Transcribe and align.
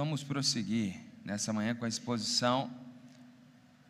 vamos 0.00 0.22
prosseguir 0.22 0.96
nessa 1.22 1.52
manhã 1.52 1.74
com 1.74 1.84
a 1.84 1.88
exposição 1.88 2.70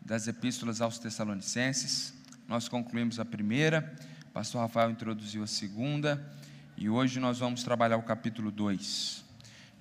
das 0.05 0.27
epístolas 0.27 0.81
aos 0.81 0.99
Tessalonicenses. 0.99 2.13
Nós 2.49 2.69
concluímos 2.69 3.21
a 3.21 3.25
primeira, 3.25 3.95
o 4.27 4.33
pastor 4.33 4.61
Rafael 4.61 4.91
introduziu 4.91 5.45
a 5.45 5.47
segunda, 5.47 6.21
e 6.77 6.89
hoje 6.91 7.21
nós 7.21 7.39
vamos 7.39 7.63
trabalhar 7.63 7.97
o 7.97 8.03
capítulo 8.03 8.51
2. 8.51 9.25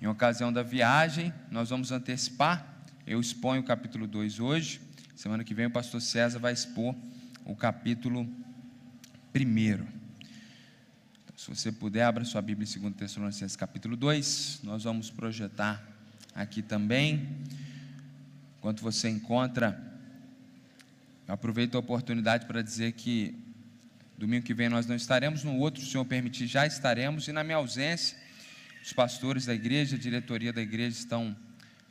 Em 0.00 0.06
ocasião 0.06 0.52
da 0.52 0.62
viagem, 0.62 1.34
nós 1.50 1.70
vamos 1.70 1.90
antecipar, 1.90 2.64
eu 3.04 3.20
exponho 3.20 3.62
o 3.62 3.64
capítulo 3.64 4.06
2 4.06 4.38
hoje, 4.38 4.80
semana 5.16 5.42
que 5.42 5.52
vem 5.52 5.66
o 5.66 5.70
pastor 5.72 6.00
César 6.00 6.38
vai 6.38 6.52
expor 6.52 6.94
o 7.44 7.56
capítulo 7.56 8.20
1. 9.34 9.40
Então, 9.64 9.90
se 11.36 11.48
você 11.48 11.72
puder, 11.72 12.04
abra 12.04 12.24
sua 12.24 12.40
Bíblia 12.40 12.68
em 12.68 12.80
2 12.80 12.94
Tessalonicenses 12.94 13.56
capítulo 13.56 13.96
2, 13.96 14.60
nós 14.62 14.84
vamos 14.84 15.10
projetar 15.10 15.89
aqui 16.34 16.62
também. 16.62 17.28
Enquanto 18.58 18.82
você 18.82 19.08
encontra, 19.08 19.80
aproveito 21.26 21.76
a 21.76 21.78
oportunidade 21.78 22.46
para 22.46 22.62
dizer 22.62 22.92
que 22.92 23.34
domingo 24.20 24.44
que 24.44 24.52
vem 24.52 24.68
nós 24.68 24.84
não 24.84 24.94
estaremos, 24.94 25.42
no 25.42 25.56
outro, 25.56 25.80
se 25.80 25.88
o 25.88 25.90
Senhor 25.90 26.04
permitir, 26.04 26.46
já 26.46 26.66
estaremos, 26.66 27.26
e 27.26 27.32
na 27.32 27.42
minha 27.42 27.56
ausência, 27.56 28.18
os 28.84 28.92
pastores 28.92 29.46
da 29.46 29.54
igreja, 29.54 29.96
a 29.96 29.98
diretoria 29.98 30.52
da 30.52 30.60
igreja 30.60 30.98
estão 30.98 31.34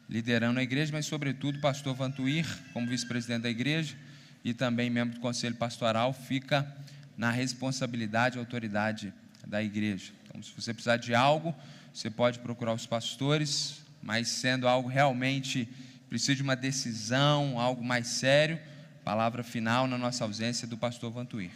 liderando 0.07 0.59
a 0.59 0.63
igreja, 0.63 0.91
mas 0.91 1.07
sobretudo 1.07 1.57
o 1.57 1.61
pastor 1.61 1.95
Vantuir, 1.95 2.45
como 2.71 2.87
vice-presidente 2.87 3.41
da 3.41 3.49
igreja, 3.49 3.95
e 4.43 4.53
também 4.53 4.91
membro 4.91 5.15
do 5.15 5.21
conselho 5.21 5.55
pastoral, 5.55 6.13
fica 6.13 6.71
na 7.17 7.31
responsabilidade 7.31 8.37
e 8.37 8.39
autoridade 8.39 9.11
da 9.47 9.63
igreja. 9.63 10.11
Então, 10.23 10.41
se 10.43 10.51
você 10.55 10.71
precisar 10.71 10.97
de 10.97 11.15
algo, 11.15 11.55
você 11.91 12.11
pode 12.11 12.37
procurar 12.39 12.73
os 12.73 12.85
pastores, 12.85 13.81
mas 14.01 14.27
sendo 14.27 14.67
algo 14.67 14.87
realmente 14.87 15.67
precisa 16.09 16.35
de 16.35 16.41
uma 16.41 16.55
decisão, 16.55 17.59
algo 17.59 17.83
mais 17.83 18.07
sério, 18.07 18.59
palavra 19.03 19.43
final 19.43 19.87
na 19.87 19.97
nossa 19.97 20.23
ausência 20.23 20.67
do 20.67 20.77
pastor 20.77 21.11
Vantuir. 21.11 21.51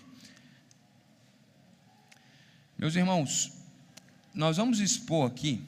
Meus 2.78 2.96
irmãos, 2.96 3.52
nós 4.34 4.58
vamos 4.58 4.80
expor 4.80 5.28
aqui, 5.28 5.64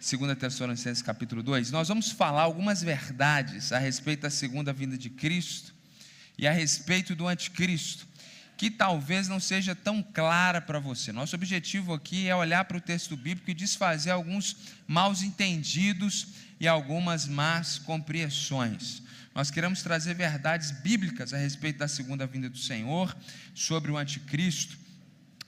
2 0.00 0.38
Tessalonicenses 0.38 1.02
capítulo 1.02 1.42
2, 1.42 1.70
nós 1.70 1.88
vamos 1.88 2.10
falar 2.10 2.42
algumas 2.42 2.82
verdades 2.82 3.72
a 3.72 3.78
respeito 3.78 4.22
da 4.22 4.30
segunda 4.30 4.72
vinda 4.72 4.96
de 4.96 5.10
Cristo 5.10 5.74
e 6.38 6.46
a 6.46 6.52
respeito 6.52 7.14
do 7.14 7.26
anticristo 7.26 8.06
que 8.56 8.70
talvez 8.70 9.28
não 9.28 9.40
seja 9.40 9.74
tão 9.74 10.02
clara 10.02 10.60
para 10.60 10.78
você. 10.78 11.12
Nosso 11.12 11.34
objetivo 11.34 11.92
aqui 11.92 12.28
é 12.28 12.36
olhar 12.36 12.64
para 12.64 12.76
o 12.76 12.80
texto 12.80 13.16
bíblico 13.16 13.50
e 13.50 13.54
desfazer 13.54 14.10
alguns 14.10 14.56
maus 14.86 15.22
entendidos 15.22 16.28
e 16.60 16.68
algumas 16.68 17.26
más 17.26 17.78
compreensões. 17.78 19.02
Nós 19.34 19.50
queremos 19.50 19.82
trazer 19.82 20.14
verdades 20.14 20.70
bíblicas 20.70 21.34
a 21.34 21.36
respeito 21.36 21.78
da 21.78 21.88
segunda 21.88 22.26
vinda 22.26 22.48
do 22.48 22.58
Senhor, 22.58 23.14
sobre 23.52 23.90
o 23.90 23.96
anticristo. 23.96 24.78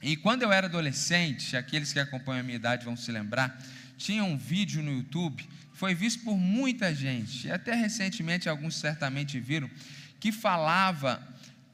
E 0.03 0.17
quando 0.17 0.43
eu 0.43 0.53
era 0.53 0.67
adolescente, 0.67 1.57
aqueles 1.57 1.93
que 1.93 2.01
acompanham 2.01 2.41
a 2.41 2.43
minha 2.43 2.57
idade 2.57 2.85
vão 2.85 2.97
se 2.97 3.13
lembrar, 3.13 3.63
tinha 3.97 4.25
um 4.25 4.37
vídeo 4.37 4.83
no 4.83 4.93
YouTube, 4.93 5.49
foi 5.73 5.95
visto 5.95 6.25
por 6.25 6.37
muita 6.37 6.95
gente, 6.95 7.47
e 7.47 7.51
até 7.51 7.75
recentemente 7.75 8.49
alguns 8.49 8.77
certamente 8.77 9.39
viram, 9.39 9.71
que 10.19 10.33
falava 10.33 11.23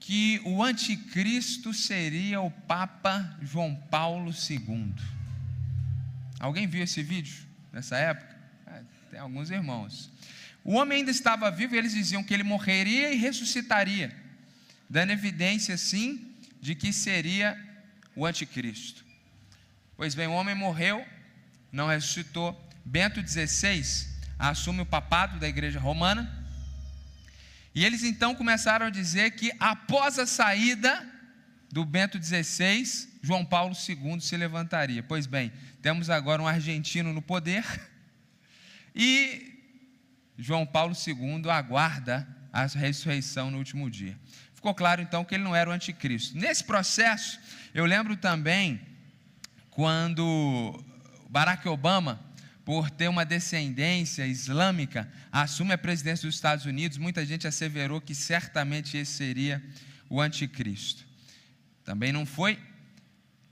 que 0.02 0.40
o 0.44 0.62
anticristo 0.62 1.72
seria 1.72 2.40
o 2.40 2.50
Papa 2.50 3.36
João 3.40 3.74
Paulo 3.88 4.32
II. 4.32 4.92
Alguém 6.40 6.66
viu 6.66 6.82
esse 6.82 7.04
vídeo 7.04 7.46
nessa 7.72 7.96
época? 7.96 8.36
É, 8.66 8.82
tem 9.12 9.20
alguns 9.20 9.48
irmãos. 9.48 10.10
O 10.64 10.74
homem 10.74 10.98
ainda 10.98 11.12
estava 11.12 11.48
vivo 11.52 11.76
e 11.76 11.78
eles 11.78 11.92
diziam 11.92 12.24
que 12.24 12.34
ele 12.34 12.42
morreria 12.42 13.12
e 13.12 13.16
ressuscitaria, 13.16 14.14
dando 14.90 15.12
evidência, 15.12 15.76
sim, 15.76 16.32
de 16.60 16.74
que 16.74 16.92
seria 16.92 17.56
o 18.16 18.26
anticristo. 18.26 19.04
Pois 19.96 20.16
bem, 20.16 20.26
o 20.26 20.32
homem 20.32 20.54
morreu, 20.54 21.06
não 21.70 21.86
ressuscitou. 21.86 22.60
Bento 22.84 23.24
XVI 23.24 24.08
assume 24.36 24.82
o 24.82 24.86
papado 24.86 25.38
da 25.38 25.48
igreja 25.48 25.78
romana 25.78 26.41
e 27.74 27.84
eles 27.84 28.02
então 28.02 28.34
começaram 28.34 28.86
a 28.86 28.90
dizer 28.90 29.32
que 29.32 29.52
após 29.58 30.18
a 30.18 30.26
saída 30.26 31.08
do 31.70 31.84
Bento 31.84 32.22
XVI, 32.22 33.08
João 33.22 33.44
Paulo 33.44 33.74
II 33.74 34.20
se 34.20 34.36
levantaria. 34.36 35.02
Pois 35.02 35.26
bem, 35.26 35.50
temos 35.80 36.10
agora 36.10 36.42
um 36.42 36.46
argentino 36.46 37.12
no 37.12 37.22
poder 37.22 37.64
e 38.94 39.52
João 40.36 40.66
Paulo 40.66 40.94
II 40.94 41.50
aguarda 41.50 42.28
a 42.52 42.66
ressurreição 42.66 43.50
no 43.50 43.56
último 43.56 43.90
dia. 43.90 44.18
Ficou 44.54 44.74
claro 44.74 45.00
então 45.00 45.24
que 45.24 45.34
ele 45.34 45.42
não 45.42 45.56
era 45.56 45.70
o 45.70 45.72
anticristo. 45.72 46.36
Nesse 46.36 46.62
processo, 46.62 47.40
eu 47.72 47.86
lembro 47.86 48.16
também 48.16 48.80
quando 49.70 50.84
Barack 51.30 51.66
Obama 51.68 52.20
por 52.72 52.88
ter 52.88 53.06
uma 53.06 53.22
descendência 53.22 54.26
islâmica, 54.26 55.06
assume 55.30 55.74
a 55.74 55.76
presidência 55.76 56.26
dos 56.26 56.34
Estados 56.34 56.64
Unidos, 56.64 56.96
muita 56.96 57.22
gente 57.26 57.46
asseverou 57.46 58.00
que 58.00 58.14
certamente 58.14 58.96
esse 58.96 59.12
seria 59.12 59.62
o 60.08 60.22
anticristo. 60.22 61.04
Também 61.84 62.12
não 62.12 62.24
foi. 62.24 62.58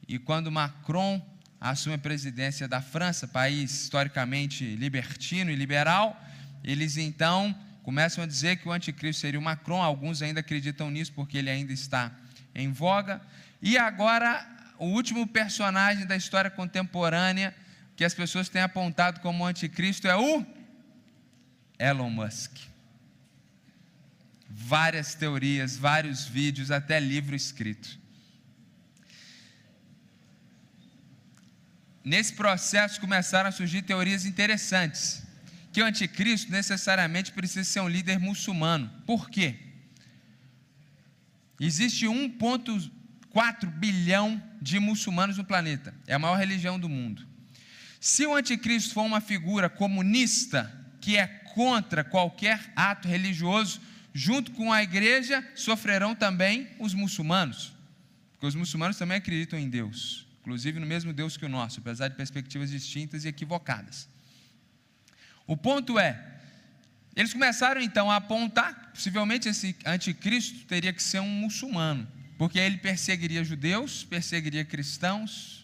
E 0.08 0.18
quando 0.18 0.50
Macron 0.50 1.20
assume 1.60 1.96
a 1.96 1.98
presidência 1.98 2.66
da 2.66 2.80
França, 2.80 3.28
país 3.28 3.82
historicamente 3.82 4.64
libertino 4.76 5.50
e 5.50 5.54
liberal, 5.54 6.18
eles 6.64 6.96
então 6.96 7.54
começam 7.82 8.24
a 8.24 8.26
dizer 8.26 8.56
que 8.56 8.68
o 8.68 8.72
anticristo 8.72 9.20
seria 9.20 9.38
o 9.38 9.42
Macron, 9.42 9.82
alguns 9.82 10.22
ainda 10.22 10.40
acreditam 10.40 10.90
nisso 10.90 11.12
porque 11.12 11.36
ele 11.36 11.50
ainda 11.50 11.74
está 11.74 12.10
em 12.54 12.72
voga. 12.72 13.20
E 13.60 13.76
agora, 13.76 14.48
o 14.78 14.86
último 14.86 15.26
personagem 15.26 16.06
da 16.06 16.16
história 16.16 16.50
contemporânea 16.50 17.54
que 18.00 18.04
as 18.06 18.14
pessoas 18.14 18.48
têm 18.48 18.62
apontado 18.62 19.20
como 19.20 19.44
anticristo 19.44 20.08
é 20.08 20.16
o 20.16 20.42
Elon 21.78 22.08
Musk. 22.08 22.56
Várias 24.48 25.14
teorias, 25.14 25.76
vários 25.76 26.24
vídeos, 26.24 26.70
até 26.70 26.98
livro 26.98 27.36
escrito. 27.36 28.00
Nesse 32.02 32.32
processo 32.32 32.98
começaram 32.98 33.50
a 33.50 33.52
surgir 33.52 33.82
teorias 33.82 34.24
interessantes. 34.24 35.22
Que 35.70 35.82
o 35.82 35.84
anticristo 35.84 36.50
necessariamente 36.50 37.32
precisa 37.32 37.64
ser 37.64 37.80
um 37.80 37.88
líder 37.88 38.18
muçulmano. 38.18 38.90
Por 39.04 39.28
quê? 39.28 39.58
Existe 41.60 42.06
1,4 42.06 43.66
bilhão 43.66 44.42
de 44.58 44.78
muçulmanos 44.78 45.36
no 45.36 45.44
planeta. 45.44 45.94
É 46.06 46.14
a 46.14 46.18
maior 46.18 46.38
religião 46.38 46.80
do 46.80 46.88
mundo. 46.88 47.28
Se 48.00 48.26
o 48.26 48.34
anticristo 48.34 48.94
for 48.94 49.02
uma 49.02 49.20
figura 49.20 49.68
comunista, 49.68 50.74
que 51.02 51.18
é 51.18 51.26
contra 51.54 52.02
qualquer 52.02 52.72
ato 52.74 53.06
religioso, 53.06 53.78
junto 54.14 54.52
com 54.52 54.72
a 54.72 54.82
igreja 54.82 55.46
sofrerão 55.54 56.14
também 56.14 56.66
os 56.78 56.94
muçulmanos, 56.94 57.74
porque 58.32 58.46
os 58.46 58.54
muçulmanos 58.54 58.96
também 58.96 59.18
acreditam 59.18 59.58
em 59.58 59.68
Deus, 59.68 60.26
inclusive 60.40 60.80
no 60.80 60.86
mesmo 60.86 61.12
Deus 61.12 61.36
que 61.36 61.44
o 61.44 61.48
nosso, 61.48 61.80
apesar 61.80 62.08
de 62.08 62.16
perspectivas 62.16 62.70
distintas 62.70 63.24
e 63.26 63.28
equivocadas. 63.28 64.08
O 65.46 65.54
ponto 65.54 65.98
é, 65.98 66.40
eles 67.14 67.34
começaram 67.34 67.82
então 67.82 68.10
a 68.10 68.16
apontar, 68.16 68.92
possivelmente 68.94 69.46
esse 69.46 69.76
anticristo 69.84 70.64
teria 70.66 70.92
que 70.92 71.02
ser 71.02 71.20
um 71.20 71.28
muçulmano, 71.28 72.08
porque 72.38 72.58
ele 72.58 72.78
perseguiria 72.78 73.44
judeus, 73.44 74.04
perseguiria 74.04 74.64
cristãos, 74.64 75.59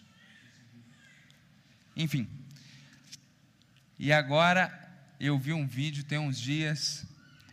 enfim. 1.97 2.27
E 3.99 4.13
agora 4.13 4.71
eu 5.19 5.37
vi 5.37 5.51
um 5.51 5.67
vídeo 5.67 6.03
tem 6.03 6.19
uns 6.19 6.39
dias, 6.39 7.05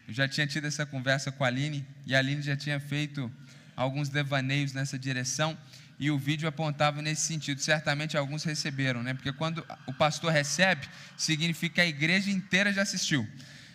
eu 0.06 0.12
já 0.12 0.29
tinha 0.29 0.46
tido 0.46 0.67
essa 0.67 0.85
conversa 0.85 1.32
com 1.32 1.43
a 1.43 1.46
Aline, 1.46 1.87
e 2.06 2.14
a 2.14 2.19
Aline 2.19 2.43
já 2.43 2.55
tinha 2.55 2.79
feito 2.79 3.32
alguns 3.75 4.11
devaneios 4.11 4.73
nessa 4.75 4.99
direção, 4.99 5.56
e 5.99 6.11
o 6.11 6.19
vídeo 6.19 6.46
apontava 6.46 7.00
nesse 7.00 7.23
sentido. 7.23 7.61
Certamente 7.61 8.17
alguns 8.17 8.44
receberam, 8.44 9.02
né? 9.02 9.14
Porque 9.14 9.32
quando 9.32 9.67
o 9.87 9.93
pastor 9.93 10.32
recebe, 10.32 10.87
significa 11.17 11.76
que 11.76 11.81
a 11.81 11.87
igreja 11.87 12.31
inteira 12.31 12.73
já 12.73 12.82
assistiu. 12.82 13.26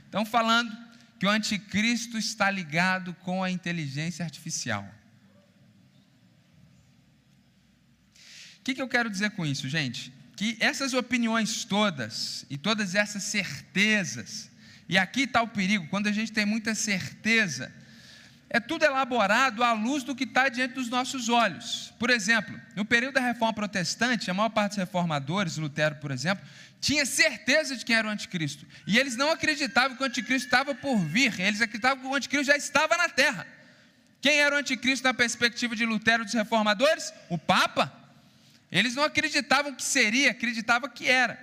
Então, 0.08 0.26
falando 0.26 0.72
que 1.18 1.26
o 1.26 1.30
anticristo 1.30 2.18
está 2.18 2.52
ligado 2.52 3.14
com 3.16 3.44
a 3.44 3.50
inteligência 3.50 4.24
artificial. 4.24 4.88
O 8.60 8.64
que, 8.64 8.76
que 8.76 8.82
eu 8.82 8.88
quero 8.88 9.10
dizer 9.10 9.32
com 9.32 9.46
isso, 9.46 9.68
gente? 9.68 10.14
Que 10.40 10.56
essas 10.62 10.94
opiniões 10.94 11.66
todas 11.66 12.46
e 12.50 12.58
todas 12.58 12.96
essas 12.96 13.24
certezas, 13.24 14.50
e 14.88 14.98
aqui 14.98 15.24
está 15.24 15.42
o 15.42 15.50
perigo, 15.50 15.86
quando 15.90 16.08
a 16.08 16.14
gente 16.14 16.32
tem 16.32 16.46
muita 16.46 16.74
certeza, 16.74 17.70
é 18.50 18.58
tudo 18.58 18.86
elaborado 18.86 19.62
à 19.62 19.74
luz 19.74 20.02
do 20.02 20.16
que 20.16 20.24
está 20.24 20.48
diante 20.48 20.76
dos 20.76 20.88
nossos 20.88 21.28
olhos. 21.28 21.94
Por 22.00 22.10
exemplo, 22.10 22.58
no 22.74 22.86
período 22.86 23.16
da 23.16 23.20
reforma 23.20 23.52
protestante, 23.52 24.32
a 24.32 24.34
maior 24.34 24.48
parte 24.48 24.70
dos 24.70 24.78
reformadores, 24.78 25.58
Lutero, 25.58 25.96
por 25.96 26.10
exemplo, 26.10 26.48
tinha 26.80 27.06
certeza 27.06 27.76
de 27.76 27.84
quem 27.84 27.98
era 27.98 28.08
o 28.08 28.12
anticristo. 28.12 28.66
E 28.88 28.98
eles 28.98 29.18
não 29.18 29.32
acreditavam 29.32 29.98
que 29.98 30.04
o 30.04 30.06
anticristo 30.06 30.48
estava 30.48 30.74
por 30.74 31.00
vir, 31.00 31.38
eles 31.38 31.60
acreditavam 31.60 32.02
que 32.02 32.08
o 32.08 32.16
anticristo 32.16 32.46
já 32.50 32.56
estava 32.56 32.96
na 32.96 33.10
terra. 33.10 33.46
Quem 34.22 34.40
era 34.40 34.56
o 34.56 34.58
anticristo 34.58 35.06
na 35.06 35.14
perspectiva 35.14 35.76
de 35.76 35.86
Lutero 35.86 36.24
e 36.24 36.26
dos 36.26 36.34
reformadores? 36.34 37.14
O 37.28 37.38
Papa. 37.38 37.99
Eles 38.72 38.96
não 38.96 39.04
acreditavam 39.04 39.74
que 39.74 39.84
seria, 39.84 40.32
acreditavam 40.32 40.90
que 40.90 41.08
era. 41.08 41.40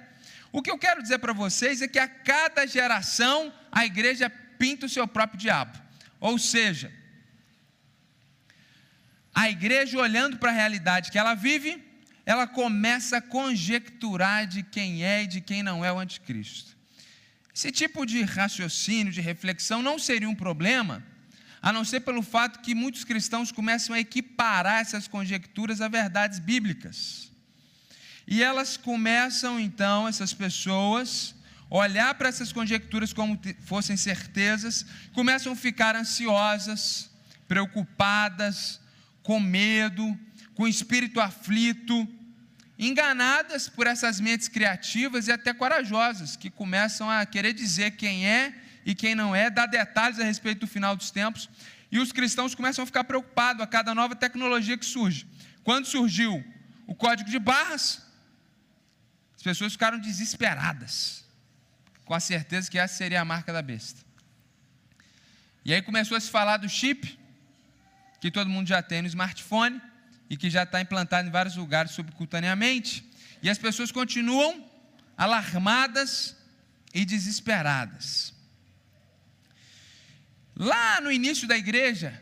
O 0.53 0.63
que 0.63 0.71
eu 0.71 0.79
quero 0.79 1.03
dizer 1.03 1.19
para 1.19 1.33
vocês 1.33 1.83
é 1.83 1.89
que 1.89 1.99
a 1.99 2.09
cada 2.09 2.67
geração 2.67 3.53
a 3.71 3.85
igreja 3.85 4.31
pinta 4.31 4.87
o 4.87 4.89
seu 4.89 5.07
próprio 5.07 5.39
diabo. 5.39 5.79
Ou 6.21 6.39
seja, 6.39 6.93
a 9.35 9.51
igreja 9.51 9.99
olhando 9.99 10.39
para 10.39 10.51
a 10.51 10.55
realidade 10.55 11.11
que 11.11 11.19
ela 11.19 11.35
vive, 11.35 11.85
ela 12.25 12.47
começa 12.47 13.19
a 13.19 13.21
conjecturar 13.21 14.47
de 14.47 14.63
quem 14.63 15.05
é 15.05 15.25
e 15.25 15.27
de 15.27 15.41
quem 15.41 15.63
não 15.63 15.85
é 15.85 15.93
o 15.93 15.99
anticristo. 15.99 16.77
Esse 17.55 17.71
tipo 17.71 18.07
de 18.07 18.23
raciocínio, 18.23 19.13
de 19.13 19.21
reflexão, 19.21 19.83
não 19.83 19.99
seria 19.99 20.29
um 20.29 20.35
problema, 20.35 21.05
a 21.67 21.73
não 21.73 21.85
ser 21.85 21.99
pelo 21.99 22.23
fato 22.23 22.61
que 22.61 22.77
muitos 22.77 23.03
cristãos 23.03 23.51
começam 23.51 23.93
a 23.93 23.99
equiparar 23.99 24.83
essas 24.83 25.09
conjecturas 25.09 25.81
a 25.81 25.89
verdades 25.89 26.39
bíblicas. 26.39 27.33
E 28.25 28.41
elas 28.41 28.77
começam 28.77 29.59
então, 29.59 30.07
essas 30.07 30.33
pessoas, 30.33 31.35
olhar 31.69 32.15
para 32.15 32.29
essas 32.29 32.53
conjecturas 32.53 33.13
como 33.13 33.37
fossem 33.65 33.97
certezas, 33.97 34.87
começam 35.13 35.55
a 35.55 35.57
ficar 35.57 35.97
ansiosas, 35.97 37.11
preocupadas, 37.49 38.81
com 39.25 39.41
medo, 39.41 40.17
com 40.55 40.69
espírito 40.69 41.21
aflito, 41.21 42.07
enganadas 42.79 43.69
por 43.69 43.89
essas 43.89 44.21
mentes 44.21 44.47
criativas 44.47 45.27
e 45.27 45.33
até 45.33 45.53
corajosas, 45.53 46.37
que 46.37 46.49
começam 46.49 47.11
a 47.11 47.27
querer 47.27 47.53
dizer 47.53 47.97
quem 47.97 48.25
é 48.25 48.55
e 48.87 48.95
quem 48.95 49.17
não 49.17 49.35
é, 49.35 49.51
dar 49.51 49.67
detalhes 49.67 50.21
a 50.21 50.25
respeito 50.25 50.61
do 50.61 50.67
final 50.69 50.95
dos 50.95 51.11
tempos, 51.11 51.51
e 51.91 51.99
os 51.99 52.13
cristãos 52.13 52.55
começam 52.55 52.85
a 52.85 52.87
ficar 52.87 53.03
preocupados 53.03 53.61
a 53.61 53.67
cada 53.67 53.93
nova 53.93 54.15
tecnologia 54.15 54.79
que 54.79 54.87
surge. 54.87 55.27
Quando 55.65 55.87
surgiu 55.87 56.43
o 56.87 56.95
código 56.95 57.29
de 57.29 57.39
barras, 57.41 58.01
as 59.35 59.43
pessoas 59.43 59.73
ficaram 59.73 59.99
desesperadas, 59.99 61.25
com 62.05 62.15
a 62.15 62.21
certeza 62.21 62.71
que 62.71 62.79
essa 62.79 62.95
seria 62.95 63.21
a 63.21 63.25
marca 63.25 63.53
da 63.53 63.61
besta. 63.61 64.01
E 65.65 65.75
aí 65.75 65.83
começou 65.83 66.17
a 66.17 66.21
se 66.21 66.31
falar 66.31 66.59
do 66.59 66.69
chip, 66.69 67.19
que 68.21 68.31
todo 68.31 68.49
mundo 68.49 68.69
já 68.69 68.81
tem 68.81 69.03
no 69.03 69.09
smartphone, 69.09 69.83
e 70.31 70.37
que 70.37 70.49
já 70.49 70.63
está 70.63 70.81
implantado 70.81 71.27
em 71.27 71.31
vários 71.33 71.57
lugares 71.57 71.91
subcutaneamente, 71.91 73.05
e 73.43 73.51
as 73.51 73.59
pessoas 73.59 73.91
continuam 73.91 74.65
alarmadas 75.17 76.37
e 76.95 77.05
desesperadas. 77.05 78.36
Lá 80.57 81.01
no 81.03 81.13
início 81.13 81.47
da 81.47 81.57
igreja, 81.57 82.19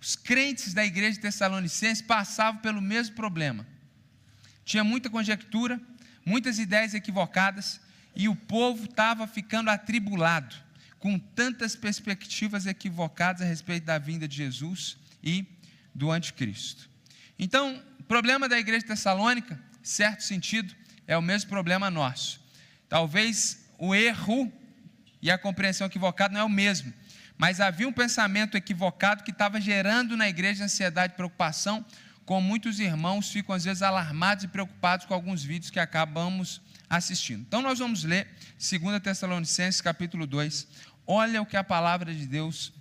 os 0.00 0.16
crentes 0.16 0.72
da 0.72 0.84
igreja 0.84 1.12
de 1.12 1.20
Tessalonicenses 1.20 2.02
passavam 2.02 2.60
pelo 2.62 2.80
mesmo 2.80 3.14
problema. 3.14 3.66
Tinha 4.64 4.82
muita 4.82 5.10
conjectura, 5.10 5.78
muitas 6.24 6.58
ideias 6.58 6.94
equivocadas, 6.94 7.80
e 8.16 8.26
o 8.28 8.34
povo 8.34 8.86
estava 8.86 9.26
ficando 9.26 9.68
atribulado, 9.68 10.56
com 10.98 11.18
tantas 11.18 11.76
perspectivas 11.76 12.64
equivocadas 12.66 13.42
a 13.42 13.44
respeito 13.44 13.84
da 13.84 13.98
vinda 13.98 14.26
de 14.26 14.36
Jesus 14.36 14.96
e 15.22 15.46
do 15.94 16.10
anticristo. 16.10 16.88
Então, 17.38 17.82
o 17.98 18.02
problema 18.04 18.48
da 18.48 18.58
igreja 18.58 18.80
de 18.80 18.86
Tessalônica, 18.86 19.60
certo 19.82 20.22
sentido, 20.22 20.74
é 21.06 21.16
o 21.16 21.22
mesmo 21.22 21.50
problema 21.50 21.90
nosso. 21.90 22.40
Talvez 22.88 23.66
o 23.78 23.94
erro 23.94 24.50
e 25.20 25.30
a 25.30 25.38
compreensão 25.38 25.86
equivocada 25.86 26.32
não 26.32 26.40
é 26.40 26.44
o 26.44 26.48
mesmo, 26.48 26.92
mas 27.42 27.58
havia 27.58 27.88
um 27.88 27.92
pensamento 27.92 28.56
equivocado 28.56 29.24
que 29.24 29.32
estava 29.32 29.60
gerando 29.60 30.16
na 30.16 30.28
igreja 30.28 30.62
ansiedade 30.62 31.14
e 31.14 31.16
preocupação, 31.16 31.84
como 32.24 32.46
muitos 32.46 32.78
irmãos 32.78 33.32
ficam 33.32 33.52
às 33.52 33.64
vezes 33.64 33.82
alarmados 33.82 34.44
e 34.44 34.46
preocupados 34.46 35.06
com 35.06 35.12
alguns 35.12 35.42
vídeos 35.42 35.68
que 35.68 35.80
acabamos 35.80 36.62
assistindo. 36.88 37.40
Então 37.40 37.60
nós 37.60 37.80
vamos 37.80 38.04
ler 38.04 38.28
2 38.60 39.02
Tessalonicenses 39.02 39.80
capítulo 39.80 40.24
2. 40.24 40.68
Olha 41.04 41.42
o 41.42 41.44
que 41.44 41.56
a 41.56 41.64
palavra 41.64 42.14
de 42.14 42.28
Deus 42.28 42.72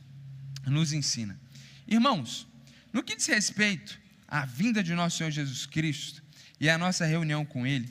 nos 0.67 0.93
ensina. 0.93 1.39
Irmãos, 1.87 2.47
no 2.93 3.01
que 3.01 3.15
diz 3.15 3.25
respeito 3.25 3.99
à 4.27 4.45
vinda 4.45 4.83
de 4.83 4.93
nosso 4.93 5.17
Senhor 5.17 5.31
Jesus 5.31 5.65
Cristo 5.65 6.21
e 6.59 6.69
à 6.69 6.77
nossa 6.77 7.03
reunião 7.03 7.43
com 7.43 7.65
Ele, 7.65 7.89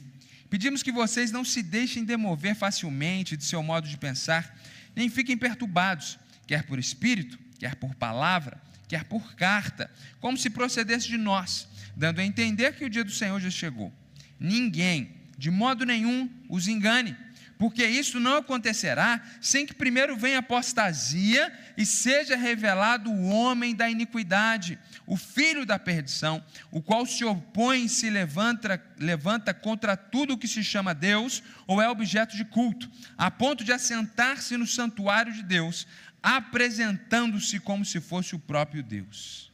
pedimos 0.49 0.85
que 0.85 0.93
vocês 0.93 1.33
não 1.33 1.45
se 1.45 1.65
deixem 1.65 2.05
demover 2.05 2.55
facilmente 2.55 3.37
de 3.37 3.45
seu 3.45 3.61
modo 3.61 3.89
de 3.89 3.97
pensar, 3.97 4.57
nem 4.95 5.11
fiquem 5.11 5.37
perturbados, 5.37 6.17
quer 6.51 6.65
por 6.65 6.81
espírito, 6.81 7.39
quer 7.61 7.77
por 7.77 7.95
palavra, 7.95 8.61
quer 8.89 9.05
por 9.05 9.37
carta, 9.37 9.89
como 10.19 10.37
se 10.37 10.51
procedesse 10.51 11.07
de 11.07 11.17
nós, 11.17 11.69
dando 11.95 12.19
a 12.19 12.25
entender 12.25 12.75
que 12.75 12.85
o 12.85 12.91
dia 12.91 13.05
do 13.05 13.13
Senhor 13.13 13.41
já 13.41 13.51
chegou. 13.51 13.95
Ninguém, 14.37 15.15
de 15.39 15.49
modo 15.49 15.87
nenhum, 15.87 16.29
os 16.49 16.67
engane 16.67 17.17
porque 17.61 17.87
isso 17.87 18.19
não 18.19 18.39
acontecerá 18.39 19.23
sem 19.39 19.67
que 19.67 19.75
primeiro 19.75 20.17
venha 20.17 20.39
apostasia 20.39 21.53
e 21.77 21.85
seja 21.85 22.35
revelado 22.35 23.11
o 23.11 23.29
homem 23.29 23.75
da 23.75 23.91
iniquidade, 23.91 24.79
o 25.07 25.15
filho 25.15 25.67
da 25.67 25.79
perdição, 25.79 26.43
o 26.71 26.81
qual 26.81 27.05
se 27.05 27.23
opõe 27.23 27.85
e 27.85 27.89
se 27.91 28.09
levanta, 28.09 28.83
levanta 28.99 29.53
contra 29.53 29.95
tudo 29.95 30.33
o 30.33 30.39
que 30.39 30.49
se 30.49 30.65
chama 30.65 30.95
Deus 30.95 31.43
ou 31.67 31.83
é 31.83 31.91
objeto 31.91 32.35
de 32.35 32.47
culto, 32.47 32.91
a 33.19 33.31
ponto 33.31 33.63
de 33.63 33.75
assentar-se 33.75 34.57
no 34.57 34.67
santuário 34.67 35.31
de 35.31 35.43
Deus, 35.43 35.87
apresentando-se 36.23 37.61
como 37.61 37.85
se 37.85 38.01
fosse 38.01 38.35
o 38.35 38.39
próprio 38.39 38.83
Deus. 38.83 39.51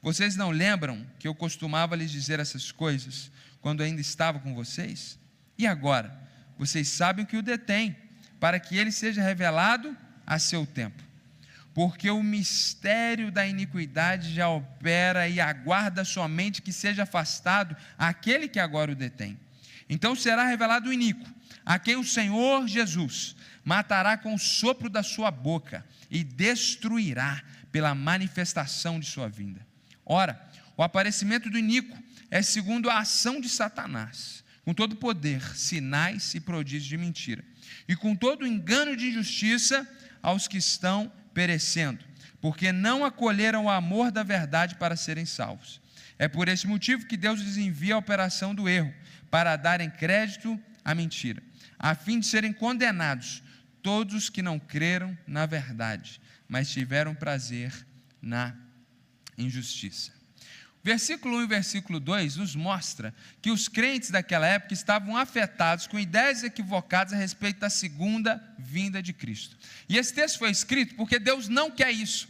Vocês 0.00 0.36
não 0.36 0.50
lembram 0.50 1.06
que 1.18 1.28
eu 1.28 1.34
costumava 1.34 1.94
lhes 1.94 2.10
dizer 2.10 2.40
essas 2.40 2.72
coisas 2.72 3.30
quando 3.60 3.82
ainda 3.82 4.00
estava 4.00 4.40
com 4.40 4.54
vocês? 4.54 5.18
E 5.56 5.66
agora? 5.66 6.22
vocês 6.58 6.88
sabem 6.88 7.24
que 7.24 7.36
o 7.36 7.42
detém, 7.42 7.96
para 8.38 8.60
que 8.60 8.76
ele 8.76 8.92
seja 8.92 9.20
revelado 9.20 9.96
a 10.24 10.38
seu 10.38 10.64
tempo. 10.64 11.02
Porque 11.74 12.08
o 12.08 12.22
mistério 12.22 13.32
da 13.32 13.46
iniquidade 13.46 14.32
já 14.32 14.48
opera 14.48 15.26
e 15.28 15.40
aguarda 15.40 16.04
somente 16.04 16.62
que 16.62 16.72
seja 16.72 17.02
afastado 17.02 17.76
aquele 17.98 18.46
que 18.46 18.60
agora 18.60 18.92
o 18.92 18.94
detém. 18.94 19.38
Então 19.88 20.14
será 20.14 20.46
revelado 20.46 20.90
o 20.90 20.92
iníquo, 20.92 21.26
a 21.64 21.80
quem 21.80 21.96
o 21.96 22.04
Senhor 22.04 22.68
Jesus 22.68 23.34
matará 23.64 24.16
com 24.16 24.34
o 24.34 24.38
sopro 24.38 24.88
da 24.88 25.02
sua 25.02 25.30
boca 25.30 25.84
e 26.10 26.22
destruirá 26.24 27.42
pela 27.70 27.94
manifestação 27.94 28.98
de 29.00 29.06
sua 29.06 29.28
vinda. 29.28 29.66
Ora, 30.04 30.40
o 30.76 30.82
aparecimento 30.82 31.48
do 31.48 31.58
iníquo 31.58 31.96
é 32.30 32.42
segundo 32.42 32.90
a 32.90 32.98
ação 32.98 33.40
de 33.40 33.48
Satanás 33.48 34.42
com 34.64 34.72
todo 34.72 34.96
poder, 34.96 35.42
sinais 35.56 36.34
e 36.34 36.40
prodígios 36.40 36.84
de 36.84 36.96
mentira, 36.96 37.44
e 37.88 37.96
com 37.96 38.14
todo 38.14 38.46
engano 38.46 38.96
de 38.96 39.08
injustiça 39.08 39.88
aos 40.22 40.46
que 40.46 40.56
estão 40.56 41.12
perecendo, 41.34 42.04
porque 42.40 42.70
não 42.70 43.04
acolheram 43.04 43.64
o 43.64 43.70
amor 43.70 44.10
da 44.10 44.22
verdade 44.22 44.76
para 44.76 44.96
serem 44.96 45.26
salvos. 45.26 45.80
É 46.18 46.28
por 46.28 46.48
esse 46.48 46.66
motivo 46.66 47.06
que 47.06 47.16
Deus 47.16 47.40
lhes 47.40 47.56
envia 47.56 47.94
a 47.94 47.98
operação 47.98 48.54
do 48.54 48.68
erro, 48.68 48.92
para 49.30 49.56
darem 49.56 49.90
crédito 49.90 50.60
à 50.84 50.94
mentira, 50.94 51.42
a 51.78 51.94
fim 51.94 52.20
de 52.20 52.26
serem 52.26 52.52
condenados 52.52 53.42
todos 53.82 54.14
os 54.14 54.30
que 54.30 54.42
não 54.42 54.58
creram 54.58 55.16
na 55.26 55.46
verdade, 55.46 56.20
mas 56.48 56.70
tiveram 56.70 57.14
prazer 57.14 57.72
na 58.20 58.54
injustiça. 59.36 60.12
Versículo 60.84 61.38
1 61.38 61.42
e 61.42 61.46
versículo 61.46 62.00
2 62.00 62.36
nos 62.36 62.56
mostra 62.56 63.14
que 63.40 63.52
os 63.52 63.68
crentes 63.68 64.10
daquela 64.10 64.46
época 64.46 64.74
estavam 64.74 65.16
afetados 65.16 65.86
com 65.86 65.98
ideias 65.98 66.42
equivocadas 66.42 67.12
a 67.12 67.16
respeito 67.16 67.60
da 67.60 67.70
segunda 67.70 68.42
vinda 68.58 69.00
de 69.00 69.12
Cristo. 69.12 69.56
E 69.88 69.96
esse 69.96 70.12
texto 70.12 70.40
foi 70.40 70.50
escrito 70.50 70.96
porque 70.96 71.20
Deus 71.20 71.48
não 71.48 71.70
quer 71.70 71.92
isso 71.92 72.28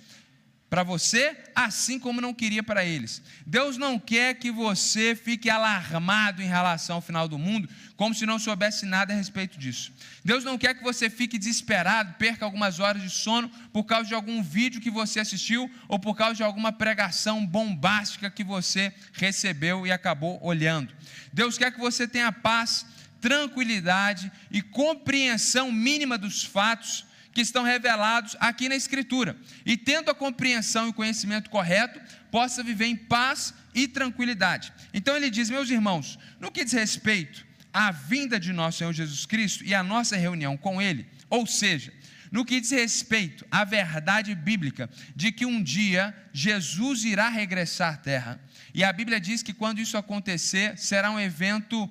para 0.72 0.84
você, 0.84 1.36
assim 1.54 1.98
como 1.98 2.18
não 2.18 2.32
queria 2.32 2.62
para 2.62 2.82
eles. 2.82 3.20
Deus 3.44 3.76
não 3.76 3.98
quer 3.98 4.36
que 4.36 4.50
você 4.50 5.14
fique 5.14 5.50
alarmado 5.50 6.40
em 6.40 6.46
relação 6.46 6.96
ao 6.96 7.02
final 7.02 7.28
do 7.28 7.38
mundo, 7.38 7.68
como 7.94 8.14
se 8.14 8.24
não 8.24 8.38
soubesse 8.38 8.86
nada 8.86 9.12
a 9.12 9.16
respeito 9.18 9.58
disso. 9.58 9.92
Deus 10.24 10.44
não 10.44 10.56
quer 10.56 10.72
que 10.72 10.82
você 10.82 11.10
fique 11.10 11.36
desesperado, 11.36 12.14
perca 12.14 12.46
algumas 12.46 12.80
horas 12.80 13.02
de 13.02 13.10
sono 13.10 13.50
por 13.70 13.84
causa 13.84 14.08
de 14.08 14.14
algum 14.14 14.42
vídeo 14.42 14.80
que 14.80 14.90
você 14.90 15.20
assistiu 15.20 15.70
ou 15.88 15.98
por 15.98 16.16
causa 16.16 16.36
de 16.36 16.42
alguma 16.42 16.72
pregação 16.72 17.44
bombástica 17.44 18.30
que 18.30 18.42
você 18.42 18.94
recebeu 19.12 19.86
e 19.86 19.92
acabou 19.92 20.42
olhando. 20.42 20.94
Deus 21.34 21.58
quer 21.58 21.70
que 21.70 21.80
você 21.80 22.08
tenha 22.08 22.32
paz, 22.32 22.86
tranquilidade 23.20 24.32
e 24.50 24.62
compreensão 24.62 25.70
mínima 25.70 26.16
dos 26.16 26.42
fatos 26.42 27.04
que 27.32 27.40
estão 27.40 27.62
revelados 27.62 28.36
aqui 28.38 28.68
na 28.68 28.76
Escritura, 28.76 29.36
e 29.64 29.76
tendo 29.76 30.10
a 30.10 30.14
compreensão 30.14 30.86
e 30.86 30.90
o 30.90 30.94
conhecimento 30.94 31.50
correto, 31.50 32.00
possa 32.30 32.62
viver 32.62 32.86
em 32.86 32.96
paz 32.96 33.54
e 33.74 33.88
tranquilidade. 33.88 34.72
Então 34.92 35.16
ele 35.16 35.30
diz, 35.30 35.48
meus 35.50 35.70
irmãos, 35.70 36.18
no 36.38 36.50
que 36.50 36.64
diz 36.64 36.72
respeito 36.72 37.46
à 37.72 37.90
vinda 37.90 38.38
de 38.38 38.52
nosso 38.52 38.78
Senhor 38.78 38.92
Jesus 38.92 39.24
Cristo 39.24 39.64
e 39.64 39.74
à 39.74 39.82
nossa 39.82 40.16
reunião 40.16 40.56
com 40.56 40.80
Ele, 40.80 41.06
ou 41.30 41.46
seja, 41.46 41.92
no 42.30 42.44
que 42.44 42.60
diz 42.60 42.70
respeito 42.70 43.46
à 43.50 43.64
verdade 43.64 44.34
bíblica 44.34 44.88
de 45.14 45.30
que 45.30 45.44
um 45.44 45.62
dia 45.62 46.14
Jesus 46.32 47.04
irá 47.04 47.28
regressar 47.28 47.94
à 47.94 47.96
terra, 47.96 48.40
e 48.74 48.82
a 48.82 48.92
Bíblia 48.92 49.20
diz 49.20 49.42
que 49.42 49.52
quando 49.52 49.80
isso 49.80 49.96
acontecer, 49.96 50.78
será 50.78 51.10
um 51.10 51.20
evento 51.20 51.90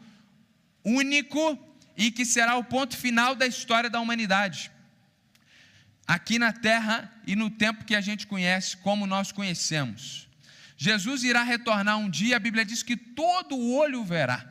único 0.84 1.58
e 1.96 2.10
que 2.10 2.26
será 2.26 2.56
o 2.56 2.64
ponto 2.64 2.98
final 2.98 3.36
da 3.36 3.46
história 3.46 3.90
da 3.90 4.00
humanidade. 4.00 4.72
Aqui 6.12 6.38
na 6.38 6.52
terra 6.52 7.10
e 7.26 7.38
no 7.38 7.50
tempo 7.50 7.86
que 7.86 7.96
a 7.96 8.02
gente 8.02 8.28
conhece, 8.28 8.76
como 8.76 9.08
nós 9.08 9.32
conhecemos. 9.32 10.28
Jesus 10.76 11.24
irá 11.24 11.42
retornar 11.42 11.98
um 11.98 12.10
dia, 12.10 12.36
a 12.36 12.40
Bíblia 12.40 12.66
diz 12.66 12.84
que 12.84 12.98
todo 12.98 13.58
olho 13.58 14.04
verá, 14.04 14.46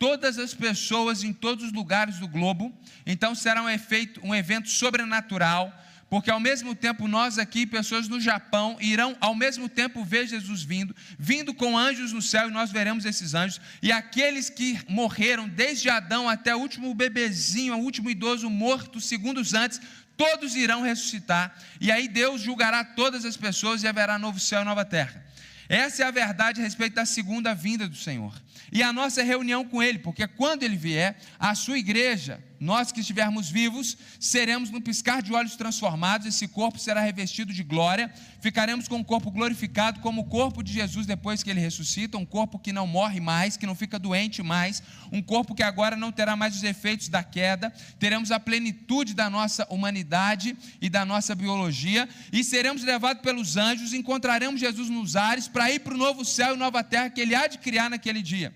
todas 0.00 0.36
as 0.36 0.52
pessoas 0.52 1.22
em 1.22 1.32
todos 1.32 1.66
os 1.66 1.72
lugares 1.72 2.18
do 2.18 2.26
globo, 2.26 2.76
então 3.06 3.36
será 3.36 3.62
um, 3.62 3.70
efeito, 3.70 4.20
um 4.24 4.34
evento 4.34 4.68
sobrenatural, 4.68 5.72
porque 6.10 6.28
ao 6.28 6.40
mesmo 6.40 6.74
tempo 6.74 7.06
nós 7.06 7.38
aqui, 7.38 7.68
pessoas 7.68 8.08
no 8.08 8.20
Japão, 8.20 8.76
irão 8.80 9.16
ao 9.20 9.34
mesmo 9.34 9.68
tempo 9.68 10.04
ver 10.04 10.26
Jesus 10.26 10.64
vindo, 10.64 10.94
vindo 11.16 11.54
com 11.54 11.78
anjos 11.78 12.12
no 12.12 12.22
céu, 12.22 12.48
e 12.48 12.52
nós 12.52 12.72
veremos 12.72 13.04
esses 13.04 13.32
anjos, 13.32 13.60
e 13.80 13.92
aqueles 13.92 14.50
que 14.50 14.76
morreram 14.88 15.48
desde 15.48 15.88
Adão 15.88 16.28
até 16.28 16.52
o 16.52 16.58
último 16.58 16.92
bebezinho, 16.96 17.76
o 17.76 17.80
último 17.80 18.10
idoso 18.10 18.50
morto 18.50 19.00
segundos 19.00 19.54
antes, 19.54 19.80
todos 20.16 20.56
irão 20.56 20.82
ressuscitar, 20.82 21.56
e 21.80 21.92
aí 21.92 22.08
Deus 22.08 22.40
julgará 22.40 22.84
todas 22.84 23.24
as 23.24 23.36
pessoas 23.36 23.82
e 23.82 23.88
haverá 23.88 24.18
novo 24.18 24.40
céu 24.40 24.62
e 24.62 24.64
nova 24.64 24.84
terra. 24.84 25.24
Essa 25.68 26.04
é 26.04 26.06
a 26.06 26.10
verdade 26.10 26.60
a 26.60 26.64
respeito 26.64 26.94
da 26.94 27.04
segunda 27.04 27.54
vinda 27.54 27.88
do 27.88 27.96
Senhor. 27.96 28.32
E 28.72 28.82
a 28.82 28.92
nossa 28.92 29.22
reunião 29.22 29.64
com 29.64 29.82
Ele, 29.82 29.98
porque 29.98 30.26
quando 30.26 30.62
Ele 30.62 30.76
vier, 30.76 31.16
a 31.38 31.54
sua 31.54 31.78
igreja, 31.78 32.42
nós 32.58 32.92
que 32.92 33.00
estivermos 33.00 33.48
vivos, 33.48 33.96
seremos 34.18 34.70
no 34.70 34.80
piscar 34.80 35.22
de 35.22 35.32
olhos 35.32 35.56
transformados, 35.56 36.26
esse 36.26 36.48
corpo 36.48 36.78
será 36.78 37.00
revestido 37.00 37.52
de 37.52 37.62
glória, 37.62 38.12
ficaremos 38.40 38.88
com 38.88 38.96
um 38.96 39.04
corpo 39.04 39.30
glorificado, 39.30 40.00
como 40.00 40.22
o 40.22 40.24
corpo 40.24 40.62
de 40.62 40.72
Jesus 40.72 41.06
depois 41.06 41.42
que 41.42 41.50
ele 41.50 41.60
ressuscita, 41.60 42.18
um 42.18 42.24
corpo 42.24 42.58
que 42.58 42.72
não 42.72 42.86
morre 42.86 43.20
mais, 43.20 43.56
que 43.56 43.66
não 43.66 43.74
fica 43.74 43.98
doente 43.98 44.42
mais, 44.42 44.82
um 45.12 45.22
corpo 45.22 45.54
que 45.54 45.62
agora 45.62 45.96
não 45.96 46.12
terá 46.12 46.36
mais 46.36 46.56
os 46.56 46.62
efeitos 46.62 47.08
da 47.08 47.22
queda, 47.22 47.72
teremos 47.98 48.30
a 48.30 48.40
plenitude 48.40 49.14
da 49.14 49.28
nossa 49.28 49.66
humanidade 49.70 50.56
e 50.80 50.88
da 50.88 51.04
nossa 51.04 51.34
biologia, 51.34 52.08
e 52.32 52.42
seremos 52.42 52.82
levados 52.82 53.22
pelos 53.22 53.56
anjos, 53.56 53.92
encontraremos 53.92 54.60
Jesus 54.60 54.88
nos 54.88 55.16
ares 55.16 55.48
para 55.48 55.70
ir 55.70 55.80
para 55.80 55.94
o 55.94 55.98
novo 55.98 56.24
céu 56.24 56.54
e 56.54 56.58
nova 56.58 56.82
terra 56.82 57.10
que 57.10 57.20
ele 57.20 57.34
há 57.34 57.46
de 57.46 57.58
criar 57.58 57.90
naquele 57.90 58.22
dia. 58.22 58.54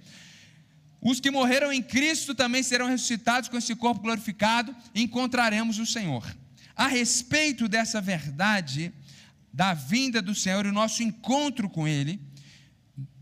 Os 1.01 1.19
que 1.19 1.31
morreram 1.31 1.73
em 1.73 1.83
Cristo 1.83 2.35
também 2.35 2.63
serão 2.63 2.87
ressuscitados 2.87 3.49
com 3.49 3.57
esse 3.57 3.75
corpo 3.75 4.03
glorificado 4.03 4.75
e 4.95 5.03
encontraremos 5.03 5.79
o 5.79 5.87
Senhor. 5.87 6.25
A 6.77 6.87
respeito 6.87 7.69
dessa 7.69 8.01
verdade, 8.01 8.93
da 9.53 9.73
vinda 9.73 10.21
do 10.21 10.35
Senhor 10.35 10.67
e 10.67 10.69
o 10.69 10.73
nosso 10.73 11.03
encontro 11.03 11.71
com 11.71 11.89
Ele, 11.89 12.21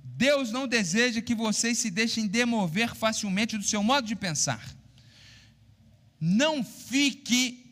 Deus 0.02 0.50
não 0.50 0.66
deseja 0.66 1.23
que 1.23 1.35
vocês 1.35 1.78
se 1.78 1.90
deixem 1.90 2.26
demover 2.26 2.97
facilmente 2.97 3.56
do 3.56 3.62
seu 3.62 3.85
modo 3.85 4.06
de 4.06 4.16
pensar. 4.16 4.76
Não 6.20 6.64
fique 6.64 7.64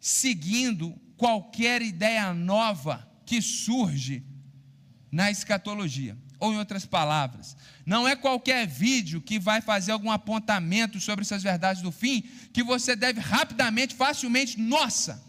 seguindo 0.00 0.94
qualquer 1.16 1.82
ideia 1.82 2.32
nova 2.32 3.08
que 3.26 3.42
surge 3.42 4.22
na 5.10 5.32
escatologia. 5.32 6.16
Ou, 6.42 6.52
em 6.52 6.58
outras 6.58 6.84
palavras, 6.84 7.56
não 7.86 8.08
é 8.08 8.16
qualquer 8.16 8.66
vídeo 8.66 9.20
que 9.20 9.38
vai 9.38 9.60
fazer 9.60 9.92
algum 9.92 10.10
apontamento 10.10 10.98
sobre 10.98 11.22
essas 11.22 11.40
verdades 11.40 11.80
do 11.80 11.92
fim 11.92 12.22
que 12.52 12.64
você 12.64 12.96
deve 12.96 13.20
rapidamente, 13.20 13.94
facilmente, 13.94 14.58
nossa, 14.58 15.22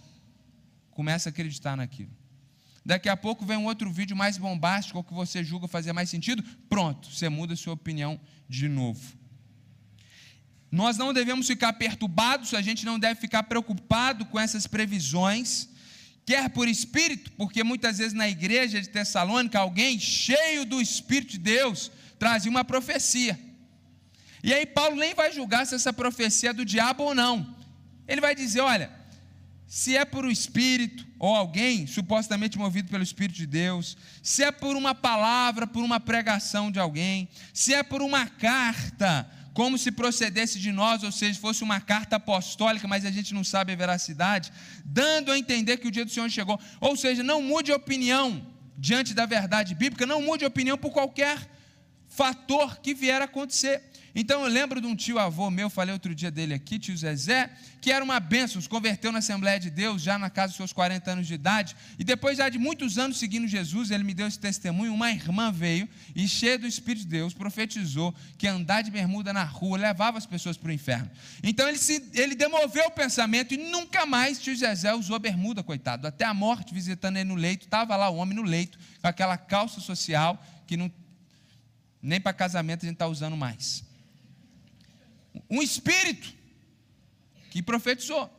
começa 0.90 1.30
a 1.30 1.32
acreditar 1.32 1.78
naquilo. 1.78 2.10
Daqui 2.84 3.10
a 3.10 3.16
pouco 3.16 3.46
vem 3.46 3.58
um 3.58 3.66
outro 3.66 3.92
vídeo 3.92 4.18
mais 4.18 4.40
bombástico, 4.40 4.98
ou 4.98 5.04
que 5.04 5.14
você 5.14 5.44
julga 5.44 5.68
fazer 5.68 5.94
mais 5.94 6.10
sentido, 6.10 6.44
pronto, 6.68 7.08
você 7.12 7.30
muda 7.30 7.56
sua 7.56 7.74
opinião 7.74 8.20
de 8.50 8.68
novo. 8.68 9.16
Nós 10.72 10.98
não 10.98 11.14
devemos 11.14 11.46
ficar 11.46 11.74
perturbados, 11.74 12.56
a 12.56 12.62
gente 12.64 12.88
não 12.88 12.98
deve 12.98 13.22
ficar 13.22 13.44
preocupado 13.44 14.26
com 14.26 14.40
essas 14.40 14.66
previsões 14.66 15.70
quer 16.26 16.50
por 16.50 16.68
espírito, 16.68 17.32
porque 17.34 17.64
muitas 17.64 17.98
vezes 17.98 18.14
na 18.14 18.28
igreja 18.28 18.82
de 18.82 18.90
Tessalônica, 18.90 19.60
alguém 19.60 20.00
cheio 20.00 20.66
do 20.66 20.82
Espírito 20.82 21.34
de 21.34 21.40
Deus 21.40 21.92
trazia 22.18 22.50
uma 22.50 22.64
profecia. 22.64 23.40
E 24.44 24.54
aí 24.54 24.66
Paulo 24.66 24.96
nem 24.96 25.14
vai 25.14 25.32
julgar 25.32 25.66
se 25.66 25.76
essa 25.76 25.94
profecia 25.94 26.50
é 26.50 26.54
do 26.54 26.66
diabo 26.66 27.04
ou 27.04 27.16
não. 27.16 27.56
Ele 28.08 28.22
vai 28.22 28.36
dizer: 28.36 28.62
olha, 28.62 28.92
se 29.66 29.96
é 29.96 30.06
por 30.06 30.26
o 30.26 30.32
Espírito, 30.32 31.06
ou 31.18 31.36
alguém 31.36 31.88
supostamente 31.88 32.58
movido 32.58 32.90
pelo 32.90 33.04
Espírito 33.04 33.38
de 33.38 33.48
Deus, 33.48 33.98
se 34.22 34.44
é 34.44 34.52
por 34.52 34.76
uma 34.76 34.94
palavra, 34.94 35.66
por 35.66 35.84
uma 35.84 36.00
pregação 36.00 36.70
de 36.70 36.80
alguém, 36.80 37.30
se 37.54 37.74
é 37.74 37.82
por 37.82 38.02
uma 38.02 38.28
carta, 38.28 39.30
como 39.54 39.78
se 39.78 39.92
procedesse 39.92 40.60
de 40.60 40.72
nós, 40.72 41.04
ou 41.04 41.12
seja, 41.12 41.40
fosse 41.40 41.64
uma 41.64 41.80
carta 41.80 42.16
apostólica, 42.16 42.88
mas 42.88 43.06
a 43.06 43.12
gente 43.12 43.34
não 43.34 43.44
sabe 43.44 43.72
a 43.72 43.76
veracidade, 43.76 44.52
dando 44.84 45.32
a 45.32 45.38
entender 45.38 45.78
que 45.78 45.88
o 45.88 45.92
dia 45.92 46.04
do 46.04 46.12
Senhor 46.12 46.30
chegou. 46.30 46.60
Ou 46.82 46.96
seja, 46.98 47.22
não 47.22 47.42
mude 47.42 47.72
a 47.72 47.76
opinião 47.76 48.46
diante 48.78 49.14
da 49.14 49.26
verdade 49.26 49.76
bíblica, 49.76 50.06
não 50.06 50.22
mude 50.22 50.44
a 50.44 50.48
opinião 50.48 50.78
por 50.78 50.92
qualquer 50.92 51.38
fator 52.08 52.80
que 52.80 52.94
vier 52.94 53.22
a 53.22 53.26
acontecer. 53.26 53.82
Então 54.16 54.44
eu 54.44 54.48
lembro 54.48 54.80
de 54.80 54.86
um 54.86 54.96
tio 54.96 55.18
avô 55.18 55.50
meu, 55.50 55.72
falei 55.72 55.92
outro 55.92 56.14
dia 56.14 56.30
dele 56.30 56.54
aqui, 56.54 56.78
tio 56.78 56.96
Zezé, 56.96 57.50
que 57.82 57.92
era 57.92 58.04
uma 58.04 58.20
bênção, 58.20 58.62
se 58.62 58.70
converteu 58.70 59.12
na 59.12 59.18
Assembleia 59.18 59.60
de 59.60 59.72
Deus 59.72 60.04
já 60.04 60.20
na 60.20 60.30
casa 60.30 60.50
dos 60.50 60.58
seus 60.58 60.72
40 60.72 61.12
anos 61.12 61.28
de 61.28 61.34
idade, 61.34 61.76
e 61.98 62.04
depois 62.04 62.38
já 62.38 62.48
de 62.48 62.60
muitos 62.60 63.00
anos 63.00 63.18
seguindo 63.18 63.48
Jesus, 63.48 63.90
ele 63.90 64.04
me 64.04 64.14
deu 64.14 64.28
esse 64.28 64.38
testemunho, 64.38 64.94
uma 64.94 65.10
irmã 65.10 65.52
veio 65.52 65.90
e 66.16 66.28
cheia 66.28 66.60
do 66.60 66.68
Espírito 66.68 67.04
de 67.04 67.08
Deus, 67.10 67.34
profetizou 67.34 68.14
que 68.38 68.48
andar 68.48 68.84
de 68.84 68.92
bermuda 68.92 69.34
na 69.34 69.44
rua 69.44 69.80
levava 69.80 70.20
as 70.20 70.28
pessoas 70.28 70.58
para 70.58 70.70
o 70.70 70.72
inferno. 70.72 71.10
Então 71.42 71.68
ele, 71.68 71.80
se, 71.80 72.08
ele 72.14 72.36
demoveu 72.36 72.86
o 72.86 72.92
pensamento 72.92 73.56
e 73.56 73.58
nunca 73.58 74.06
mais 74.06 74.40
tio 74.40 74.56
Zezé 74.56 74.94
usou 74.94 75.18
bermuda, 75.18 75.64
coitado, 75.64 76.06
até 76.06 76.24
a 76.24 76.36
morte 76.36 76.72
visitando 76.72 77.18
ele 77.18 77.30
no 77.30 77.36
leito, 77.36 77.66
estava 77.66 77.96
lá 77.96 78.10
o 78.10 78.18
homem 78.18 78.36
no 78.36 78.44
leito, 78.44 78.78
com 79.02 79.08
aquela 79.08 79.38
calça 79.38 79.82
social 79.82 80.40
que 80.68 80.78
não, 80.78 80.92
nem 82.00 82.22
para 82.22 82.32
casamento 82.32 82.84
a 82.84 82.86
gente 82.86 82.96
está 82.96 83.08
usando 83.08 83.36
mais 83.36 83.92
um 85.50 85.62
espírito 85.62 86.34
que 87.50 87.62
profetizou. 87.62 88.30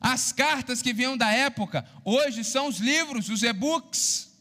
As 0.00 0.32
cartas 0.32 0.82
que 0.82 0.92
vinham 0.92 1.16
da 1.16 1.30
época, 1.30 1.86
hoje 2.04 2.44
são 2.44 2.66
os 2.68 2.78
livros, 2.78 3.28
os 3.28 3.42
e-books, 3.42 4.32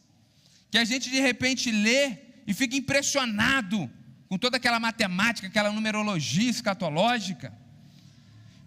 que 0.69 0.77
a 0.77 0.83
gente 0.83 1.09
de 1.09 1.19
repente 1.19 1.71
lê 1.71 2.17
e 2.45 2.53
fica 2.53 2.75
impressionado 2.75 3.89
com 4.27 4.37
toda 4.37 4.57
aquela 4.57 4.79
matemática, 4.79 5.47
aquela 5.47 5.71
numerologia 5.71 6.49
escatológica. 6.49 7.57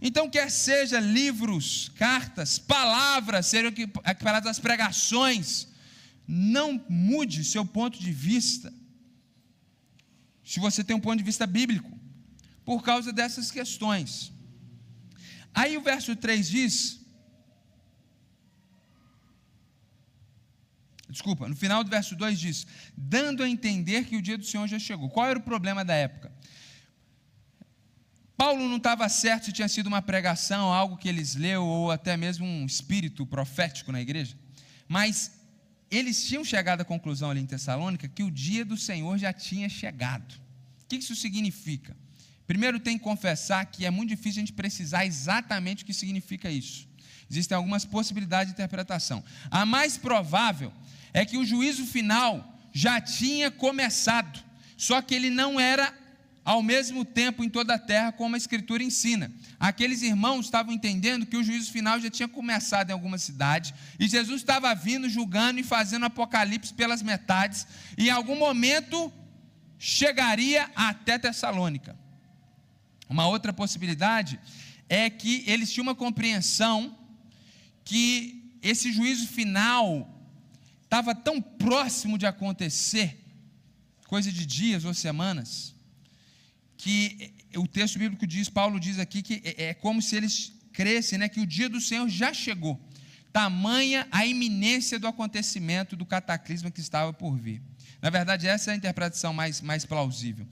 Então, 0.00 0.30
quer 0.30 0.50
seja 0.50 1.00
livros, 1.00 1.90
cartas, 1.96 2.58
palavras, 2.58 3.46
sejam 3.46 3.68
equiparadas 3.68 4.50
às 4.50 4.58
pregações, 4.58 5.68
não 6.28 6.80
mude 6.88 7.44
seu 7.44 7.64
ponto 7.64 7.98
de 7.98 8.12
vista. 8.12 8.72
Se 10.44 10.60
você 10.60 10.84
tem 10.84 10.94
um 10.94 11.00
ponto 11.00 11.18
de 11.18 11.24
vista 11.24 11.46
bíblico, 11.46 11.90
por 12.66 12.82
causa 12.82 13.12
dessas 13.12 13.50
questões. 13.50 14.32
Aí 15.54 15.78
o 15.78 15.80
verso 15.80 16.14
3 16.14 16.48
diz. 16.48 17.00
Desculpa, 21.08 21.48
no 21.48 21.56
final 21.56 21.82
do 21.84 21.88
verso 21.88 22.16
2 22.16 22.38
diz: 22.38 22.66
dando 22.94 23.42
a 23.42 23.48
entender 23.48 24.04
que 24.04 24.16
o 24.16 24.20
dia 24.20 24.36
do 24.36 24.44
Senhor 24.44 24.66
já 24.66 24.78
chegou. 24.78 25.08
Qual 25.08 25.26
era 25.26 25.38
o 25.38 25.42
problema 25.42 25.84
da 25.84 25.94
época? 25.94 26.30
Paulo 28.36 28.68
não 28.68 28.76
estava 28.76 29.08
certo 29.08 29.46
se 29.46 29.52
tinha 29.52 29.68
sido 29.68 29.86
uma 29.86 30.02
pregação, 30.02 30.70
algo 30.70 30.98
que 30.98 31.08
eles 31.08 31.34
leu, 31.36 31.64
ou 31.64 31.90
até 31.90 32.18
mesmo 32.18 32.44
um 32.44 32.66
espírito 32.66 33.24
profético 33.24 33.90
na 33.90 34.00
igreja, 34.02 34.36
mas 34.86 35.40
eles 35.90 36.26
tinham 36.26 36.44
chegado 36.44 36.82
à 36.82 36.84
conclusão 36.84 37.30
ali 37.30 37.40
em 37.40 37.46
Tessalônica 37.46 38.08
que 38.08 38.22
o 38.22 38.30
dia 38.30 38.62
do 38.62 38.76
Senhor 38.76 39.16
já 39.16 39.32
tinha 39.32 39.70
chegado. 39.70 40.34
O 40.82 40.88
que 40.88 40.96
isso 40.96 41.16
significa? 41.16 41.96
Primeiro, 42.46 42.78
tem 42.78 42.96
que 42.96 43.04
confessar 43.04 43.66
que 43.66 43.84
é 43.84 43.90
muito 43.90 44.10
difícil 44.10 44.40
a 44.40 44.46
gente 44.46 44.52
precisar 44.52 45.04
exatamente 45.04 45.82
o 45.82 45.86
que 45.86 45.92
significa 45.92 46.50
isso. 46.50 46.86
Existem 47.30 47.56
algumas 47.56 47.84
possibilidades 47.84 48.52
de 48.52 48.60
interpretação. 48.60 49.22
A 49.50 49.66
mais 49.66 49.96
provável 49.96 50.72
é 51.12 51.24
que 51.24 51.36
o 51.36 51.44
juízo 51.44 51.84
final 51.84 52.56
já 52.72 53.00
tinha 53.00 53.50
começado, 53.50 54.38
só 54.76 55.02
que 55.02 55.14
ele 55.14 55.30
não 55.30 55.58
era 55.58 55.92
ao 56.44 56.62
mesmo 56.62 57.04
tempo 57.04 57.42
em 57.42 57.48
toda 57.48 57.74
a 57.74 57.78
terra, 57.78 58.12
como 58.12 58.36
a 58.36 58.38
Escritura 58.38 58.80
ensina. 58.80 59.32
Aqueles 59.58 60.02
irmãos 60.02 60.44
estavam 60.44 60.72
entendendo 60.72 61.26
que 61.26 61.36
o 61.36 61.42
juízo 61.42 61.72
final 61.72 61.98
já 61.98 62.08
tinha 62.08 62.28
começado 62.28 62.90
em 62.90 62.92
alguma 62.92 63.18
cidade, 63.18 63.74
e 63.98 64.06
Jesus 64.06 64.42
estava 64.42 64.72
vindo, 64.72 65.08
julgando 65.08 65.58
e 65.58 65.64
fazendo 65.64 66.06
apocalipse 66.06 66.72
pelas 66.72 67.02
metades, 67.02 67.66
e 67.98 68.06
em 68.06 68.10
algum 68.10 68.38
momento 68.38 69.12
chegaria 69.76 70.70
até 70.76 71.18
Tessalônica. 71.18 72.05
Uma 73.08 73.26
outra 73.26 73.52
possibilidade 73.52 74.38
é 74.88 75.08
que 75.10 75.44
eles 75.46 75.72
tinham 75.72 75.84
uma 75.84 75.94
compreensão 75.94 76.96
que 77.84 78.58
esse 78.62 78.92
juízo 78.92 79.28
final 79.28 80.12
estava 80.82 81.14
tão 81.14 81.40
próximo 81.40 82.16
de 82.18 82.26
acontecer, 82.26 83.24
coisa 84.06 84.30
de 84.30 84.44
dias 84.46 84.84
ou 84.84 84.94
semanas, 84.94 85.74
que 86.76 87.32
o 87.56 87.66
texto 87.66 87.98
bíblico 87.98 88.26
diz, 88.26 88.48
Paulo 88.48 88.78
diz 88.78 88.98
aqui 88.98 89.22
que 89.22 89.42
é, 89.44 89.64
é 89.66 89.74
como 89.74 90.02
se 90.02 90.16
eles 90.16 90.52
crescem, 90.72 91.18
né, 91.18 91.28
que 91.28 91.40
o 91.40 91.46
dia 91.46 91.68
do 91.68 91.80
Senhor 91.80 92.08
já 92.08 92.32
chegou. 92.32 92.78
Tamanha 93.32 94.06
a 94.10 94.26
iminência 94.26 94.98
do 94.98 95.06
acontecimento 95.06 95.96
do 95.96 96.06
cataclisma 96.06 96.70
que 96.70 96.80
estava 96.80 97.12
por 97.12 97.36
vir. 97.36 97.62
Na 98.00 98.10
verdade, 98.10 98.46
essa 98.46 98.70
é 98.70 98.74
a 98.74 98.76
interpretação 98.76 99.32
mais, 99.32 99.60
mais 99.60 99.84
plausível. 99.84 100.46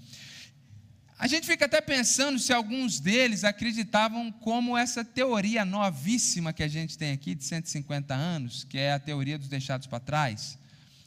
A 1.19 1.27
gente 1.29 1.47
fica 1.47 1.65
até 1.67 1.81
pensando 1.81 2.39
se 2.39 2.53
alguns 2.53 2.99
deles 2.99 3.45
acreditavam 3.45 4.33
como 4.33 4.77
essa 4.77 5.05
teoria 5.05 5.65
novíssima 5.65 6.53
que 6.53 6.63
a 6.63 6.69
gente 6.69 6.99
tem 6.99 7.13
aqui, 7.13 7.35
de 7.35 7.45
150 7.45 8.13
anos, 8.13 8.65
que 8.65 8.77
é 8.79 8.93
a 8.93 8.99
teoria 8.99 9.39
dos 9.39 9.49
deixados 9.49 9.87
para 9.87 10.01
trás, 10.01 10.59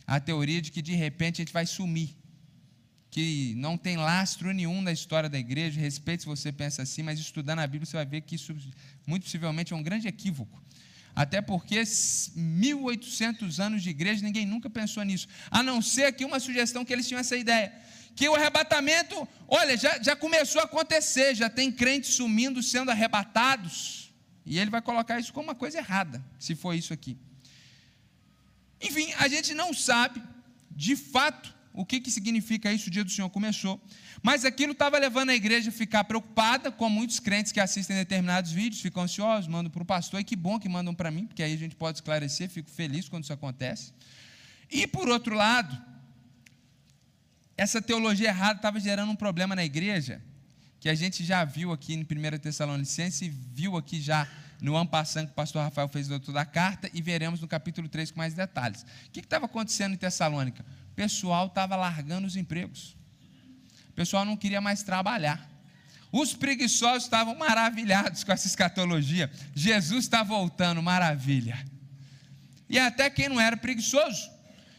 a 0.05 0.19
teoria 0.19 0.61
de 0.61 0.71
que 0.71 0.81
de 0.81 0.93
repente 0.93 1.41
a 1.41 1.43
gente 1.43 1.53
vai 1.53 1.65
sumir 1.65 2.15
que 3.09 3.55
não 3.57 3.77
tem 3.77 3.97
lastro 3.97 4.53
nenhum 4.53 4.81
na 4.81 4.91
história 4.91 5.27
da 5.27 5.39
igreja, 5.39 5.79
respeito 5.79 6.21
se 6.21 6.27
você 6.27 6.51
pensa 6.51 6.83
assim, 6.83 7.01
mas 7.01 7.19
estudando 7.19 7.59
a 7.59 7.67
Bíblia 7.67 7.85
você 7.85 7.97
vai 7.97 8.05
ver 8.05 8.21
que 8.21 8.35
isso 8.35 8.55
muito 9.05 9.23
possivelmente 9.23 9.73
é 9.73 9.75
um 9.75 9.81
grande 9.81 10.07
equívoco. 10.07 10.61
Até 11.15 11.41
porque 11.41 11.81
1800 12.35 13.59
anos 13.59 13.81
de 13.81 13.89
igreja, 13.89 14.23
ninguém 14.23 14.45
nunca 14.45 14.69
pensou 14.69 15.03
nisso. 15.03 15.27
A 15.49 15.63
não 15.63 15.81
ser 15.81 16.03
aqui 16.03 16.23
uma 16.23 16.39
sugestão 16.39 16.85
que 16.85 16.93
eles 16.93 17.07
tinham 17.07 17.19
essa 17.19 17.35
ideia. 17.35 17.73
Que 18.17 18.27
o 18.27 18.35
arrebatamento, 18.35 19.15
olha, 19.47 19.77
já, 19.77 20.01
já 20.01 20.15
começou 20.15 20.59
a 20.59 20.65
acontecer, 20.65 21.35
já 21.35 21.49
tem 21.49 21.71
crentes 21.71 22.15
sumindo, 22.15 22.63
sendo 22.63 22.91
arrebatados. 22.91 24.11
E 24.43 24.57
ele 24.57 24.71
vai 24.71 24.81
colocar 24.81 25.19
isso 25.19 25.31
como 25.31 25.49
uma 25.49 25.55
coisa 25.55 25.77
errada, 25.77 26.23
se 26.39 26.55
for 26.55 26.73
isso 26.73 26.91
aqui. 26.91 27.15
Enfim, 28.81 29.13
a 29.19 29.27
gente 29.27 29.53
não 29.53 29.71
sabe, 29.71 30.21
de 30.71 30.95
fato, 30.95 31.53
o 31.73 31.85
que, 31.85 31.99
que 31.99 32.09
significa 32.09 32.73
isso? 32.73 32.87
O 32.87 32.91
dia 32.91 33.03
do 33.03 33.11
Senhor 33.11 33.29
começou. 33.29 33.79
Mas 34.23 34.43
aquilo 34.43 34.71
estava 34.71 34.97
levando 34.97 35.29
a 35.29 35.35
igreja 35.35 35.69
a 35.69 35.71
ficar 35.71 36.03
preocupada, 36.05 36.71
com 36.71 36.89
muitos 36.89 37.19
crentes 37.19 37.51
que 37.51 37.59
assistem 37.59 37.95
determinados 37.95 38.51
vídeos, 38.51 38.81
ficam 38.81 39.03
ansiosos, 39.03 39.47
mandam 39.47 39.71
para 39.71 39.83
o 39.83 39.85
pastor, 39.85 40.19
e 40.19 40.23
que 40.23 40.35
bom 40.35 40.59
que 40.59 40.67
mandam 40.67 40.95
para 40.95 41.11
mim, 41.11 41.27
porque 41.27 41.43
aí 41.43 41.53
a 41.53 41.57
gente 41.57 41.75
pode 41.75 41.99
esclarecer, 41.99 42.49
fico 42.49 42.71
feliz 42.71 43.07
quando 43.07 43.25
isso 43.25 43.33
acontece. 43.33 43.93
E 44.71 44.87
por 44.87 45.07
outro 45.07 45.35
lado, 45.35 45.79
essa 47.57 47.81
teologia 47.81 48.29
errada 48.29 48.59
estava 48.59 48.79
gerando 48.79 49.11
um 49.11 49.15
problema 49.15 49.55
na 49.55 49.65
igreja, 49.65 50.21
que 50.79 50.87
a 50.87 50.95
gente 50.95 51.23
já 51.23 51.43
viu 51.43 51.71
aqui 51.71 51.93
em 51.93 52.01
1 52.01 52.37
Tessalonicense, 52.39 53.27
viu 53.29 53.75
aqui 53.75 53.99
já 53.99 54.27
no 54.61 54.75
ano 54.75 54.89
passado 54.89 55.25
que 55.25 55.31
o 55.31 55.35
pastor 55.35 55.63
Rafael 55.63 55.87
fez 55.87 56.05
o 56.05 56.11
doutor 56.11 56.31
da 56.31 56.45
carta, 56.45 56.89
e 56.93 57.01
veremos 57.01 57.41
no 57.41 57.47
capítulo 57.47 57.89
3 57.89 58.11
com 58.11 58.19
mais 58.19 58.33
detalhes. 58.33 58.83
O 59.07 59.11
que 59.11 59.19
estava 59.19 59.45
acontecendo 59.45 59.93
em 59.93 59.97
Tessalônica? 59.97 60.63
pessoal 60.97 61.45
estava 61.45 61.75
largando 61.75 62.25
os 62.25 62.35
empregos. 62.35 62.97
O 63.89 63.93
pessoal 63.93 64.25
não 64.25 64.35
queria 64.35 64.59
mais 64.59 64.81
trabalhar. 64.81 65.47
Os 66.11 66.33
preguiçosos 66.33 67.03
estavam 67.03 67.35
maravilhados 67.35 68.23
com 68.23 68.31
essa 68.31 68.47
escatologia. 68.47 69.31
Jesus 69.53 70.05
está 70.05 70.23
voltando, 70.23 70.81
maravilha. 70.81 71.63
E 72.67 72.79
até 72.79 73.11
quem 73.11 73.29
não 73.29 73.39
era 73.39 73.55
preguiçoso 73.55 74.27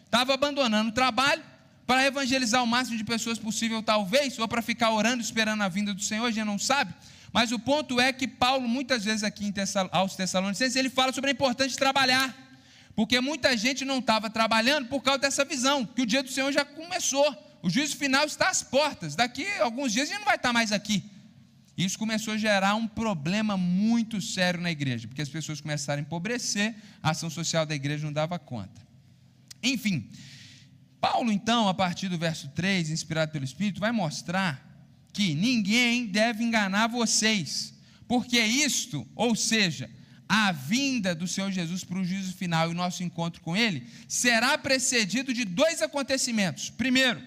estava 0.04 0.34
abandonando 0.34 0.90
o 0.90 0.92
trabalho 0.92 1.42
para 1.88 2.04
evangelizar 2.04 2.62
o 2.62 2.66
máximo 2.66 2.98
de 2.98 3.02
pessoas 3.02 3.38
possível, 3.38 3.82
talvez, 3.82 4.38
ou 4.38 4.46
para 4.46 4.60
ficar 4.60 4.90
orando, 4.90 5.22
esperando 5.22 5.62
a 5.62 5.70
vinda 5.70 5.94
do 5.94 6.02
Senhor, 6.02 6.26
a 6.26 6.30
gente 6.30 6.44
não 6.44 6.58
sabe. 6.58 6.92
Mas 7.32 7.50
o 7.50 7.58
ponto 7.58 7.98
é 7.98 8.12
que 8.12 8.28
Paulo, 8.28 8.68
muitas 8.68 9.06
vezes 9.06 9.24
aqui 9.24 9.50
Tessal 9.50 9.88
aos 9.90 10.14
Tessalonicenses, 10.14 10.76
ele 10.76 10.90
fala 10.90 11.14
sobre 11.14 11.30
a 11.30 11.32
importância 11.32 11.70
de 11.70 11.78
trabalhar. 11.78 12.36
Porque 12.94 13.18
muita 13.22 13.56
gente 13.56 13.86
não 13.86 14.00
estava 14.00 14.28
trabalhando 14.28 14.86
por 14.88 15.00
causa 15.02 15.20
dessa 15.20 15.46
visão, 15.46 15.86
que 15.86 16.02
o 16.02 16.06
dia 16.06 16.22
do 16.22 16.30
Senhor 16.30 16.52
já 16.52 16.62
começou. 16.62 17.26
O 17.62 17.70
juízo 17.70 17.96
final 17.96 18.26
está 18.26 18.50
às 18.50 18.62
portas. 18.62 19.16
Daqui 19.16 19.46
a 19.58 19.64
alguns 19.64 19.90
dias 19.90 20.10
a 20.10 20.12
gente 20.12 20.18
não 20.18 20.26
vai 20.26 20.36
estar 20.36 20.52
mais 20.52 20.72
aqui. 20.72 21.02
Isso 21.74 21.98
começou 21.98 22.34
a 22.34 22.36
gerar 22.36 22.74
um 22.74 22.86
problema 22.86 23.56
muito 23.56 24.20
sério 24.20 24.60
na 24.60 24.70
igreja, 24.70 25.08
porque 25.08 25.22
as 25.22 25.28
pessoas 25.30 25.58
começaram 25.58 26.00
a 26.00 26.02
empobrecer, 26.02 26.74
a 27.02 27.12
ação 27.12 27.30
social 27.30 27.64
da 27.64 27.74
igreja 27.74 28.04
não 28.04 28.12
dava 28.12 28.38
conta. 28.38 28.86
Enfim, 29.62 30.06
Paulo, 31.00 31.30
então, 31.30 31.68
a 31.68 31.74
partir 31.74 32.08
do 32.08 32.18
verso 32.18 32.48
3, 32.48 32.90
inspirado 32.90 33.32
pelo 33.32 33.44
Espírito, 33.44 33.80
vai 33.80 33.92
mostrar 33.92 34.64
que 35.12 35.34
ninguém 35.34 36.06
deve 36.06 36.44
enganar 36.44 36.88
vocês, 36.88 37.74
porque 38.06 38.38
isto, 38.40 39.06
ou 39.14 39.34
seja, 39.34 39.90
a 40.28 40.52
vinda 40.52 41.14
do 41.14 41.26
Senhor 41.26 41.50
Jesus 41.50 41.84
para 41.84 41.98
o 41.98 42.04
juízo 42.04 42.34
final 42.34 42.68
e 42.68 42.72
o 42.72 42.76
nosso 42.76 43.02
encontro 43.02 43.40
com 43.40 43.56
Ele 43.56 43.86
será 44.06 44.58
precedido 44.58 45.32
de 45.32 45.44
dois 45.44 45.80
acontecimentos. 45.80 46.68
Primeiro, 46.68 47.22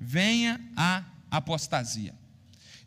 venha 0.00 0.60
a 0.76 1.04
apostasia. 1.30 2.14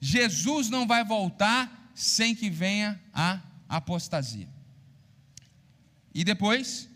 Jesus 0.01 0.69
não 0.69 0.85
vai 0.85 1.05
voltar 1.05 1.91
sem 1.95 2.35
que 2.35 2.49
venha 2.49 3.01
a 3.13 3.39
apostasia. 3.69 4.49
E 6.13 6.23
depois, 6.23 6.89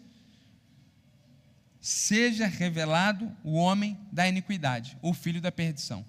seja 1.87 2.47
revelado 2.47 3.31
o 3.45 3.53
homem 3.53 3.97
da 4.11 4.27
iniquidade, 4.27 4.97
o 5.01 5.13
filho 5.13 5.39
da 5.39 5.53
perdição. 5.53 6.01
O 6.01 6.05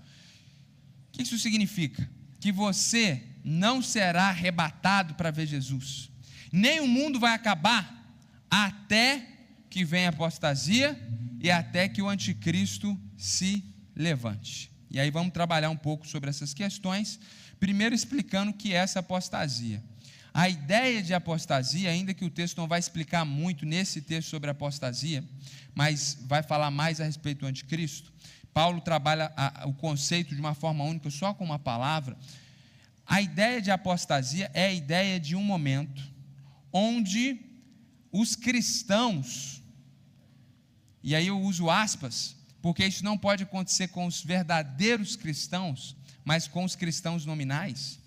que 1.13 1.23
isso 1.23 1.39
significa? 1.39 2.11
Que 2.41 2.51
você 2.51 3.23
não 3.45 3.81
será 3.81 4.25
arrebatado 4.25 5.15
para 5.15 5.31
ver 5.31 5.47
Jesus. 5.47 6.11
Nem 6.51 6.81
o 6.81 6.89
mundo 6.89 7.21
vai 7.21 7.33
acabar 7.33 8.13
até 8.51 9.25
que 9.71 9.85
venha 9.85 10.09
a 10.09 10.11
apostasia 10.11 10.99
e 11.41 11.49
até 11.49 11.89
que 11.89 12.03
o 12.03 12.09
anticristo 12.09 13.01
se 13.17 13.63
levante. 13.95 14.73
E 14.91 14.99
aí 14.99 15.13
vamos 15.13 15.33
trabalhar 15.33 15.71
um 15.71 15.77
pouco 15.77 16.09
sobre 16.09 16.29
essas 16.29 16.53
questões, 16.53 17.21
primeiro 17.61 17.95
explicando 17.95 18.51
o 18.51 18.55
que 18.55 18.73
é 18.73 18.79
essa 18.79 18.99
apostasia. 18.99 19.81
A 20.35 20.49
ideia 20.49 21.03
de 21.03 21.15
apostasia, 21.15 21.91
ainda 21.91 22.15
que 22.15 22.25
o 22.25 22.31
texto 22.31 22.59
não 22.59 22.69
vai 22.69 22.79
explicar 22.79 23.25
muito 23.25 23.67
nesse 23.67 24.01
texto 24.01 24.29
sobre 24.29 24.51
apostasia, 24.51 25.25
mas 25.79 26.19
vai 26.23 26.43
falar 26.43 26.73
mais 26.73 27.01
a 27.01 27.05
respeito 27.05 27.43
do 27.43 27.47
anticristo. 27.47 28.13
Paulo 28.53 28.81
trabalha 28.81 29.33
a, 29.37 29.65
o 29.69 29.73
conceito 29.73 30.35
de 30.35 30.41
uma 30.41 30.53
forma 30.53 30.83
única, 30.83 31.09
só 31.09 31.33
com 31.33 31.45
uma 31.45 31.59
palavra, 31.61 32.19
a 33.07 33.23
ideia 33.23 33.63
de 33.63 33.71
apostasia 33.71 34.51
é 34.53 34.67
a 34.67 34.73
ideia 34.73 35.21
de 35.21 35.37
um 35.37 35.43
momento 35.45 36.03
onde 36.73 37.39
os 38.11 38.35
cristãos, 38.35 39.63
e 41.01 41.15
aí 41.15 41.29
eu 41.29 41.41
uso 41.41 41.71
aspas, 41.71 42.35
porque 42.61 42.85
isso 42.85 43.05
não 43.05 43.17
pode 43.17 43.45
acontecer 43.45 43.87
com 43.87 44.05
os 44.05 44.21
verdadeiros 44.21 45.15
cristãos, 45.15 45.95
mas 46.25 46.49
com 46.49 46.65
os 46.65 46.75
cristãos 46.75 47.25
nominais, 47.25 48.01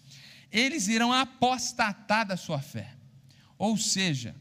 eles 0.51 0.89
irão 0.89 1.13
apostatar 1.13 2.27
da 2.27 2.35
sua 2.35 2.59
fé. 2.59 2.93
Ou 3.57 3.77
seja, 3.77 4.35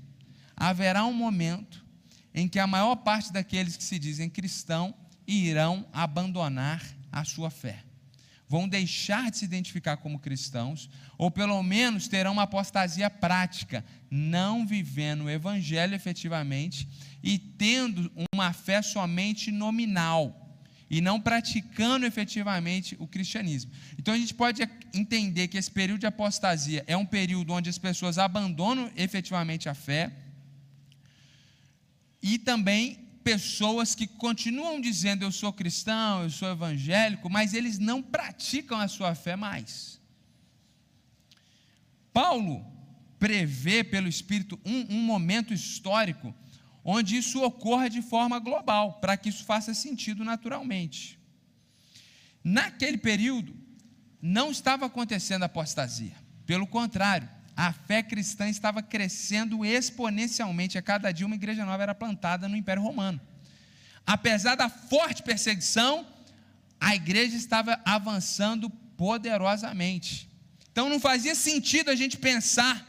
haverá 0.56 1.04
um 1.04 1.14
momento 1.14 1.88
em 2.34 2.48
que 2.48 2.58
a 2.58 2.66
maior 2.66 2.96
parte 2.96 3.32
daqueles 3.32 3.76
que 3.76 3.84
se 3.84 3.98
dizem 3.98 4.28
cristão 4.28 4.94
irão 5.26 5.86
abandonar 5.92 6.82
a 7.10 7.24
sua 7.24 7.50
fé 7.50 7.84
vão 8.50 8.68
deixar 8.68 9.30
de 9.30 9.38
se 9.38 9.44
identificar 9.44 9.98
como 9.98 10.18
cristãos, 10.18 10.90
ou 11.16 11.30
pelo 11.30 11.62
menos 11.62 12.08
terão 12.08 12.32
uma 12.32 12.42
apostasia 12.42 13.08
prática, 13.08 13.84
não 14.10 14.66
vivendo 14.66 15.26
o 15.26 15.30
evangelho 15.30 15.94
efetivamente 15.94 16.88
e 17.22 17.38
tendo 17.38 18.10
uma 18.34 18.52
fé 18.52 18.82
somente 18.82 19.52
nominal 19.52 20.58
e 20.90 21.00
não 21.00 21.20
praticando 21.20 22.04
efetivamente 22.04 22.96
o 22.98 23.06
cristianismo. 23.06 23.70
Então 23.96 24.12
a 24.12 24.18
gente 24.18 24.34
pode 24.34 24.68
entender 24.92 25.46
que 25.46 25.56
esse 25.56 25.70
período 25.70 26.00
de 26.00 26.06
apostasia 26.06 26.82
é 26.88 26.96
um 26.96 27.06
período 27.06 27.52
onde 27.52 27.70
as 27.70 27.78
pessoas 27.78 28.18
abandonam 28.18 28.90
efetivamente 28.96 29.68
a 29.68 29.74
fé 29.74 30.10
e 32.22 32.38
também 32.38 33.08
pessoas 33.22 33.94
que 33.94 34.06
continuam 34.06 34.80
dizendo 34.80 35.22
eu 35.22 35.32
sou 35.32 35.52
cristão, 35.52 36.22
eu 36.22 36.30
sou 36.30 36.50
evangélico, 36.50 37.28
mas 37.30 37.54
eles 37.54 37.78
não 37.78 38.02
praticam 38.02 38.78
a 38.78 38.88
sua 38.88 39.14
fé 39.14 39.36
mais. 39.36 40.00
Paulo 42.12 42.66
prevê 43.18 43.84
pelo 43.84 44.08
Espírito 44.08 44.58
um, 44.64 44.96
um 44.96 45.02
momento 45.02 45.52
histórico 45.52 46.34
onde 46.84 47.16
isso 47.16 47.42
ocorra 47.42 47.88
de 47.88 48.00
forma 48.00 48.38
global, 48.38 48.94
para 48.94 49.16
que 49.16 49.28
isso 49.28 49.44
faça 49.44 49.74
sentido 49.74 50.24
naturalmente. 50.24 51.18
Naquele 52.42 52.96
período, 52.96 53.54
não 54.20 54.50
estava 54.50 54.86
acontecendo 54.86 55.42
apostasia. 55.42 56.16
Pelo 56.46 56.66
contrário, 56.66 57.28
a 57.60 57.74
fé 57.74 58.02
cristã 58.02 58.48
estava 58.48 58.82
crescendo 58.82 59.66
exponencialmente. 59.66 60.78
A 60.78 60.82
cada 60.82 61.12
dia 61.12 61.26
uma 61.26 61.34
igreja 61.34 61.62
nova 61.66 61.82
era 61.82 61.94
plantada 61.94 62.48
no 62.48 62.56
Império 62.56 62.82
Romano. 62.82 63.20
Apesar 64.06 64.54
da 64.54 64.70
forte 64.70 65.22
perseguição, 65.22 66.06
a 66.80 66.94
igreja 66.94 67.36
estava 67.36 67.78
avançando 67.84 68.70
poderosamente. 68.70 70.26
Então 70.72 70.88
não 70.88 70.98
fazia 70.98 71.34
sentido 71.34 71.90
a 71.90 71.94
gente 71.94 72.16
pensar 72.16 72.82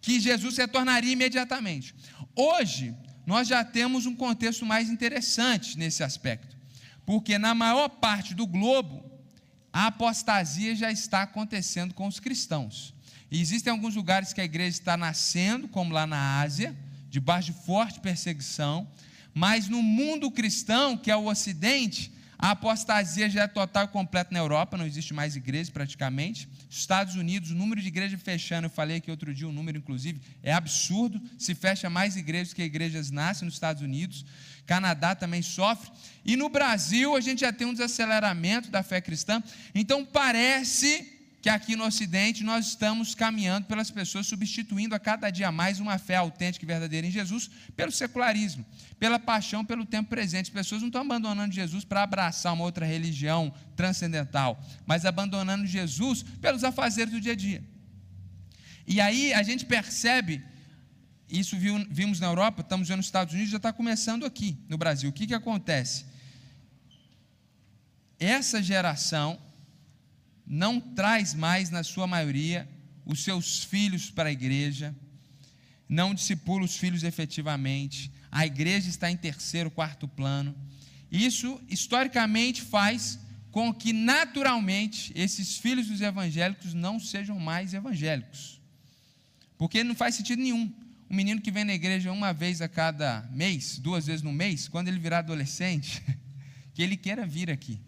que 0.00 0.18
Jesus 0.18 0.56
se 0.56 0.66
tornaria 0.66 1.12
imediatamente. 1.12 1.94
Hoje, 2.34 2.92
nós 3.24 3.46
já 3.46 3.62
temos 3.62 4.04
um 4.04 4.16
contexto 4.16 4.66
mais 4.66 4.90
interessante 4.90 5.78
nesse 5.78 6.02
aspecto, 6.02 6.56
porque 7.06 7.38
na 7.38 7.54
maior 7.54 7.88
parte 7.88 8.34
do 8.34 8.48
globo, 8.48 9.08
a 9.72 9.86
apostasia 9.86 10.74
já 10.74 10.90
está 10.90 11.22
acontecendo 11.22 11.94
com 11.94 12.06
os 12.06 12.18
cristãos. 12.18 12.94
E 13.30 13.40
existem 13.40 13.70
alguns 13.70 13.94
lugares 13.94 14.32
que 14.32 14.40
a 14.40 14.44
igreja 14.44 14.70
está 14.70 14.96
nascendo, 14.96 15.68
como 15.68 15.94
lá 15.94 16.06
na 16.06 16.40
Ásia, 16.40 16.76
debaixo 17.08 17.52
de 17.52 17.58
forte 17.64 18.00
perseguição, 18.00 18.88
mas 19.32 19.68
no 19.68 19.82
mundo 19.82 20.30
cristão, 20.30 20.96
que 20.96 21.10
é 21.10 21.16
o 21.16 21.26
Ocidente, 21.26 22.12
a 22.42 22.52
apostasia 22.52 23.28
já 23.28 23.42
é 23.42 23.46
total 23.46 23.84
e 23.84 23.88
completa 23.88 24.30
na 24.32 24.38
Europa, 24.38 24.76
não 24.76 24.86
existe 24.86 25.12
mais 25.12 25.36
igreja 25.36 25.70
praticamente. 25.70 26.48
Estados 26.70 27.14
Unidos, 27.14 27.50
o 27.50 27.54
número 27.54 27.82
de 27.82 27.88
igrejas 27.88 28.18
fechando, 28.22 28.64
eu 28.64 28.70
falei 28.70 28.96
aqui 28.96 29.10
outro 29.10 29.34
dia, 29.34 29.46
o 29.46 29.52
número 29.52 29.76
inclusive, 29.76 30.22
é 30.42 30.50
absurdo. 30.50 31.20
Se 31.38 31.54
fecha 31.54 31.90
mais 31.90 32.16
igrejas 32.16 32.54
que 32.54 32.62
igrejas 32.62 33.10
nascem 33.10 33.44
nos 33.44 33.54
Estados 33.54 33.82
Unidos. 33.82 34.24
Canadá 34.66 35.14
também 35.14 35.42
sofre. 35.42 35.90
E 36.24 36.36
no 36.36 36.48
Brasil, 36.48 37.16
a 37.16 37.20
gente 37.20 37.40
já 37.40 37.52
tem 37.52 37.66
um 37.66 37.72
desaceleramento 37.72 38.70
da 38.70 38.82
fé 38.82 39.00
cristã. 39.00 39.42
Então, 39.74 40.04
parece 40.04 41.20
que 41.40 41.48
aqui 41.48 41.74
no 41.74 41.84
Ocidente 41.84 42.44
nós 42.44 42.66
estamos 42.66 43.14
caminhando 43.14 43.66
pelas 43.66 43.90
pessoas, 43.90 44.26
substituindo 44.26 44.94
a 44.94 44.98
cada 44.98 45.30
dia 45.30 45.50
mais 45.50 45.80
uma 45.80 45.98
fé 45.98 46.16
autêntica 46.16 46.64
e 46.64 46.68
verdadeira 46.68 47.06
em 47.06 47.10
Jesus 47.10 47.50
pelo 47.74 47.90
secularismo, 47.90 48.64
pela 48.98 49.18
paixão 49.18 49.64
pelo 49.64 49.86
tempo 49.86 50.10
presente. 50.10 50.48
As 50.48 50.50
pessoas 50.50 50.82
não 50.82 50.88
estão 50.88 51.00
abandonando 51.00 51.54
Jesus 51.54 51.82
para 51.82 52.02
abraçar 52.02 52.52
uma 52.52 52.64
outra 52.64 52.84
religião 52.84 53.52
transcendental, 53.74 54.62
mas 54.84 55.06
abandonando 55.06 55.66
Jesus 55.66 56.22
pelos 56.22 56.62
afazeres 56.62 57.12
do 57.12 57.20
dia 57.20 57.32
a 57.32 57.36
dia. 57.36 57.64
E 58.86 59.00
aí 59.00 59.32
a 59.32 59.42
gente 59.42 59.64
percebe, 59.64 60.44
isso 61.30 61.56
vimos 61.90 62.20
na 62.20 62.26
Europa, 62.26 62.62
estamos 62.62 62.88
vendo 62.88 62.98
nos 62.98 63.06
Estados 63.06 63.32
Unidos, 63.32 63.50
já 63.50 63.56
está 63.56 63.72
começando 63.72 64.26
aqui 64.26 64.58
no 64.68 64.76
Brasil. 64.76 65.10
O 65.10 65.12
que, 65.12 65.26
que 65.26 65.34
acontece? 65.34 66.04
Essa 68.18 68.62
geração 68.62 69.40
não 70.46 70.80
traz 70.80 71.32
mais, 71.32 71.70
na 71.70 71.82
sua 71.82 72.06
maioria, 72.06 72.68
os 73.06 73.22
seus 73.22 73.64
filhos 73.64 74.10
para 74.10 74.28
a 74.28 74.32
igreja, 74.32 74.94
não 75.88 76.14
discipula 76.14 76.64
os 76.64 76.76
filhos 76.76 77.02
efetivamente, 77.02 78.12
a 78.30 78.46
igreja 78.46 78.88
está 78.88 79.10
em 79.10 79.16
terceiro, 79.16 79.70
quarto 79.70 80.06
plano. 80.06 80.54
Isso, 81.10 81.60
historicamente, 81.68 82.62
faz 82.62 83.18
com 83.50 83.74
que, 83.74 83.92
naturalmente, 83.92 85.12
esses 85.16 85.56
filhos 85.56 85.88
dos 85.88 86.00
evangélicos 86.00 86.72
não 86.72 87.00
sejam 87.00 87.38
mais 87.38 87.74
evangélicos. 87.74 88.60
Porque 89.58 89.82
não 89.82 89.94
faz 89.94 90.14
sentido 90.14 90.40
nenhum. 90.40 90.72
Um 91.10 91.16
menino 91.16 91.40
que 91.40 91.50
vem 91.50 91.64
na 91.64 91.74
igreja 91.74 92.12
uma 92.12 92.32
vez 92.32 92.62
a 92.62 92.68
cada 92.68 93.28
mês, 93.32 93.78
duas 93.78 94.06
vezes 94.06 94.22
no 94.22 94.32
mês, 94.32 94.68
quando 94.68 94.86
ele 94.86 95.00
virar 95.00 95.18
adolescente, 95.18 96.00
que 96.72 96.80
ele 96.80 96.96
queira 96.96 97.26
vir 97.26 97.50
aqui. 97.50 97.80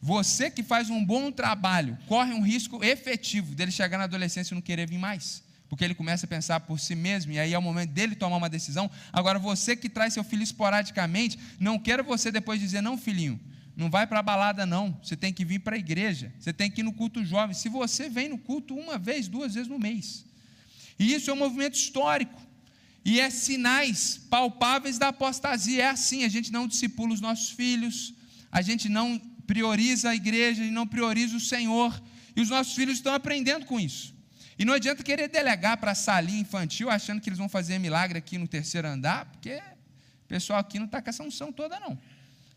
Você 0.00 0.48
que 0.48 0.62
faz 0.62 0.90
um 0.90 1.04
bom 1.04 1.32
trabalho, 1.32 1.98
corre 2.06 2.32
um 2.32 2.40
risco 2.40 2.84
efetivo 2.84 3.52
dele 3.52 3.72
chegar 3.72 3.98
na 3.98 4.04
adolescência 4.04 4.54
e 4.54 4.56
não 4.56 4.62
querer 4.62 4.88
vir 4.88 4.96
mais. 4.96 5.42
Porque 5.68 5.84
ele 5.84 5.94
começa 5.94 6.24
a 6.24 6.28
pensar 6.28 6.60
por 6.60 6.78
si 6.78 6.94
mesmo, 6.94 7.32
e 7.32 7.38
aí 7.38 7.52
é 7.52 7.58
o 7.58 7.62
momento 7.62 7.90
dele 7.90 8.14
tomar 8.14 8.36
uma 8.36 8.48
decisão. 8.48 8.88
Agora, 9.12 9.40
você 9.40 9.74
que 9.74 9.88
traz 9.88 10.14
seu 10.14 10.22
filho 10.22 10.44
esporadicamente, 10.44 11.36
não 11.58 11.80
queira 11.80 12.04
você 12.04 12.30
depois 12.30 12.60
dizer, 12.60 12.80
não, 12.80 12.96
filhinho, 12.96 13.40
não 13.76 13.90
vai 13.90 14.06
para 14.06 14.20
a 14.20 14.22
balada, 14.22 14.64
não. 14.64 14.96
Você 15.02 15.16
tem 15.16 15.32
que 15.32 15.44
vir 15.44 15.58
para 15.58 15.74
a 15.74 15.78
igreja, 15.78 16.32
você 16.38 16.52
tem 16.52 16.70
que 16.70 16.80
ir 16.80 16.84
no 16.84 16.92
culto 16.92 17.24
jovem. 17.24 17.56
Se 17.56 17.68
você 17.68 18.08
vem 18.08 18.28
no 18.28 18.38
culto 18.38 18.72
uma 18.72 18.96
vez, 18.98 19.26
duas 19.26 19.54
vezes 19.54 19.68
no 19.68 19.80
mês. 19.80 20.27
E 20.98 21.14
isso 21.14 21.30
é 21.30 21.32
um 21.32 21.36
movimento 21.36 21.74
histórico. 21.74 22.40
E 23.04 23.20
é 23.20 23.30
sinais 23.30 24.18
palpáveis 24.28 24.98
da 24.98 25.08
apostasia. 25.08 25.84
É 25.84 25.88
assim, 25.88 26.24
a 26.24 26.28
gente 26.28 26.52
não 26.52 26.66
discipula 26.66 27.14
os 27.14 27.20
nossos 27.20 27.50
filhos, 27.50 28.14
a 28.50 28.60
gente 28.60 28.88
não 28.88 29.18
prioriza 29.46 30.10
a 30.10 30.14
igreja 30.14 30.64
e 30.64 30.70
não 30.70 30.86
prioriza 30.86 31.36
o 31.36 31.40
Senhor. 31.40 32.02
E 32.36 32.40
os 32.40 32.50
nossos 32.50 32.74
filhos 32.74 32.96
estão 32.96 33.14
aprendendo 33.14 33.64
com 33.66 33.80
isso. 33.80 34.14
E 34.58 34.64
não 34.64 34.74
adianta 34.74 35.02
querer 35.02 35.28
delegar 35.28 35.76
para 35.76 35.92
a 35.92 35.94
salinha 35.94 36.40
infantil, 36.40 36.90
achando 36.90 37.20
que 37.20 37.28
eles 37.28 37.38
vão 37.38 37.48
fazer 37.48 37.78
milagre 37.78 38.18
aqui 38.18 38.36
no 38.36 38.48
terceiro 38.48 38.88
andar, 38.88 39.26
porque 39.26 39.62
o 40.24 40.28
pessoal 40.28 40.58
aqui 40.58 40.78
não 40.78 40.86
está 40.86 41.00
com 41.00 41.08
essa 41.08 41.22
unção 41.22 41.52
toda, 41.52 41.78
não. 41.78 41.96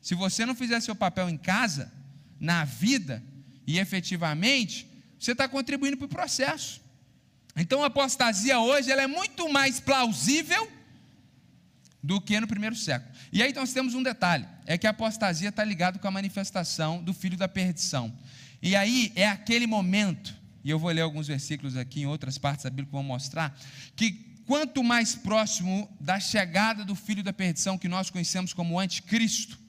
Se 0.01 0.15
você 0.15 0.45
não 0.45 0.55
fizer 0.55 0.79
seu 0.81 0.95
papel 0.95 1.29
em 1.29 1.37
casa, 1.37 1.93
na 2.39 2.65
vida, 2.65 3.23
e 3.67 3.77
efetivamente, 3.77 4.87
você 5.19 5.33
está 5.33 5.47
contribuindo 5.47 5.95
para 5.95 6.05
o 6.05 6.09
processo. 6.09 6.81
Então 7.55 7.83
a 7.83 7.87
apostasia 7.87 8.59
hoje 8.59 8.91
ela 8.91 9.01
é 9.01 9.07
muito 9.07 9.51
mais 9.51 9.79
plausível 9.79 10.71
do 12.03 12.19
que 12.19 12.39
no 12.39 12.47
primeiro 12.47 12.75
século. 12.75 13.11
E 13.31 13.43
aí 13.43 13.53
nós 13.53 13.73
temos 13.73 13.93
um 13.93 14.03
detalhe: 14.03 14.45
é 14.65 14.77
que 14.77 14.87
a 14.87 14.91
apostasia 14.91 15.49
está 15.49 15.63
ligada 15.63 15.99
com 15.99 16.07
a 16.07 16.11
manifestação 16.11 17.03
do 17.03 17.13
filho 17.13 17.37
da 17.37 17.47
perdição. 17.47 18.13
E 18.61 18.75
aí 18.75 19.11
é 19.15 19.27
aquele 19.27 19.65
momento, 19.65 20.35
e 20.63 20.69
eu 20.69 20.77
vou 20.77 20.91
ler 20.91 21.01
alguns 21.01 21.27
versículos 21.27 21.75
aqui 21.75 22.01
em 22.01 22.05
outras 22.05 22.37
partes 22.37 22.63
da 22.63 22.69
Bíblia 22.69 22.85
que 22.85 22.91
vão 22.91 23.03
mostrar, 23.03 23.57
que 23.95 24.11
quanto 24.45 24.83
mais 24.83 25.15
próximo 25.15 25.89
da 25.99 26.19
chegada 26.19 26.85
do 26.85 26.95
filho 26.95 27.23
da 27.23 27.33
perdição, 27.33 27.77
que 27.77 27.87
nós 27.87 28.09
conhecemos 28.09 28.53
como 28.53 28.79
anticristo, 28.79 29.59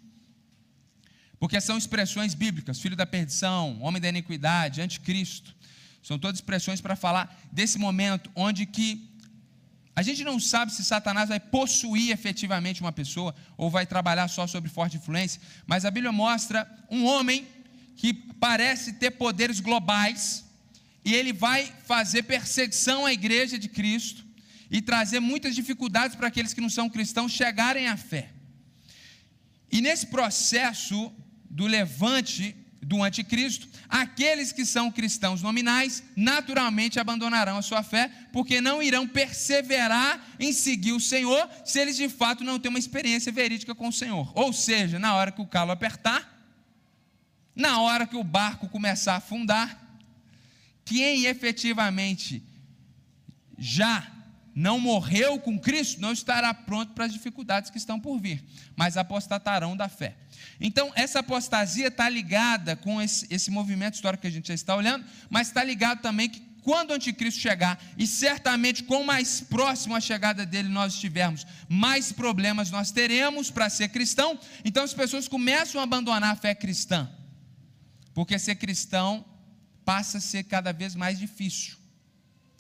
porque 1.39 1.61
são 1.61 1.77
expressões 1.77 2.35
bíblicas, 2.35 2.81
filho 2.81 2.95
da 2.95 3.07
perdição, 3.07 3.81
homem 3.81 4.01
da 4.01 4.09
iniquidade, 4.09 4.81
anticristo, 4.81 5.57
são 6.03 6.19
todas 6.19 6.39
expressões 6.39 6.81
para 6.81 6.97
falar 6.97 7.41
desse 7.51 7.79
momento 7.79 8.31
onde 8.35 8.67
que 8.67 9.09
a 9.95 10.03
gente 10.03 10.25
não 10.25 10.41
sabe 10.41 10.73
se 10.73 10.83
Satanás 10.83 11.29
vai 11.29 11.39
possuir 11.39 12.11
efetivamente 12.11 12.81
uma 12.81 12.93
pessoa 12.93 13.35
ou 13.57 13.71
vai 13.71 13.87
trabalhar 13.87 14.27
só 14.29 14.47
sobre 14.47 14.71
forte 14.71 14.97
influência, 14.97 15.41
mas 15.67 15.85
a 15.85 15.91
Bíblia 15.91 16.11
mostra 16.11 16.69
um 16.91 17.05
homem 17.05 17.47
que 17.97 18.15
parece 18.15 18.95
ter 18.95 19.13
poderes 19.13 19.61
globais 19.61 20.45
e 21.05 21.15
ele 21.15 21.33
vai 21.33 21.71
fazer 21.85 22.23
perseguição 22.23 23.05
à 23.05 23.13
igreja 23.13 23.59
de 23.59 23.69
Cristo 23.69 24.25
e 24.71 24.81
trazer 24.81 25.21
muitas 25.21 25.55
dificuldades 25.55 26.17
para 26.17 26.29
aqueles 26.29 26.55
que 26.55 26.61
não 26.61 26.71
são 26.71 26.89
cristãos 26.89 27.33
chegarem 27.33 27.89
à 27.89 27.97
fé. 27.97 28.31
E 29.71 29.83
nesse 29.83 30.07
processo 30.07 31.13
do 31.51 31.67
levante 31.67 32.57
do 32.83 33.03
anticristo, 33.03 33.69
aqueles 33.89 34.51
que 34.51 34.67
são 34.67 34.91
cristãos 34.91 35.41
nominais 35.41 36.03
naturalmente 36.17 36.99
abandonarão 36.99 37.57
a 37.57 37.63
sua 37.63 37.83
fé, 37.83 38.11
porque 38.33 38.61
não 38.61 38.83
irão 38.83 39.07
perseverar 39.07 40.21
em 40.41 40.53
seguir 40.53 40.93
o 40.93 41.01
Senhor 41.01 41.49
se 41.65 41.79
eles 41.79 41.97
de 41.97 42.09
fato 42.09 42.43
não 42.43 42.59
têm 42.59 42.71
uma 42.71 42.79
experiência 42.79 43.31
verídica 43.31 43.75
com 43.75 43.89
o 43.89 43.93
Senhor. 43.93 44.33
Ou 44.35 44.53
seja, 44.53 44.99
na 44.99 45.15
hora 45.15 45.31
que 45.31 45.41
o 45.41 45.47
calo 45.47 45.71
apertar, 45.71 46.29
na 47.55 47.81
hora 47.81 48.07
que 48.07 48.17
o 48.17 48.25
barco 48.25 48.69
começar 48.69 49.15
a 49.15 49.19
afundar, 49.19 49.81
quem 50.85 51.27
efetivamente 51.27 52.43
já 53.57 54.11
não 54.55 54.79
morreu 54.79 55.39
com 55.39 55.59
Cristo 55.59 56.01
não 56.01 56.13
estará 56.13 56.53
pronto 56.53 56.93
para 56.93 57.07
as 57.07 57.13
dificuldades 57.13 57.71
que 57.71 57.79
estão 57.79 57.99
por 57.99 58.19
vir, 58.19 58.45
mas 58.77 58.97
apostatarão 58.97 59.77
da 59.77 59.89
fé. 59.89 60.17
Então, 60.61 60.93
essa 60.95 61.21
apostasia 61.21 61.89
está 61.89 62.09
ligada 62.09 62.77
com 62.77 63.01
esse, 63.01 63.27
esse 63.31 63.51
movimento 63.51 63.95
histórico 63.95 64.23
que 64.23 64.27
a 64.27 64.31
gente 64.31 64.49
já 64.49 64.55
está 64.55 64.77
olhando, 64.77 65.05
mas 65.31 65.49
está 65.49 65.65
ligado 65.65 66.01
também 66.01 66.29
que 66.29 66.53
quando 66.63 66.91
o 66.91 66.95
anticristo 66.95 67.41
chegar, 67.41 67.83
e 67.99 68.07
certamente 68.07 68.85
com 68.85 69.03
mais 69.03 69.41
próximo 69.41 69.97
a 69.97 70.01
chegada 70.01 70.47
dele 70.47 70.69
nós 70.69 70.95
estivermos, 70.95 71.45
mais 71.69 72.13
problemas 72.13 72.71
nós 72.71 72.93
teremos 72.93 73.51
para 73.51 73.69
ser 73.69 73.89
cristão, 73.89 74.39
então 74.65 74.85
as 74.85 74.95
pessoas 74.95 75.27
começam 75.27 75.81
a 75.81 75.85
abandonar 75.85 76.33
a 76.33 76.37
fé 76.37 76.55
cristã, 76.55 77.11
porque 78.15 78.39
ser 78.39 78.55
cristão 78.55 79.25
passa 79.85 80.19
a 80.19 80.21
ser 80.21 80.45
cada 80.45 80.73
vez 80.73 80.95
mais 80.95 81.19
difícil. 81.19 81.82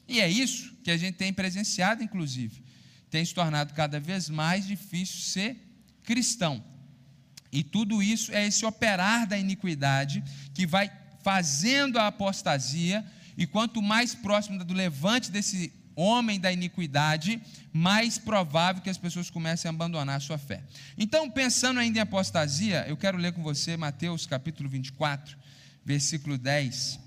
E 0.08 0.20
é 0.20 0.28
isso 0.28 0.72
que 0.82 0.90
a 0.90 0.96
gente 0.96 1.16
tem 1.16 1.32
presenciado, 1.32 2.02
inclusive. 2.02 2.62
Tem 3.10 3.24
se 3.24 3.34
tornado 3.34 3.74
cada 3.74 4.00
vez 4.00 4.28
mais 4.28 4.66
difícil 4.66 5.20
ser 5.20 5.56
cristão. 6.02 6.62
E 7.52 7.62
tudo 7.62 8.02
isso 8.02 8.32
é 8.32 8.46
esse 8.46 8.64
operar 8.64 9.26
da 9.26 9.38
iniquidade 9.38 10.24
que 10.54 10.66
vai 10.66 10.90
fazendo 11.22 11.98
a 11.98 12.08
apostasia, 12.08 13.04
e 13.36 13.46
quanto 13.46 13.80
mais 13.80 14.14
próximo 14.14 14.62
do 14.64 14.74
levante 14.74 15.30
desse 15.30 15.72
homem 15.94 16.40
da 16.40 16.52
iniquidade, 16.52 17.40
mais 17.72 18.18
provável 18.18 18.82
que 18.82 18.90
as 18.90 18.98
pessoas 18.98 19.30
comecem 19.30 19.68
a 19.68 19.72
abandonar 19.72 20.16
a 20.16 20.20
sua 20.20 20.38
fé. 20.38 20.62
Então, 20.96 21.30
pensando 21.30 21.78
ainda 21.80 21.98
em 21.98 22.02
apostasia, 22.02 22.84
eu 22.88 22.96
quero 22.96 23.18
ler 23.18 23.32
com 23.32 23.42
você 23.42 23.76
Mateus 23.76 24.26
capítulo 24.26 24.68
24, 24.68 25.36
versículo 25.84 26.36
10, 26.36 26.98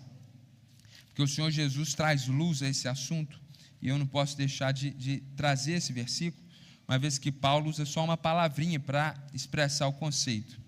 porque 1.15 1.23
o 1.23 1.27
Senhor 1.29 1.49
Jesus 1.49 1.93
traz 1.93 2.27
luz 2.27 2.61
a 2.61 2.67
esse 2.67 2.89
assunto, 2.89 3.39
e 3.81 3.87
eu 3.87 3.97
não 3.97 4.05
posso 4.05 4.35
deixar 4.35 4.73
de, 4.73 4.89
de 4.89 5.21
trazer 5.37 5.75
esse 5.75 5.93
versículo, 5.93 6.43
uma 6.85 6.99
vez 6.99 7.17
que 7.17 7.31
Paulo 7.31 7.69
usa 7.69 7.85
só 7.85 8.03
uma 8.03 8.17
palavrinha 8.17 8.81
para 8.81 9.15
expressar 9.33 9.87
o 9.87 9.93
conceito. 9.93 10.59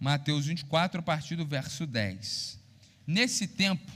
Mateus 0.00 0.46
24, 0.46 0.98
a 0.98 1.02
partir 1.02 1.36
do 1.36 1.46
verso 1.46 1.86
10. 1.86 2.58
Nesse 3.06 3.46
tempo, 3.46 3.92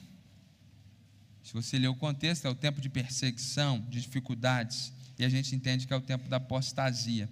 se 1.43 1.53
você 1.53 1.81
ler 1.81 1.89
o 1.89 1.97
contexto, 1.97 2.47
é 2.47 2.51
o 2.51 2.55
tempo 2.55 2.81
de 2.81 2.89
perseguição, 2.89 3.81
de 3.91 4.01
dificuldades, 4.01 4.93
e 5.19 5.25
a 5.25 5.29
gente 5.29 5.53
entende 5.57 5.85
que 5.85 5.93
é 5.93 5.97
o 5.97 6.01
tempo 6.01 6.29
da 6.29 6.37
apostasia. 6.37 7.29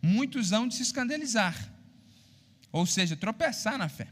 Muitos 0.00 0.52
hão 0.52 0.66
de 0.66 0.74
se 0.74 0.82
escandalizar, 0.82 1.70
ou 2.72 2.86
seja, 2.86 3.14
tropeçar 3.14 3.76
na 3.76 3.90
fé, 3.90 4.08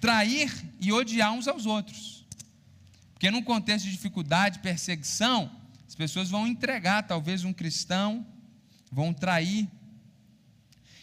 trair 0.00 0.52
e 0.80 0.92
odiar 0.92 1.32
uns 1.32 1.48
aos 1.48 1.66
outros. 1.66 2.26
Porque 3.12 3.30
num 3.30 3.42
contexto 3.42 3.86
de 3.86 3.92
dificuldade, 3.92 4.58
perseguição, 4.58 5.50
as 5.88 5.94
pessoas 5.94 6.28
vão 6.28 6.46
entregar 6.46 7.02
talvez 7.02 7.44
um 7.44 7.52
cristão, 7.52 8.26
vão 8.90 9.12
trair. 9.12 9.68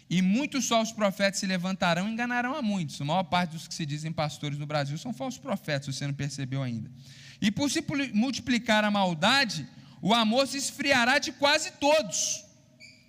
E 0.10 0.22
muitos 0.22 0.68
falsos 0.68 0.94
profetas 0.94 1.40
se 1.40 1.48
levantarão 1.48 2.08
e 2.08 2.12
enganarão 2.12 2.56
a 2.56 2.62
muitos. 2.62 3.02
A 3.02 3.06
maior 3.06 3.24
parte 3.24 3.52
dos 3.52 3.68
que 3.68 3.74
se 3.74 3.86
dizem 3.86 4.12
pastores 4.12 4.60
no 4.60 4.68
Brasil 4.68 4.98
são 4.98 5.12
falsos 5.12 5.40
profetas, 5.40 5.96
você 5.96 6.06
não 6.06 6.14
percebeu 6.14 6.62
ainda. 6.62 6.92
E 7.42 7.50
por 7.50 7.70
se 7.72 7.84
multiplicar 8.14 8.84
a 8.84 8.92
maldade, 8.92 9.68
o 10.02 10.14
amor 10.14 10.48
se 10.48 10.58
esfriará 10.58 11.18
de 11.18 11.32
quase 11.32 11.72
todos, 11.72 12.46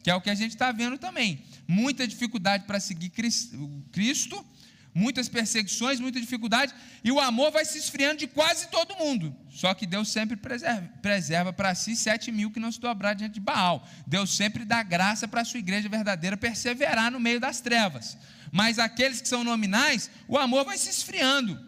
que 0.03 0.11
é 0.11 0.15
o 0.15 0.21
que 0.21 0.31
a 0.31 0.35
gente 0.35 0.53
está 0.53 0.73
vendo 0.73 0.97
também. 0.97 1.43
Muita 1.69 2.07
dificuldade 2.07 2.65
para 2.65 2.81
seguir 2.81 3.11
Cristo, 3.11 4.47
muitas 4.95 5.29
perseguições, 5.29 5.99
muita 5.99 6.21
dificuldade, 6.21 6.73
e 7.03 7.11
o 7.11 7.19
amor 7.19 7.51
vai 7.51 7.65
se 7.65 7.77
esfriando 7.77 8.19
de 8.19 8.29
quase 8.29 8.69
todo 8.69 8.95
mundo. 8.97 9.35
Só 9.51 9.75
que 9.75 9.87
Deus 9.87 10.09
sempre 10.09 10.37
preserva, 10.37 11.53
para 11.53 11.75
si 11.75 11.97
sete 11.97 12.31
mil 12.31 12.51
que 12.51 12.61
não 12.61 12.71
se 12.71 12.81
dobrar 12.81 13.15
diante 13.15 13.35
de 13.35 13.41
Baal. 13.41 13.87
Deus 14.07 14.35
sempre 14.35 14.65
dá 14.65 14.83
graça 14.83 15.27
para 15.27 15.41
a 15.41 15.45
sua 15.45 15.59
igreja 15.59 15.89
verdadeira 15.89 16.37
perseverar 16.37 17.11
no 17.11 17.19
meio 17.19 17.41
das 17.41 17.61
trevas. 17.61 18.17
Mas 18.53 18.79
aqueles 18.79 19.21
que 19.21 19.29
são 19.29 19.43
nominais, 19.43 20.09
o 20.29 20.39
amor 20.39 20.65
vai 20.65 20.79
se 20.79 20.89
esfriando. 20.89 21.61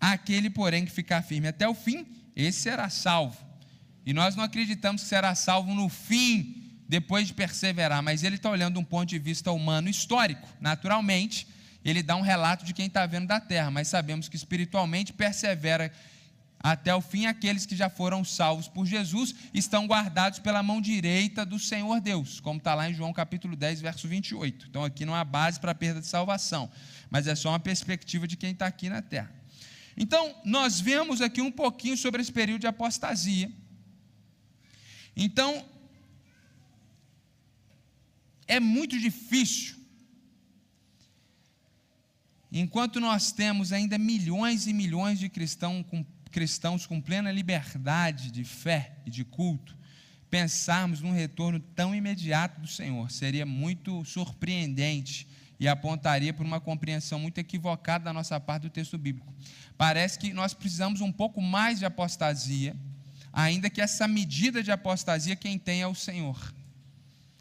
Aquele, 0.00 0.50
porém, 0.50 0.84
que 0.84 0.90
ficar 0.90 1.22
firme 1.22 1.46
até 1.48 1.68
o 1.68 1.74
fim, 1.74 2.04
esse 2.34 2.62
será 2.62 2.90
salvo. 2.90 3.38
E 4.04 4.12
nós 4.12 4.34
não 4.34 4.42
acreditamos 4.42 5.02
que 5.02 5.08
será 5.08 5.34
salvo 5.36 5.72
no 5.72 5.88
fim 5.88 6.63
depois 6.88 7.26
de 7.26 7.34
perseverar, 7.34 8.02
mas 8.02 8.22
ele 8.22 8.36
está 8.36 8.50
olhando 8.50 8.78
um 8.78 8.84
ponto 8.84 9.08
de 9.08 9.18
vista 9.18 9.50
humano 9.50 9.88
histórico. 9.88 10.46
Naturalmente, 10.60 11.46
ele 11.84 12.02
dá 12.02 12.16
um 12.16 12.20
relato 12.20 12.64
de 12.64 12.72
quem 12.72 12.86
está 12.86 13.06
vendo 13.06 13.26
da 13.26 13.40
terra, 13.40 13.70
mas 13.70 13.88
sabemos 13.88 14.28
que 14.28 14.36
espiritualmente 14.36 15.12
persevera 15.12 15.92
até 16.58 16.94
o 16.94 17.00
fim 17.02 17.26
aqueles 17.26 17.66
que 17.66 17.76
já 17.76 17.90
foram 17.90 18.24
salvos 18.24 18.68
por 18.68 18.86
Jesus 18.86 19.34
estão 19.52 19.86
guardados 19.86 20.38
pela 20.38 20.62
mão 20.62 20.80
direita 20.80 21.44
do 21.44 21.58
Senhor 21.58 22.00
Deus, 22.00 22.40
como 22.40 22.56
está 22.56 22.74
lá 22.74 22.88
em 22.88 22.94
João 22.94 23.12
capítulo 23.12 23.54
10, 23.54 23.82
verso 23.82 24.08
28. 24.08 24.68
Então 24.70 24.82
aqui 24.82 25.04
não 25.04 25.14
há 25.14 25.22
base 25.24 25.60
para 25.60 25.72
a 25.72 25.74
perda 25.74 26.00
de 26.00 26.06
salvação, 26.06 26.70
mas 27.10 27.26
é 27.26 27.34
só 27.34 27.50
uma 27.50 27.60
perspectiva 27.60 28.26
de 28.26 28.36
quem 28.36 28.52
está 28.52 28.66
aqui 28.66 28.88
na 28.88 29.02
terra. 29.02 29.30
Então, 29.96 30.34
nós 30.44 30.80
vemos 30.80 31.20
aqui 31.20 31.40
um 31.40 31.52
pouquinho 31.52 31.96
sobre 31.96 32.20
esse 32.20 32.32
período 32.32 32.62
de 32.62 32.66
apostasia. 32.66 33.50
Então, 35.16 35.64
é 38.46 38.60
muito 38.60 38.98
difícil. 38.98 39.76
Enquanto 42.52 43.00
nós 43.00 43.32
temos 43.32 43.72
ainda 43.72 43.98
milhões 43.98 44.66
e 44.66 44.72
milhões 44.72 45.18
de 45.18 45.28
cristãos 45.28 45.84
com, 45.88 46.04
cristãos 46.30 46.86
com 46.86 47.00
plena 47.00 47.32
liberdade 47.32 48.30
de 48.30 48.44
fé 48.44 48.96
e 49.04 49.10
de 49.10 49.24
culto, 49.24 49.76
pensarmos 50.30 51.00
num 51.00 51.12
retorno 51.12 51.58
tão 51.58 51.94
imediato 51.94 52.60
do 52.60 52.68
Senhor 52.68 53.10
seria 53.10 53.44
muito 53.44 54.04
surpreendente 54.04 55.26
e 55.58 55.68
apontaria 55.68 56.32
para 56.32 56.44
uma 56.44 56.60
compreensão 56.60 57.18
muito 57.18 57.38
equivocada 57.38 58.04
da 58.04 58.12
nossa 58.12 58.38
parte 58.38 58.62
do 58.62 58.70
texto 58.70 58.98
bíblico. 58.98 59.32
Parece 59.76 60.18
que 60.18 60.32
nós 60.32 60.54
precisamos 60.54 61.00
um 61.00 61.12
pouco 61.12 61.40
mais 61.40 61.78
de 61.78 61.86
apostasia, 61.86 62.76
ainda 63.32 63.70
que 63.70 63.80
essa 63.80 64.06
medida 64.06 64.62
de 64.62 64.70
apostasia 64.70 65.36
quem 65.36 65.58
tem 65.58 65.82
é 65.82 65.86
o 65.86 65.94
Senhor. 65.94 66.54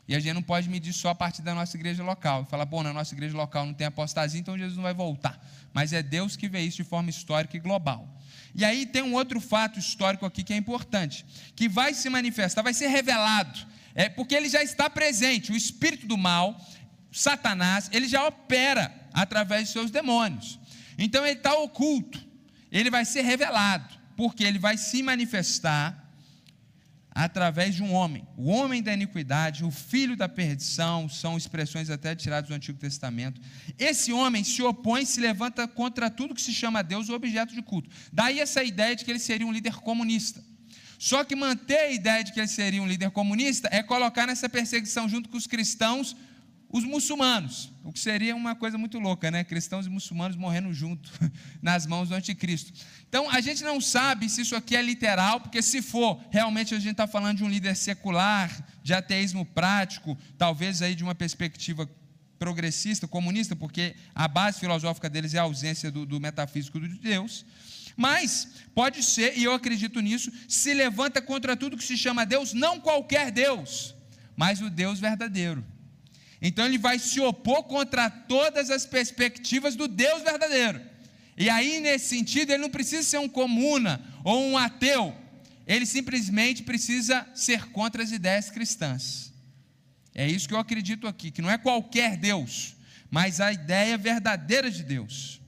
E 0.07 0.15
a 0.15 0.19
gente 0.19 0.33
não 0.33 0.41
pode 0.41 0.69
medir 0.69 0.91
só 0.91 1.09
a 1.09 1.15
partir 1.15 1.41
da 1.41 1.55
nossa 1.55 1.77
igreja 1.77 2.03
local. 2.03 2.45
Falar, 2.45 2.65
bom, 2.65 2.83
na 2.83 2.91
nossa 2.91 3.13
igreja 3.13 3.35
local 3.35 3.65
não 3.65 3.73
tem 3.73 3.87
apostasia, 3.87 4.39
então 4.39 4.57
Jesus 4.57 4.75
não 4.75 4.83
vai 4.83 4.93
voltar. 4.93 5.39
Mas 5.71 5.93
é 5.93 6.03
Deus 6.03 6.35
que 6.35 6.49
vê 6.49 6.61
isso 6.61 6.77
de 6.77 6.83
forma 6.83 7.09
histórica 7.09 7.55
e 7.55 7.59
global. 7.59 8.07
E 8.53 8.65
aí 8.65 8.85
tem 8.85 9.01
um 9.01 9.13
outro 9.13 9.39
fato 9.39 9.79
histórico 9.79 10.25
aqui 10.25 10.43
que 10.43 10.53
é 10.53 10.57
importante, 10.57 11.25
que 11.55 11.69
vai 11.69 11.93
se 11.93 12.09
manifestar, 12.09 12.61
vai 12.61 12.73
ser 12.73 12.87
revelado, 12.87 13.59
é 13.95 14.09
porque 14.09 14.35
ele 14.35 14.49
já 14.49 14.61
está 14.61 14.89
presente. 14.89 15.51
O 15.51 15.55
espírito 15.55 16.05
do 16.05 16.17
mal, 16.17 16.59
Satanás, 17.11 17.89
ele 17.91 18.07
já 18.07 18.27
opera 18.27 18.93
através 19.13 19.67
de 19.67 19.73
seus 19.73 19.89
demônios. 19.89 20.59
Então 20.97 21.25
ele 21.25 21.37
está 21.37 21.55
oculto, 21.55 22.23
ele 22.71 22.89
vai 22.89 23.05
ser 23.05 23.21
revelado, 23.21 23.93
porque 24.15 24.43
ele 24.43 24.59
vai 24.59 24.77
se 24.77 25.01
manifestar 25.01 26.02
através 27.13 27.75
de 27.75 27.83
um 27.83 27.93
homem. 27.93 28.27
O 28.35 28.49
homem 28.49 28.81
da 28.81 28.93
iniquidade, 28.93 29.63
o 29.63 29.71
filho 29.71 30.15
da 30.15 30.27
perdição, 30.27 31.07
são 31.07 31.37
expressões 31.37 31.89
até 31.89 32.15
tiradas 32.15 32.49
do 32.49 32.55
Antigo 32.55 32.77
Testamento. 32.77 33.39
Esse 33.77 34.11
homem 34.11 34.43
se 34.43 34.61
opõe, 34.61 35.05
se 35.05 35.19
levanta 35.19 35.67
contra 35.67 36.09
tudo 36.09 36.33
que 36.33 36.41
se 36.41 36.53
chama 36.53 36.83
Deus 36.83 37.09
o 37.09 37.13
objeto 37.13 37.53
de 37.53 37.61
culto. 37.61 37.89
Daí 38.11 38.39
essa 38.39 38.63
ideia 38.63 38.95
de 38.95 39.05
que 39.05 39.11
ele 39.11 39.19
seria 39.19 39.45
um 39.45 39.51
líder 39.51 39.75
comunista. 39.75 40.43
Só 40.97 41.23
que 41.23 41.35
manter 41.35 41.79
a 41.79 41.91
ideia 41.91 42.23
de 42.23 42.31
que 42.31 42.39
ele 42.39 42.47
seria 42.47 42.81
um 42.81 42.87
líder 42.87 43.11
comunista 43.11 43.67
é 43.71 43.83
colocar 43.83 44.25
nessa 44.25 44.47
perseguição 44.47 45.07
junto 45.07 45.29
com 45.29 45.37
os 45.37 45.45
cristãos 45.45 46.15
os 46.73 46.83
muçulmanos, 46.83 47.71
o 47.83 47.93
que 47.93 47.99
seria 47.99 48.35
uma 48.35 48.55
coisa 48.55 48.79
muito 48.79 48.97
louca, 48.97 49.29
né? 49.29 49.43
Cristãos 49.43 49.85
e 49.85 49.89
muçulmanos 49.89 50.35
morrendo 50.35 50.73
junto 50.73 51.11
nas 51.61 51.85
mãos 51.85 52.09
do 52.09 52.15
anticristo. 52.15 52.73
Então, 53.07 53.29
a 53.29 53.39
gente 53.41 53.63
não 53.63 53.79
sabe 53.79 54.27
se 54.27 54.41
isso 54.41 54.55
aqui 54.55 54.75
é 54.75 54.81
literal, 54.81 55.39
porque 55.39 55.61
se 55.61 55.83
for, 55.83 56.19
realmente 56.31 56.73
a 56.73 56.79
gente 56.79 56.93
está 56.93 57.05
falando 57.05 57.37
de 57.37 57.43
um 57.43 57.47
líder 57.47 57.75
secular, 57.75 58.49
de 58.81 58.91
ateísmo 58.91 59.45
prático, 59.45 60.17
talvez 60.35 60.81
aí 60.81 60.95
de 60.95 61.03
uma 61.03 61.13
perspectiva 61.13 61.87
progressista, 62.39 63.07
comunista, 63.07 63.55
porque 63.55 63.95
a 64.15 64.27
base 64.27 64.59
filosófica 64.59 65.07
deles 65.07 65.35
é 65.35 65.37
a 65.37 65.43
ausência 65.43 65.91
do, 65.91 66.07
do 66.07 66.19
metafísico 66.19 66.79
de 66.79 66.97
Deus. 66.97 67.45
Mas 67.95 68.47
pode 68.73 69.03
ser, 69.03 69.37
e 69.37 69.43
eu 69.43 69.53
acredito 69.53 69.99
nisso, 69.99 70.31
se 70.47 70.73
levanta 70.73 71.21
contra 71.21 71.55
tudo 71.55 71.77
que 71.77 71.83
se 71.83 71.95
chama 71.95 72.25
Deus, 72.25 72.51
não 72.51 72.79
qualquer 72.79 73.29
Deus, 73.29 73.93
mas 74.35 74.59
o 74.59 74.71
Deus 74.71 74.99
verdadeiro. 74.99 75.63
Então 76.45 76.65
ele 76.65 76.77
vai 76.77 76.99
se 76.99 77.21
opor 77.21 77.63
contra 77.63 78.09
todas 78.09 78.69
as 78.69 78.85
perspectivas 78.85 79.77
do 79.77 79.87
Deus 79.87 80.21
verdadeiro. 80.21 80.81
E 81.37 81.49
aí, 81.49 81.79
nesse 81.79 82.09
sentido, 82.09 82.51
ele 82.51 82.61
não 82.61 82.69
precisa 82.69 83.01
ser 83.01 83.17
um 83.17 83.29
comuna 83.29 84.03
ou 84.25 84.45
um 84.45 84.57
ateu, 84.57 85.15
ele 85.65 85.85
simplesmente 85.85 86.61
precisa 86.61 87.25
ser 87.33 87.69
contra 87.69 88.03
as 88.03 88.11
ideias 88.11 88.49
cristãs. 88.49 89.31
É 90.13 90.27
isso 90.27 90.47
que 90.47 90.53
eu 90.53 90.59
acredito 90.59 91.07
aqui, 91.07 91.31
que 91.31 91.41
não 91.41 91.49
é 91.49 91.57
qualquer 91.57 92.17
Deus, 92.17 92.75
mas 93.09 93.39
a 93.39 93.51
ideia 93.53 93.97
verdadeira 93.97 94.69
de 94.69 94.83
Deus. 94.83 95.39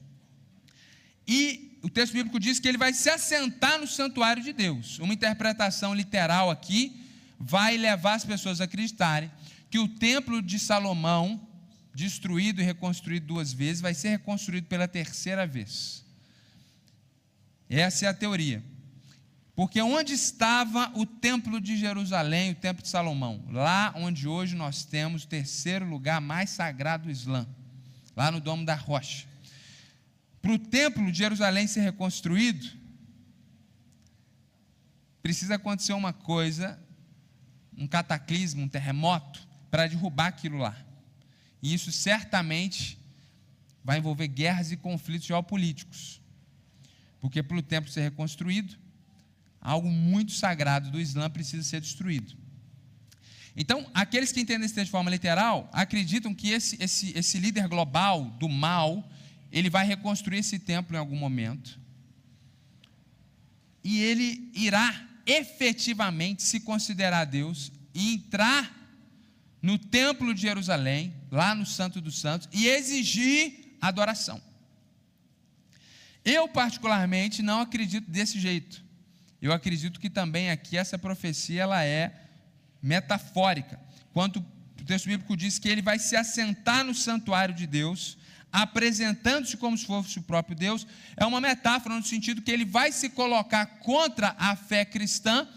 E 1.28 1.78
o 1.84 1.90
texto 1.90 2.14
bíblico 2.14 2.40
diz 2.40 2.58
que 2.58 2.70
ele 2.70 2.78
vai 2.78 2.94
se 2.94 3.10
assentar 3.10 3.78
no 3.78 3.86
santuário 3.86 4.42
de 4.42 4.54
Deus. 4.54 4.98
Uma 5.00 5.14
interpretação 5.14 5.94
literal 5.94 6.50
aqui 6.50 7.06
vai 7.38 7.76
levar 7.76 8.14
as 8.14 8.24
pessoas 8.24 8.62
a 8.62 8.64
acreditarem 8.64 9.30
que 9.76 9.80
o 9.80 9.90
templo 9.90 10.42
de 10.42 10.58
Salomão, 10.58 11.46
destruído 11.94 12.62
e 12.62 12.64
reconstruído 12.64 13.28
duas 13.28 13.52
vezes, 13.52 13.82
vai 13.82 13.94
ser 13.94 14.08
reconstruído 14.08 14.68
pela 14.68 14.88
terceira 14.88 15.46
vez. 15.46 16.06
Essa 17.70 18.06
é 18.06 18.08
a 18.08 18.14
teoria. 18.14 18.64
Porque 19.54 19.82
onde 19.82 20.14
estava 20.14 20.94
o 20.98 21.06
templo 21.06 21.60
de 21.60 21.76
Jerusalém, 21.76 22.52
o 22.52 22.56
templo 22.56 22.82
de 22.82 22.88
Salomão? 22.88 23.44
Lá 23.50 23.92
onde 23.98 24.30
hoje 24.30 24.56
nós 24.56 24.86
temos 24.86 25.26
o 25.26 25.28
terceiro 25.28 25.86
lugar 25.86 26.22
mais 26.22 26.52
sagrado 26.52 27.08
do 27.08 27.12
Islã, 27.12 27.46
lá 28.16 28.32
no 28.32 28.40
Domo 28.40 28.64
da 28.64 28.76
Rocha. 28.76 29.28
Para 30.42 30.54
o 30.54 30.58
templo 30.58 31.12
de 31.12 31.18
Jerusalém 31.18 31.68
ser 31.68 31.82
reconstruído, 31.82 32.66
precisa 35.22 35.56
acontecer 35.56 35.92
uma 35.92 36.14
coisa, 36.14 36.82
um 37.78 37.86
cataclismo, 37.86 38.64
um 38.64 38.70
terremoto, 38.70 39.46
para 39.70 39.88
derrubar 39.88 40.28
aquilo 40.28 40.58
lá. 40.58 40.76
E 41.62 41.74
isso 41.74 41.92
certamente 41.92 42.98
vai 43.84 44.00
envolver 44.00 44.28
guerras 44.28 44.72
e 44.72 44.78
conflitos 44.78 45.28
geopolíticos. 45.28 46.22
porque 47.20 47.42
para 47.42 47.58
o 47.58 47.62
templo 47.62 47.92
ser 47.92 48.02
reconstruído, 48.02 48.78
algo 49.60 49.90
muito 49.90 50.32
sagrado 50.32 50.92
do 50.92 51.02
Islã 51.02 51.28
precisa 51.28 51.64
ser 51.64 51.82
destruído. 51.82 52.38
Então, 53.56 53.90
aqueles 53.96 54.32
que 54.32 54.40
entendem 54.40 54.68
texto 54.68 54.86
de 54.86 54.92
forma 54.92 55.10
literal 55.10 55.68
acreditam 55.74 56.36
que 56.36 56.50
esse, 56.50 56.78
esse, 56.80 57.18
esse 57.18 57.40
líder 57.40 57.68
global 57.68 58.26
do 58.40 58.48
mal, 58.48 59.10
ele 59.52 59.70
vai 59.70 59.88
reconstruir 59.88 60.40
esse 60.40 60.60
templo 60.60 60.96
em 60.96 61.00
algum 61.00 61.16
momento. 61.16 61.80
E 63.84 64.02
ele 64.02 64.52
irá 64.54 65.08
efetivamente 65.26 66.44
se 66.44 66.60
considerar 66.60 67.26
Deus 67.26 67.72
e 67.94 68.14
entrar 68.14 68.85
no 69.66 69.80
templo 69.80 70.32
de 70.32 70.44
Jerusalém, 70.44 71.12
lá 71.32 71.56
no 71.56 71.66
Santo 71.66 72.00
dos 72.00 72.20
Santos, 72.20 72.48
e 72.54 72.68
exigir 72.68 73.76
adoração. 73.82 74.40
Eu, 76.24 76.48
particularmente, 76.48 77.42
não 77.42 77.62
acredito 77.62 78.08
desse 78.08 78.40
jeito. 78.40 78.84
Eu 79.42 79.52
acredito 79.52 80.00
que 80.00 80.08
também 80.08 80.52
aqui 80.52 80.78
essa 80.78 81.00
profecia 81.00 81.64
ela 81.64 81.84
é 81.84 82.14
metafórica. 82.80 83.80
Quanto 84.14 84.38
o 84.38 84.86
texto 84.86 85.08
bíblico 85.08 85.36
diz 85.36 85.58
que 85.58 85.68
ele 85.68 85.82
vai 85.82 85.98
se 85.98 86.16
assentar 86.16 86.84
no 86.84 86.94
santuário 86.94 87.56
de 87.56 87.66
Deus, 87.66 88.20
apresentando-se 88.52 89.58
como 89.58 89.76
se 89.76 89.88
fosse 89.88 90.20
o 90.20 90.22
próprio 90.22 90.56
Deus, 90.56 90.86
é 91.18 91.26
uma 91.26 91.42
metáfora 91.42 91.96
no 91.96 92.06
sentido 92.06 92.44
que 92.44 92.52
ele 92.52 92.66
vai 92.66 92.92
se 92.92 93.10
colocar 93.10 93.66
contra 93.80 94.36
a 94.38 94.56
fé 94.56 94.86
cristã, 94.86 95.48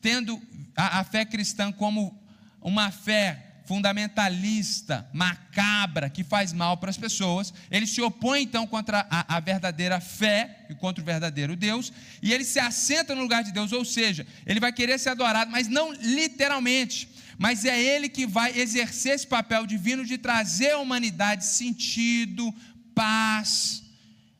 tendo 0.00 0.40
a, 0.76 1.00
a 1.00 1.04
fé 1.04 1.24
cristã 1.24 1.72
como 1.72 2.16
uma 2.60 2.92
fé 2.92 3.47
fundamentalista, 3.68 5.06
macabra, 5.12 6.08
que 6.08 6.24
faz 6.24 6.54
mal 6.54 6.78
para 6.78 6.88
as 6.88 6.96
pessoas. 6.96 7.52
Ele 7.70 7.86
se 7.86 8.00
opõe 8.00 8.42
então 8.42 8.66
contra 8.66 9.06
a, 9.10 9.36
a, 9.36 9.40
verdadeira 9.40 10.00
fé 10.00 10.64
e 10.70 10.74
contra 10.74 11.02
o 11.02 11.04
verdadeiro 11.04 11.54
Deus, 11.54 11.92
e 12.22 12.32
ele 12.32 12.44
se 12.44 12.58
assenta 12.58 13.14
no 13.14 13.20
lugar 13.20 13.44
de 13.44 13.52
Deus, 13.52 13.70
ou 13.70 13.84
seja, 13.84 14.26
ele 14.46 14.58
vai 14.58 14.72
querer 14.72 14.98
ser 14.98 15.10
adorado, 15.10 15.50
mas 15.50 15.68
não 15.68 15.92
literalmente, 15.92 17.10
mas 17.36 17.66
é 17.66 17.78
ele 17.78 18.08
que 18.08 18.26
vai 18.26 18.58
exercer 18.58 19.14
esse 19.14 19.26
papel 19.26 19.66
divino 19.66 20.02
de 20.04 20.16
trazer 20.16 20.70
à 20.70 20.78
humanidade 20.78 21.44
sentido, 21.44 22.52
paz, 22.94 23.82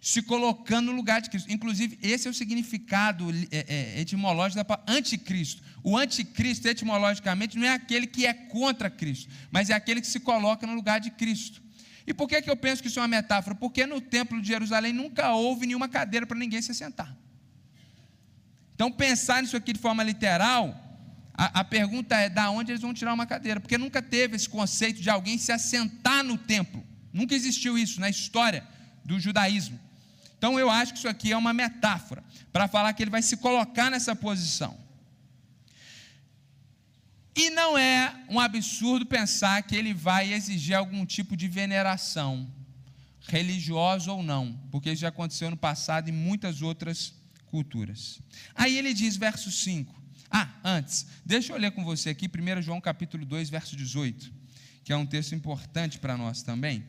se 0.01 0.23
colocando 0.23 0.87
no 0.87 0.93
lugar 0.93 1.21
de 1.21 1.29
Cristo. 1.29 1.51
Inclusive, 1.51 1.99
esse 2.03 2.29
é 2.29 2.31
o 2.31 2.35
significado 2.35 3.31
é, 3.51 3.97
é, 3.97 4.01
etimológico 4.01 4.57
da 4.57 4.65
palavra 4.65 4.93
anticristo. 4.93 5.63
O 5.83 5.97
anticristo, 5.97 6.69
etimologicamente, 6.69 7.59
não 7.59 7.67
é 7.67 7.71
aquele 7.71 8.07
que 8.07 8.25
é 8.25 8.33
contra 8.33 8.89
Cristo, 8.89 9.29
mas 9.51 9.71
é 9.71 9.75
aquele 9.75 10.01
que 10.01 10.07
se 10.07 10.21
coloca 10.21 10.67
no 10.67 10.75
lugar 10.75 11.01
de 11.01 11.11
Cristo. 11.11 11.61
E 12.07 12.15
por 12.15 12.29
que, 12.29 12.41
que 12.41 12.49
eu 12.49 12.57
penso 12.57 12.81
que 12.81 12.89
isso 12.89 12.99
é 12.99 13.03
uma 13.03 13.09
metáfora? 13.09 13.55
Porque 13.55 13.85
no 13.85 14.01
templo 14.01 14.41
de 14.41 14.49
Jerusalém 14.49 14.93
nunca 14.93 15.33
houve 15.33 15.67
nenhuma 15.67 15.89
cadeira 15.89 16.27
para 16.27 16.39
ninguém 16.39 16.63
se 16.63 16.75
sentar. 16.75 17.15
Então, 18.75 18.91
pensar 18.91 19.43
nisso 19.43 19.57
aqui 19.57 19.73
de 19.73 19.81
forma 19.81 20.03
literal, 20.05 20.75
a, 21.35 21.61
a 21.61 21.65
pergunta 21.65 22.17
é: 22.17 22.31
da 22.31 22.49
onde 22.51 22.71
eles 22.71 22.81
vão 22.81 22.95
tirar 22.95 23.13
uma 23.13 23.27
cadeira? 23.27 23.61
Porque 23.61 23.77
nunca 23.77 24.01
teve 24.01 24.37
esse 24.37 24.49
conceito 24.49 25.03
de 25.03 25.11
alguém 25.11 25.37
se 25.37 25.51
assentar 25.51 26.23
no 26.23 26.39
templo. 26.39 26.83
Nunca 27.13 27.35
existiu 27.35 27.77
isso 27.77 28.01
na 28.01 28.09
história 28.09 28.67
do 29.05 29.19
judaísmo. 29.19 29.79
Então 30.38 30.59
eu 30.59 30.70
acho 30.70 30.92
que 30.92 30.98
isso 31.01 31.09
aqui 31.09 31.33
é 31.33 31.37
uma 31.37 31.53
metáfora 31.53 32.22
para 32.53 32.68
falar 32.68 32.92
que 32.92 33.03
ele 33.03 33.11
vai 33.11 33.22
se 33.22 33.37
colocar 33.37 33.90
nessa 33.90 34.14
posição. 34.14 34.79
E 37.35 37.51
não 37.51 37.77
é 37.77 38.14
um 38.29 38.40
absurdo 38.40 39.05
pensar 39.05 39.62
que 39.62 39.77
ele 39.77 39.92
vai 39.92 40.33
exigir 40.33 40.77
algum 40.77 41.05
tipo 41.05 41.37
de 41.37 41.46
veneração, 41.46 42.51
religiosa 43.29 44.11
ou 44.12 44.22
não, 44.22 44.59
porque 44.70 44.90
isso 44.90 45.03
já 45.03 45.09
aconteceu 45.09 45.51
no 45.51 45.57
passado 45.57 46.09
em 46.09 46.12
muitas 46.12 46.62
outras 46.62 47.14
culturas. 47.46 48.20
Aí 48.55 48.77
ele 48.77 48.94
diz, 48.94 49.16
verso 49.16 49.51
5. 49.51 49.94
Ah, 50.31 50.48
antes, 50.64 51.07
deixa 51.24 51.53
eu 51.53 51.59
ler 51.59 51.70
com 51.72 51.85
você 51.85 52.11
aqui, 52.11 52.29
1 52.29 52.62
João 52.62 52.81
capítulo 52.81 53.24
2, 53.24 53.51
verso 53.51 53.77
18, 53.77 54.33
que 54.85 54.92
é 54.92 54.96
um 54.96 55.07
texto 55.07 55.35
importante 55.35 55.98
para 55.98 56.16
nós 56.16 56.42
também. 56.42 56.85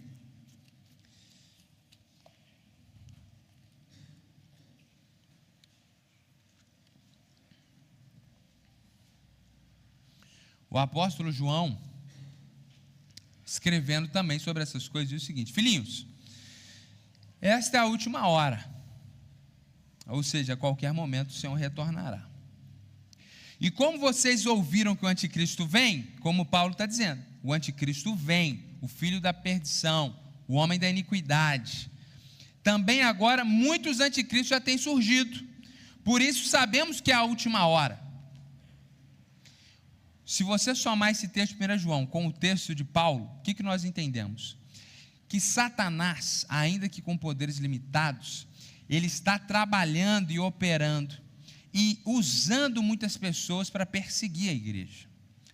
O 10.69 10.77
apóstolo 10.77 11.31
João, 11.31 11.79
escrevendo 13.45 14.07
também 14.07 14.37
sobre 14.37 14.61
essas 14.61 14.87
coisas, 14.87 15.09
diz 15.09 15.23
o 15.23 15.25
seguinte: 15.25 15.51
Filhinhos, 15.51 16.05
esta 17.41 17.77
é 17.77 17.79
a 17.79 17.85
última 17.85 18.27
hora, 18.27 18.69
ou 20.05 20.21
seja, 20.21 20.53
a 20.53 20.57
qualquer 20.57 20.93
momento 20.93 21.29
o 21.29 21.33
Senhor 21.33 21.55
retornará. 21.55 22.27
E 23.59 23.69
como 23.69 23.99
vocês 23.99 24.45
ouviram 24.45 24.95
que 24.95 25.03
o 25.03 25.07
anticristo 25.07 25.65
vem, 25.65 26.03
como 26.21 26.45
Paulo 26.45 26.71
está 26.71 26.85
dizendo, 26.85 27.21
o 27.43 27.51
anticristo 27.51 28.15
vem, 28.15 28.63
o 28.81 28.87
filho 28.87 29.19
da 29.19 29.33
perdição, 29.33 30.15
o 30.47 30.55
homem 30.55 30.79
da 30.79 30.89
iniquidade. 30.89 31.91
Também 32.63 33.01
agora 33.01 33.43
muitos 33.43 33.99
anticristos 33.99 34.49
já 34.49 34.61
têm 34.61 34.77
surgido. 34.77 35.45
Por 36.03 36.21
isso 36.21 36.47
sabemos 36.47 37.01
que 37.01 37.11
é 37.11 37.15
a 37.15 37.23
última 37.23 37.67
hora. 37.67 38.08
Se 40.29 40.43
você 40.43 40.75
somar 40.75 41.09
esse 41.09 41.27
texto 41.27 41.57
de 41.57 41.73
1 41.73 41.79
João 41.79 42.05
com 42.05 42.27
o 42.27 42.31
texto 42.31 42.75
de 42.75 42.83
Paulo, 42.83 43.25
o 43.39 43.41
que, 43.41 43.51
que 43.51 43.63
nós 43.63 43.83
entendemos? 43.83 44.55
Que 45.27 45.39
Satanás, 45.39 46.45
ainda 46.47 46.87
que 46.87 47.01
com 47.01 47.17
poderes 47.17 47.57
limitados, 47.57 48.47
ele 48.87 49.07
está 49.07 49.39
trabalhando 49.39 50.29
e 50.29 50.37
operando 50.37 51.17
e 51.73 51.99
usando 52.05 52.83
muitas 52.83 53.17
pessoas 53.17 53.71
para 53.71 53.87
perseguir 53.87 54.51
a 54.51 54.53
igreja, 54.53 55.07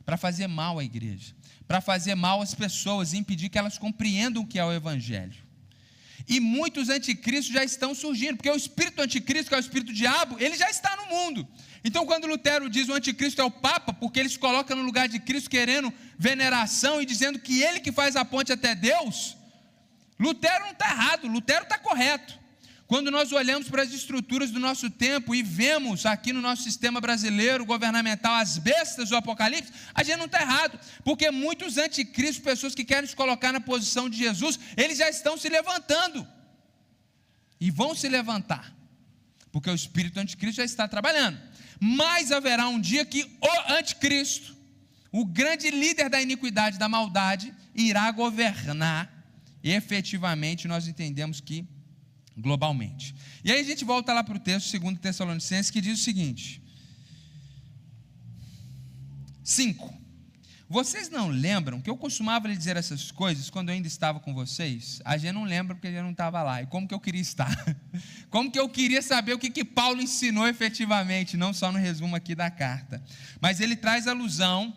para 0.05 0.17
fazer 0.17 0.47
mal 0.47 0.77
à 0.77 0.83
igreja, 0.83 1.33
para 1.65 1.79
fazer 1.79 2.13
mal 2.13 2.41
às 2.41 2.53
pessoas 2.53 3.13
e 3.13 3.17
impedir 3.17 3.47
que 3.47 3.57
elas 3.57 3.77
compreendam 3.77 4.43
o 4.43 4.45
que 4.45 4.59
é 4.59 4.65
o 4.65 4.73
Evangelho. 4.73 5.45
E 6.27 6.39
muitos 6.39 6.89
anticristos 6.89 7.53
já 7.53 7.63
estão 7.63 7.93
surgindo, 7.93 8.38
porque 8.38 8.49
o 8.49 8.55
espírito 8.55 9.01
anticristo, 9.01 9.47
que 9.47 9.55
é 9.55 9.57
o 9.57 9.59
espírito 9.59 9.93
diabo, 9.93 10.38
ele 10.39 10.57
já 10.57 10.69
está 10.69 10.97
no 10.97 11.05
mundo. 11.05 11.47
Então, 11.88 12.04
quando 12.04 12.26
Lutero 12.26 12.67
diz 12.67 12.89
o 12.89 12.93
anticristo 12.93 13.39
é 13.39 13.43
o 13.43 13.52
Papa, 13.52 13.93
porque 13.93 14.19
ele 14.19 14.28
se 14.28 14.39
coloca 14.39 14.74
no 14.74 14.82
lugar 14.82 15.08
de 15.08 15.19
Cristo 15.19 15.52
querendo 15.52 15.93
veneração 16.17 17.00
e 17.00 17.06
dizendo 17.06 17.38
que 17.38 17.62
ele 17.62 17.80
que 17.80 17.91
faz 17.91 18.15
a 18.15 18.26
ponte 18.26 18.52
até 18.52 18.74
Deus, 18.74 19.38
Lutero 20.19 20.65
não 20.65 20.71
está 20.71 20.89
errado, 20.89 21.28
Lutero 21.28 21.62
está 21.62 21.78
correto. 21.78 22.39
Quando 22.88 23.12
nós 23.12 23.32
olhamos 23.32 23.69
para 23.69 23.84
as 23.84 23.93
estruturas 23.93 24.50
do 24.50 24.60
nosso 24.60 24.89
tempo 24.89 25.36
e 25.36 25.43
vemos 25.43 26.08
aqui 26.08 26.34
no 26.34 26.41
nosso 26.41 26.63
sistema 26.63 27.00
brasileiro 27.00 27.63
governamental 27.63 28.34
as 28.34 28.58
bestas 28.58 29.10
do 29.10 29.15
Apocalipse, 29.15 29.71
a 29.93 30.02
gente 30.02 30.17
não 30.17 30.26
está 30.26 30.41
errado, 30.41 30.80
porque 31.04 31.30
muitos 31.30 31.78
anticristos, 31.78 32.43
pessoas 32.43 32.74
que 32.74 32.84
querem 32.84 33.08
se 33.08 33.15
colocar 33.15 33.52
na 33.52 33.62
posição 33.62 34.10
de 34.10 34.17
Jesus, 34.17 34.60
eles 34.76 34.98
já 34.98 35.08
estão 35.08 35.38
se 35.38 35.50
levantando 35.50 36.28
e 37.62 37.69
vão 37.69 37.93
se 37.93 38.10
levantar, 38.10 38.76
porque 39.52 39.69
o 39.69 39.76
espírito 39.76 40.19
anticristo 40.19 40.58
já 40.58 40.65
está 40.65 40.88
trabalhando. 40.88 41.54
Mas 41.86 42.32
haverá 42.32 42.67
um 42.67 42.82
dia 42.82 43.06
que 43.06 43.24
o 43.39 43.74
anticristo, 43.74 44.58
o 45.12 45.24
grande 45.24 45.69
líder 45.69 46.10
da 46.10 46.19
iniquidade, 46.19 46.80
da 46.80 46.89
maldade, 46.89 47.54
irá 47.76 48.10
governar. 48.12 49.13
E 49.63 49.71
efetivamente 49.71 50.67
nós 50.67 50.88
entendemos 50.88 51.39
que 51.39 51.63
globalmente. 52.36 53.13
E 53.43 53.52
aí 53.52 53.60
a 53.62 53.63
gente 53.63 53.86
volta 53.86 54.12
lá 54.13 54.24
para 54.24 54.36
o 54.36 54.39
texto, 54.39 54.80
2 54.80 54.98
Tessalonicenses, 54.98 55.69
que 55.69 55.80
diz 55.80 56.00
o 56.00 56.04
seguinte: 56.04 56.60
5. 59.43 59.93
Vocês 60.67 61.10
não 61.10 61.30
lembram 61.30 61.80
que 61.80 61.89
eu 61.89 61.95
costumava 61.95 62.47
lhe 62.47 62.58
dizer 62.58 62.75
essas 62.75 63.12
coisas 63.12 63.51
quando 63.51 63.69
eu 63.69 63.75
ainda 63.75 63.88
estava 63.88 64.19
com 64.19 64.34
vocês? 64.34 64.99
A 65.05 65.16
gente 65.16 65.34
não 65.34 65.43
lembra 65.43 65.76
porque 65.76 65.88
a 65.88 65.91
gente 65.91 66.01
não 66.01 66.11
estava 66.11 66.41
lá. 66.41 66.63
E 66.63 66.66
como 66.66 66.88
que 66.88 66.93
eu 66.93 66.99
queria 66.99 67.22
estar? 67.22 67.55
Como 68.32 68.51
que 68.51 68.59
eu 68.59 68.68
queria 68.68 69.01
saber 69.01 69.34
o 69.34 69.39
que, 69.39 69.49
que 69.49 69.63
Paulo 69.63 70.01
ensinou 70.01 70.45
efetivamente, 70.45 71.38
não 71.38 71.53
só 71.53 71.72
no 71.72 71.78
resumo 71.80 72.18
aqui 72.18 72.36
da 72.36 72.51
carta. 72.51 73.01
Mas 73.39 73.61
ele 73.61 73.78
traz 73.78 74.07
alusão 74.07 74.76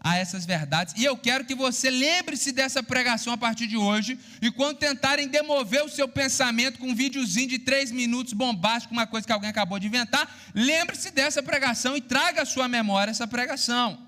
a 0.00 0.16
essas 0.16 0.44
verdades. 0.44 0.94
E 0.96 1.04
eu 1.04 1.16
quero 1.16 1.44
que 1.44 1.54
você 1.54 1.90
lembre-se 1.90 2.50
dessa 2.50 2.82
pregação 2.82 3.32
a 3.32 3.36
partir 3.36 3.68
de 3.68 3.76
hoje. 3.76 4.18
E 4.40 4.50
quando 4.50 4.78
tentarem 4.78 5.28
demover 5.28 5.84
o 5.84 5.88
seu 5.88 6.08
pensamento 6.08 6.78
com 6.78 6.88
um 6.88 6.94
videozinho 6.94 7.48
de 7.48 7.60
três 7.60 7.92
minutos 7.92 8.32
bombástico, 8.32 8.92
uma 8.92 9.06
coisa 9.06 9.26
que 9.26 9.32
alguém 9.32 9.50
acabou 9.50 9.78
de 9.78 9.86
inventar, 9.86 10.28
lembre-se 10.54 11.12
dessa 11.12 11.42
pregação 11.42 11.96
e 11.96 12.00
traga 12.00 12.42
à 12.42 12.46
sua 12.46 12.66
memória 12.66 13.10
essa 13.10 13.26
pregação. 13.26 14.07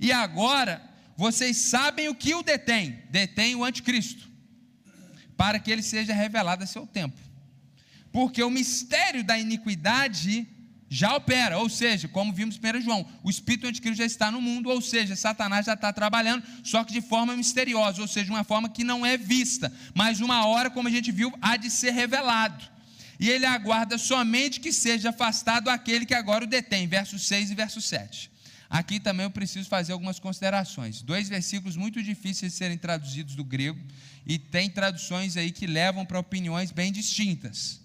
E 0.00 0.10
agora, 0.10 0.82
vocês 1.16 1.56
sabem 1.58 2.08
o 2.08 2.14
que 2.14 2.34
o 2.34 2.42
detém: 2.42 3.02
detém 3.10 3.54
o 3.54 3.62
anticristo, 3.62 4.28
para 5.36 5.58
que 5.58 5.70
ele 5.70 5.82
seja 5.82 6.14
revelado 6.14 6.64
a 6.64 6.66
seu 6.66 6.86
tempo. 6.86 7.18
Porque 8.10 8.42
o 8.42 8.50
mistério 8.50 9.22
da 9.22 9.38
iniquidade 9.38 10.48
já 10.92 11.14
opera, 11.14 11.58
ou 11.58 11.68
seja, 11.68 12.08
como 12.08 12.32
vimos 12.32 12.56
em 12.56 12.78
1 12.78 12.80
João, 12.80 13.06
o 13.22 13.30
espírito 13.30 13.68
anticristo 13.68 13.98
já 13.98 14.04
está 14.04 14.28
no 14.28 14.40
mundo, 14.40 14.70
ou 14.70 14.80
seja, 14.80 15.14
Satanás 15.14 15.66
já 15.66 15.74
está 15.74 15.92
trabalhando, 15.92 16.42
só 16.64 16.82
que 16.82 16.92
de 16.92 17.00
forma 17.00 17.36
misteriosa, 17.36 18.02
ou 18.02 18.08
seja, 18.08 18.32
uma 18.32 18.42
forma 18.42 18.68
que 18.68 18.82
não 18.82 19.06
é 19.06 19.16
vista, 19.16 19.72
mas 19.94 20.20
uma 20.20 20.44
hora, 20.46 20.68
como 20.68 20.88
a 20.88 20.90
gente 20.90 21.12
viu, 21.12 21.32
há 21.40 21.56
de 21.56 21.70
ser 21.70 21.92
revelado. 21.92 22.68
e 23.20 23.28
ele 23.28 23.44
aguarda 23.44 23.98
somente 23.98 24.58
que 24.58 24.72
seja 24.72 25.10
afastado 25.10 25.68
aquele 25.68 26.06
que 26.06 26.14
agora 26.14 26.42
o 26.42 26.46
detém. 26.46 26.88
Verso 26.88 27.18
6 27.18 27.50
e 27.50 27.54
verso 27.54 27.78
7. 27.78 28.29
Aqui 28.70 29.00
também 29.00 29.24
eu 29.24 29.30
preciso 29.32 29.68
fazer 29.68 29.92
algumas 29.92 30.20
considerações. 30.20 31.02
Dois 31.02 31.28
versículos 31.28 31.76
muito 31.76 32.00
difíceis 32.00 32.52
de 32.52 32.58
serem 32.58 32.78
traduzidos 32.78 33.34
do 33.34 33.42
grego, 33.42 33.80
e 34.24 34.38
tem 34.38 34.70
traduções 34.70 35.36
aí 35.36 35.50
que 35.50 35.66
levam 35.66 36.06
para 36.06 36.20
opiniões 36.20 36.70
bem 36.70 36.92
distintas. 36.92 37.80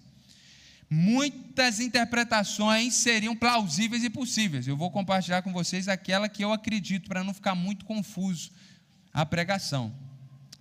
Muitas 0.88 1.80
interpretações 1.80 2.94
seriam 2.94 3.36
plausíveis 3.36 4.04
e 4.04 4.12
possíveis. 4.12 4.68
Eu 4.68 4.78
vou 4.78 4.92
compartilhar 4.92 5.42
com 5.42 5.52
vocês 5.52 5.88
aquela 5.88 6.30
que 6.30 6.44
eu 6.44 6.54
acredito, 6.54 7.10
para 7.10 7.24
não 7.24 7.34
ficar 7.34 7.56
muito 7.56 7.84
confuso 7.84 8.52
a 9.12 9.26
pregação. 9.26 9.92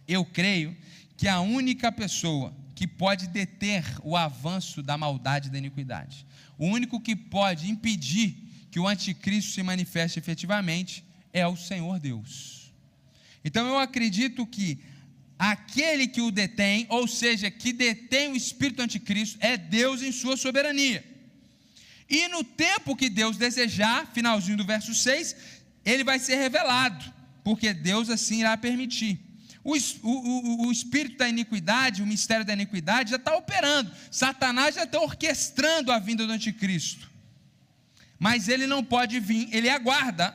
Eu 0.09 0.25
creio 0.25 0.75
que 1.18 1.29
a 1.29 1.41
única 1.41 1.93
pessoa 1.93 2.55
que 2.75 2.87
pode 2.87 3.29
deter 3.29 3.85
o 4.03 4.16
avanço 4.16 4.83
da 4.83 4.97
maldade 4.97 5.49
e 5.49 5.51
da 5.51 5.59
iniquidade, 5.59 6.27
o 6.57 6.66
único 6.66 6.99
que 6.99 7.14
pode 7.14 7.70
impedir 7.70 8.43
que 8.75 8.81
o 8.81 8.89
anticristo 8.89 9.53
se 9.53 9.62
manifeste 9.62 10.18
efetivamente 10.18 11.05
é 11.33 11.47
o 11.47 11.57
Senhor 11.57 12.01
Deus. 12.01 12.72
Então 13.45 13.68
eu 13.68 13.79
acredito 13.79 14.45
que 14.45 14.81
aquele 15.39 16.09
que 16.09 16.20
o 16.20 16.33
detém, 16.33 16.85
ou 16.89 17.07
seja, 17.07 17.49
que 17.53 17.72
detém 17.72 18.33
o 18.33 18.37
espírito 18.37 18.83
anticristo, 18.83 19.39
é 19.41 19.57
Deus 19.57 20.03
em 20.03 20.11
sua 20.11 20.37
soberania. 20.37 21.05
E 22.11 22.27
no 22.27 22.43
tempo 22.43 22.97
que 22.97 23.09
Deus 23.09 23.37
desejar, 23.37 24.11
finalzinho 24.12 24.57
do 24.57 24.64
verso 24.64 24.93
6, 24.93 25.37
ele 25.85 26.03
vai 26.03 26.18
ser 26.18 26.35
revelado, 26.35 27.05
porque 27.45 27.72
Deus 27.72 28.11
assim 28.11 28.41
irá 28.41 28.57
permitir. 28.57 29.20
O, 29.62 29.77
o, 30.03 30.66
o, 30.66 30.72
espírito 30.72 31.18
da 31.18 31.29
iniquidade, 31.29 32.03
o 32.03 32.07
mistério 32.07 32.45
da 32.45 32.55
iniquidade 32.55 33.11
já 33.11 33.16
está 33.18 33.37
operando. 33.37 33.93
Satanás 34.11 34.75
já 34.75 34.83
está 34.83 34.99
orquestrando 34.99 35.93
a 35.93 36.01
vinda 36.01 36.27
do 36.27 36.33
anticristo. 36.33 37.14
Mas 38.25 38.49
ele 38.49 38.66
não 38.66 38.83
pode 38.83 39.20
vir, 39.20 39.55
ele 39.55 39.68
aguarda 39.68 40.35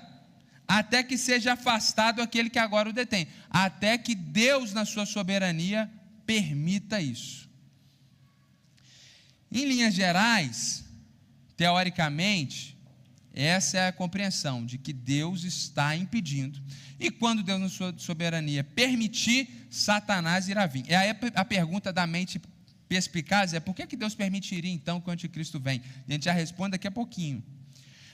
até 0.67 1.01
que 1.01 1.17
seja 1.17 1.53
afastado 1.53 2.21
aquele 2.21 2.47
que 2.47 2.59
agora 2.59 2.87
o 2.87 2.93
detém, 2.93 3.27
até 3.49 3.97
que 3.97 4.13
Deus, 4.13 4.73
na 4.73 4.85
sua 4.85 5.07
soberania, 5.07 5.89
permita 6.23 7.01
isso. 7.01 7.49
Em 9.51 9.65
linhas 9.65 9.95
gerais, 9.95 10.85
teoricamente, 11.57 12.77
essa 13.33 13.79
é 13.79 13.87
a 13.87 13.91
compreensão 13.91 14.63
de 14.63 14.77
que 14.77 14.93
Deus 14.93 15.43
está 15.43 15.95
impedindo. 15.95 16.61
E 16.99 17.09
quando 17.09 17.41
Deus, 17.41 17.59
na 17.59 17.69
sua 17.69 17.91
soberania, 17.97 18.63
permitir, 18.63 19.65
Satanás 19.67 20.47
irá 20.47 20.67
vir. 20.67 20.85
É 20.87 21.09
a, 21.33 21.43
pergunta 21.43 21.91
da 21.91 22.05
mente 22.05 22.39
perspicaz 22.87 23.55
é 23.55 23.59
por 23.59 23.73
que, 23.73 23.87
que 23.87 23.97
Deus 23.97 24.13
permitiria 24.13 24.71
então 24.71 25.01
que 25.01 25.09
o 25.09 25.11
anticristo 25.11 25.59
venha? 25.59 25.81
A 26.07 26.11
gente 26.11 26.25
já 26.25 26.33
responde 26.33 26.73
daqui 26.73 26.87
a 26.87 26.91
pouquinho. 26.91 27.43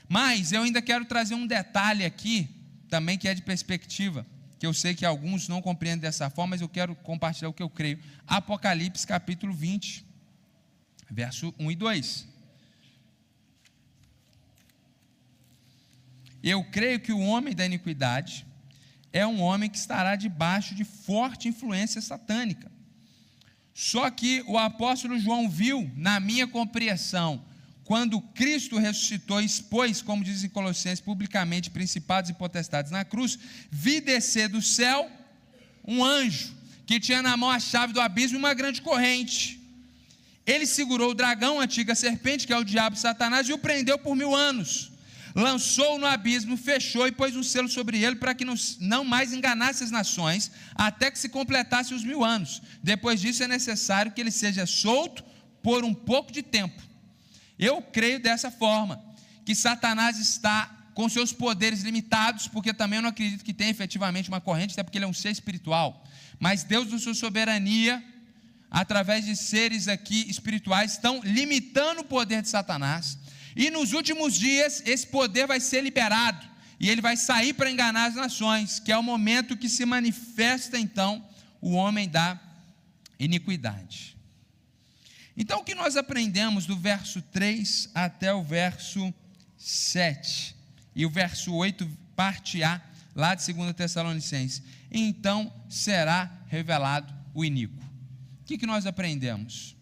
Mas 0.07 0.51
eu 0.51 0.61
ainda 0.61 0.81
quero 0.81 1.05
trazer 1.05 1.35
um 1.35 1.47
detalhe 1.47 2.05
aqui, 2.05 2.49
também 2.89 3.17
que 3.17 3.27
é 3.27 3.33
de 3.33 3.41
perspectiva, 3.41 4.25
que 4.59 4.65
eu 4.65 4.73
sei 4.73 4.95
que 4.95 5.05
alguns 5.05 5.47
não 5.47 5.61
compreendem 5.61 6.01
dessa 6.01 6.29
forma, 6.29 6.51
mas 6.51 6.61
eu 6.61 6.69
quero 6.69 6.95
compartilhar 6.95 7.49
o 7.49 7.53
que 7.53 7.63
eu 7.63 7.69
creio. 7.69 7.99
Apocalipse 8.27 9.05
capítulo 9.05 9.53
20, 9.53 10.05
verso 11.09 11.53
1 11.59 11.71
e 11.71 11.75
2. 11.75 12.27
Eu 16.43 16.63
creio 16.65 16.99
que 16.99 17.11
o 17.11 17.19
homem 17.19 17.55
da 17.55 17.65
iniquidade 17.65 18.45
é 19.11 19.25
um 19.25 19.41
homem 19.41 19.69
que 19.69 19.77
estará 19.77 20.15
debaixo 20.15 20.75
de 20.75 20.83
forte 20.83 21.47
influência 21.47 22.01
satânica. 22.01 22.71
Só 23.73 24.09
que 24.11 24.43
o 24.47 24.57
apóstolo 24.57 25.19
João 25.19 25.49
viu, 25.49 25.91
na 25.95 26.19
minha 26.19 26.47
compreensão, 26.47 27.43
quando 27.85 28.19
Cristo 28.19 28.77
ressuscitou 28.77 29.39
expôs, 29.39 30.01
como 30.01 30.23
diz 30.23 30.43
em 30.43 30.49
Colossenses, 30.49 30.99
publicamente 30.99 31.69
principados 31.69 32.29
e 32.29 32.33
potestades 32.33 32.91
na 32.91 33.05
cruz, 33.05 33.39
vi 33.71 34.01
descer 34.01 34.49
do 34.49 34.61
céu 34.61 35.09
um 35.87 36.03
anjo 36.03 36.53
que 36.85 36.99
tinha 36.99 37.21
na 37.21 37.37
mão 37.37 37.49
a 37.49 37.59
chave 37.59 37.93
do 37.93 38.01
abismo 38.01 38.37
e 38.37 38.39
uma 38.39 38.53
grande 38.53 38.81
corrente. 38.81 39.61
Ele 40.45 40.65
segurou 40.65 41.11
o 41.11 41.13
dragão, 41.13 41.59
a 41.59 41.63
antiga 41.63 41.95
serpente, 41.95 42.45
que 42.45 42.53
é 42.53 42.57
o 42.57 42.63
diabo 42.63 42.97
Satanás, 42.97 43.47
e 43.47 43.53
o 43.53 43.57
prendeu 43.57 43.97
por 43.97 44.15
mil 44.15 44.35
anos 44.35 44.91
lançou 45.35 45.99
no 45.99 46.05
abismo, 46.05 46.55
fechou 46.55 47.05
e 47.05 47.11
pôs 47.11 47.35
um 47.35 47.43
selo 47.43 47.67
sobre 47.67 48.01
ele 48.01 48.15
para 48.15 48.33
que 48.33 48.45
não 48.79 49.03
mais 49.03 49.33
enganasse 49.33 49.83
as 49.83 49.91
nações, 49.91 50.49
até 50.73 51.11
que 51.11 51.19
se 51.19 51.27
completasse 51.27 51.93
os 51.93 52.05
mil 52.05 52.23
anos. 52.23 52.61
Depois 52.81 53.19
disso 53.19 53.43
é 53.43 53.47
necessário 53.47 54.13
que 54.13 54.21
ele 54.21 54.31
seja 54.31 54.65
solto 54.65 55.25
por 55.61 55.83
um 55.83 55.93
pouco 55.93 56.31
de 56.31 56.41
tempo. 56.41 56.81
Eu 57.57 57.81
creio 57.81 58.19
dessa 58.19 58.51
forma, 58.51 59.03
que 59.45 59.55
Satanás 59.55 60.17
está 60.17 60.71
com 60.93 61.09
seus 61.09 61.33
poderes 61.33 61.81
limitados, 61.81 62.47
porque 62.47 62.73
também 62.73 62.97
eu 62.97 63.03
não 63.03 63.09
acredito 63.09 63.43
que 63.43 63.53
tenha 63.53 63.69
efetivamente 63.71 64.29
uma 64.29 64.41
corrente, 64.41 64.73
até 64.73 64.83
porque 64.83 64.97
ele 64.97 65.05
é 65.05 65.07
um 65.07 65.13
ser 65.13 65.29
espiritual. 65.29 66.05
Mas 66.39 66.63
Deus, 66.63 66.91
na 66.91 66.97
sua 66.97 67.13
soberania, 67.13 68.03
através 68.71 69.25
de 69.25 69.35
seres 69.35 69.87
aqui 69.87 70.29
espirituais, 70.29 70.93
estão 70.93 71.21
limitando 71.23 72.01
o 72.01 72.05
poder 72.05 72.41
de 72.41 72.49
Satanás 72.49 73.17
e 73.55 73.71
nos 73.71 73.93
últimos 73.93 74.35
dias, 74.35 74.83
esse 74.85 75.07
poder 75.07 75.47
vai 75.47 75.61
ser 75.61 75.81
liberado, 75.81 76.45
e 76.77 76.89
ele 76.89 77.01
vai 77.01 77.15
sair 77.15 77.53
para 77.53 77.71
enganar 77.71 78.07
as 78.07 78.15
nações, 78.15 78.79
que 78.81 78.91
é 78.91 78.97
o 78.97 79.03
momento 79.03 79.55
que 79.55 79.69
se 79.69 79.85
manifesta 79.85 80.77
então 80.77 81.25
o 81.61 81.71
homem 81.71 82.09
da 82.09 82.37
iniquidade. 83.17 84.14
Então, 85.37 85.59
o 85.59 85.63
que 85.63 85.75
nós 85.75 85.97
aprendemos 85.97 86.65
do 86.65 86.77
verso 86.77 87.21
3 87.21 87.89
até 87.93 88.33
o 88.33 88.41
verso 88.43 89.13
7, 89.57 90.55
e 90.95 91.05
o 91.05 91.09
verso 91.09 91.53
8, 91.53 91.85
parte 92.15 92.63
A, 92.63 92.81
lá 93.13 93.35
de 93.35 93.51
2 93.51 93.73
Tessalonicenses: 93.73 94.61
Então 94.91 95.51
será 95.69 96.31
revelado 96.47 97.13
o 97.33 97.43
iníquo. 97.43 97.83
O 98.41 98.45
que, 98.45 98.57
que 98.57 98.65
nós 98.65 98.85
aprendemos? 98.85 99.75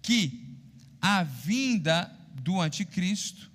Que 0.00 0.56
a 1.00 1.22
vinda 1.22 2.10
do 2.34 2.60
anticristo 2.60 3.50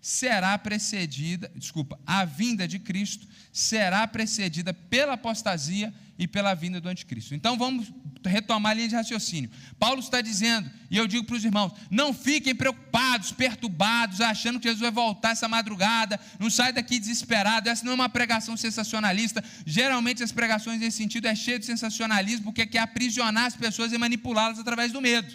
será 0.00 0.56
precedida, 0.56 1.50
desculpa, 1.54 2.00
a 2.06 2.24
vinda 2.24 2.66
de 2.66 2.78
Cristo 2.78 3.28
será 3.52 4.06
precedida 4.06 4.72
pela 4.72 5.12
apostasia 5.12 5.92
e 6.20 6.28
pela 6.28 6.52
vinda 6.52 6.78
do 6.82 6.88
anticristo. 6.90 7.34
Então 7.34 7.56
vamos 7.56 7.90
retomar 8.26 8.72
a 8.72 8.74
linha 8.74 8.88
de 8.88 8.94
raciocínio. 8.94 9.50
Paulo 9.78 10.00
está 10.00 10.20
dizendo, 10.20 10.70
e 10.90 10.98
eu 10.98 11.06
digo 11.06 11.24
para 11.24 11.34
os 11.34 11.42
irmãos: 11.42 11.72
não 11.90 12.12
fiquem 12.12 12.54
preocupados, 12.54 13.32
perturbados, 13.32 14.20
achando 14.20 14.60
que 14.60 14.68
Jesus 14.68 14.82
vai 14.82 14.90
voltar 14.90 15.30
essa 15.30 15.48
madrugada, 15.48 16.20
não 16.38 16.50
sai 16.50 16.74
daqui 16.74 16.98
desesperado. 16.98 17.70
Essa 17.70 17.86
não 17.86 17.92
é 17.92 17.94
uma 17.94 18.08
pregação 18.10 18.54
sensacionalista. 18.54 19.42
Geralmente 19.64 20.22
as 20.22 20.30
pregações 20.30 20.78
nesse 20.78 20.98
sentido 20.98 21.26
é 21.26 21.34
cheio 21.34 21.58
de 21.58 21.64
sensacionalismo, 21.64 22.44
porque 22.44 22.66
quer 22.66 22.80
aprisionar 22.80 23.46
as 23.46 23.56
pessoas 23.56 23.90
e 23.90 23.96
manipulá-las 23.96 24.58
através 24.58 24.92
do 24.92 25.00
medo. 25.00 25.34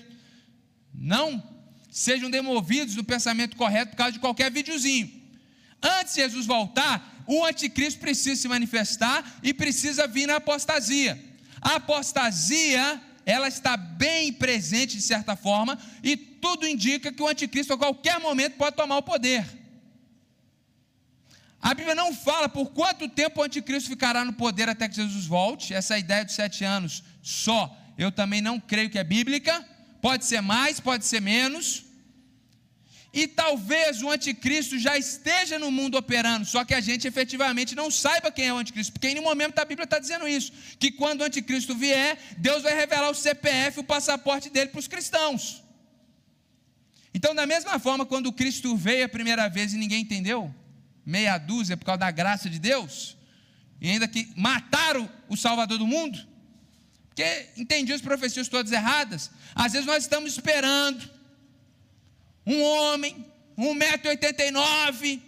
Não 0.93 1.43
sejam 1.89 2.29
demovidos 2.29 2.93
do 2.93 3.03
pensamento 3.03 3.55
correto 3.55 3.91
por 3.91 3.97
causa 3.97 4.11
de 4.11 4.19
qualquer 4.19 4.51
videozinho. 4.51 5.09
Antes 5.81 6.13
de 6.13 6.21
Jesus 6.21 6.45
voltar, 6.45 7.14
o 7.25 7.43
anticristo 7.45 7.99
precisa 7.99 8.41
se 8.41 8.47
manifestar 8.47 9.39
e 9.41 9.53
precisa 9.53 10.07
vir 10.07 10.27
na 10.27 10.37
apostasia. 10.37 11.21
A 11.61 11.75
apostasia, 11.75 13.01
ela 13.25 13.47
está 13.47 13.75
bem 13.75 14.31
presente 14.33 14.97
de 14.97 15.01
certa 15.01 15.35
forma, 15.35 15.77
e 16.03 16.15
tudo 16.15 16.67
indica 16.67 17.11
que 17.11 17.21
o 17.21 17.27
anticristo 17.27 17.73
a 17.73 17.77
qualquer 17.77 18.19
momento 18.19 18.55
pode 18.57 18.75
tomar 18.75 18.97
o 18.97 19.03
poder. 19.03 19.45
A 21.61 21.73
Bíblia 21.73 21.95
não 21.95 22.13
fala 22.13 22.47
por 22.47 22.69
quanto 22.71 23.09
tempo 23.09 23.41
o 23.41 23.43
anticristo 23.43 23.89
ficará 23.89 24.23
no 24.23 24.33
poder 24.33 24.69
até 24.69 24.87
que 24.87 24.95
Jesus 24.95 25.25
volte. 25.25 25.73
Essa 25.73 25.97
ideia 25.97 26.23
dos 26.23 26.35
sete 26.35 26.63
anos 26.63 27.03
só, 27.23 27.75
eu 27.97 28.11
também 28.11 28.39
não 28.39 28.59
creio 28.59 28.89
que 28.89 28.99
é 28.99 29.03
bíblica. 29.03 29.67
Pode 29.99 30.25
ser 30.25 30.41
mais, 30.41 30.79
pode 30.79 31.05
ser 31.07 31.21
menos. 31.21 31.84
E 33.15 33.29
talvez 33.29 34.01
o 34.01 34.11
anticristo 34.11 34.77
já 34.77 34.97
esteja 34.97 35.57
no 35.57 35.71
mundo 35.71 35.97
operando, 35.97 36.45
só 36.45 36.65
que 36.65 36.73
a 36.73 36.81
gente 36.81 37.07
efetivamente 37.07 37.73
não 37.73 37.89
saiba 37.89 38.29
quem 38.29 38.47
é 38.47 38.53
o 38.53 38.57
anticristo, 38.57 38.91
porque 38.91 39.07
em 39.07 39.13
nenhum 39.13 39.25
momento 39.25 39.57
a 39.57 39.63
Bíblia 39.63 39.85
está 39.85 39.99
dizendo 39.99 40.27
isso, 40.27 40.51
que 40.77 40.91
quando 40.91 41.21
o 41.21 41.23
anticristo 41.23 41.73
vier, 41.73 42.17
Deus 42.37 42.61
vai 42.61 42.75
revelar 42.75 43.09
o 43.09 43.15
CPF, 43.15 43.79
o 43.79 43.85
passaporte 43.85 44.49
dele 44.49 44.69
para 44.69 44.79
os 44.79 44.89
cristãos. 44.89 45.63
Então, 47.13 47.33
da 47.33 47.45
mesma 47.45 47.79
forma, 47.79 48.05
quando 48.05 48.33
Cristo 48.33 48.75
veio 48.75 49.05
a 49.05 49.09
primeira 49.09 49.47
vez 49.47 49.73
e 49.73 49.77
ninguém 49.77 50.01
entendeu, 50.01 50.53
meia 51.05 51.37
dúzia 51.37 51.77
por 51.77 51.85
causa 51.85 51.99
da 51.99 52.11
graça 52.11 52.49
de 52.49 52.59
Deus, 52.59 53.15
e 53.79 53.89
ainda 53.89 54.09
que 54.09 54.29
mataram 54.35 55.09
o 55.29 55.37
Salvador 55.37 55.77
do 55.77 55.87
mundo, 55.87 56.19
porque 57.07 57.47
entendiam 57.55 57.95
as 57.95 58.01
profecias 58.01 58.49
todas 58.49 58.73
erradas, 58.73 59.31
às 59.55 59.71
vezes 59.71 59.87
nós 59.87 60.03
estamos 60.03 60.33
esperando, 60.33 61.14
um 62.45 62.61
homem, 62.61 63.25
1,89m, 63.57 65.21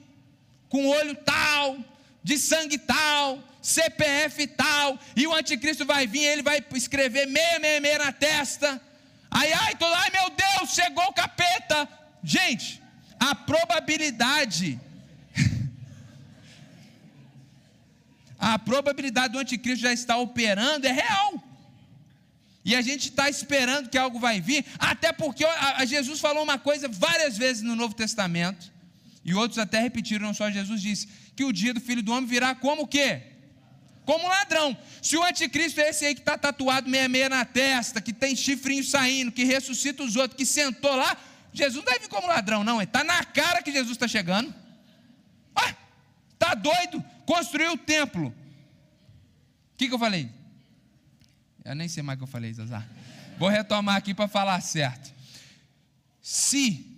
com 0.70 0.88
olho 0.88 1.16
tal, 1.16 1.78
de 2.24 2.38
sangue 2.38 2.78
tal, 2.78 3.42
CPF 3.62 4.48
tal, 4.48 5.00
e 5.16 5.26
o 5.26 5.34
anticristo 5.34 5.86
vai 5.86 6.06
vir, 6.06 6.24
ele 6.24 6.44
vai 6.44 6.64
escrever 6.74 7.26
666 7.26 7.98
na 7.98 8.12
testa. 8.12 8.82
Ai, 9.30 9.52
ai, 9.52 9.76
todo, 9.76 9.94
ai 9.94 10.10
meu 10.10 10.30
Deus, 10.30 10.74
chegou 10.74 11.04
o 11.06 11.14
capeta. 11.14 11.88
Gente, 12.24 12.82
a 13.20 13.34
probabilidade 13.34 14.80
a 18.40 18.60
probabilidade 18.60 19.34
do 19.34 19.40
anticristo 19.40 19.82
já 19.82 19.92
estar 19.94 20.18
operando 20.18 20.88
é 20.88 20.92
real. 20.92 21.44
E 22.68 22.76
a 22.76 22.82
gente 22.82 23.08
está 23.08 23.30
esperando 23.30 23.90
que 23.90 23.98
algo 23.98 24.20
vai 24.20 24.42
vir, 24.42 24.66
até 24.78 25.14
porque 25.14 25.46
Jesus 25.88 26.20
falou 26.20 26.44
uma 26.44 26.60
coisa 26.60 26.90
várias 26.90 27.38
vezes 27.38 27.64
no 27.64 27.78
Novo 27.78 27.96
Testamento, 27.96 28.70
e 29.24 29.34
outros 29.34 29.58
até 29.58 29.80
repetiram, 29.80 30.28
não 30.28 30.34
só 30.34 30.52
Jesus 30.52 30.82
disse, 30.82 31.08
que 31.34 31.46
o 31.46 31.54
dia 31.54 31.74
do 31.74 31.80
Filho 31.80 32.04
do 32.04 32.12
Homem 32.12 32.30
virá 32.30 32.54
como 32.54 32.82
o 32.82 32.88
quê? 32.88 33.22
Como 34.04 34.28
ladrão. 34.28 34.76
Se 35.02 35.16
o 35.16 35.24
anticristo 35.24 35.80
é 35.80 35.92
esse 35.92 36.08
aí 36.08 36.14
que 36.14 36.20
está 36.20 36.38
tatuado 36.38 36.90
meia-meia 36.90 37.30
na 37.30 37.46
testa, 37.46 38.02
que 38.02 38.12
tem 38.12 38.36
chifrinho 38.36 38.84
saindo, 38.84 39.32
que 39.32 39.46
ressuscita 39.46 40.04
os 40.04 40.18
outros, 40.18 40.36
que 40.36 40.46
sentou 40.46 40.94
lá, 40.94 41.16
Jesus 41.54 41.86
não 41.86 41.90
vai 41.90 42.00
vir 42.00 42.10
como 42.10 42.28
ladrão, 42.28 42.66
não. 42.66 42.82
Está 42.82 43.02
na 43.02 43.24
cara 43.24 43.62
que 43.62 43.72
Jesus 43.72 43.94
está 43.94 44.10
chegando. 44.10 44.54
Ah, 45.56 45.74
está 46.34 46.54
doido? 46.54 47.02
Construiu 47.26 47.72
o 47.72 47.78
templo. 47.78 48.28
O 48.28 49.78
que, 49.78 49.88
que 49.88 49.94
eu 49.94 50.00
falei? 50.00 50.37
Eu 51.68 51.76
nem 51.76 51.90
sei 51.90 52.02
mais 52.02 52.16
o 52.16 52.20
que 52.20 52.24
eu 52.24 52.28
falei, 52.28 52.54
Zazar. 52.54 52.88
Vou 53.38 53.50
retomar 53.50 53.98
aqui 53.98 54.14
para 54.14 54.28
falar 54.28 54.62
certo. 54.62 55.14
Se 56.22 56.98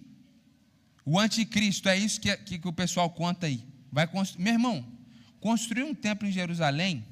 o 1.03 1.17
anticristo 1.19 1.89
é 1.89 1.97
isso 1.97 2.21
que, 2.21 2.37
que, 2.37 2.59
que 2.59 2.67
o 2.67 2.71
pessoal 2.71 3.09
conta 3.09 3.47
aí, 3.47 3.65
vai 3.91 4.05
construir. 4.05 4.43
Meu 4.43 4.53
irmão, 4.53 4.85
construir 5.39 5.83
um 5.83 5.95
templo 5.95 6.27
em 6.27 6.31
Jerusalém. 6.31 7.03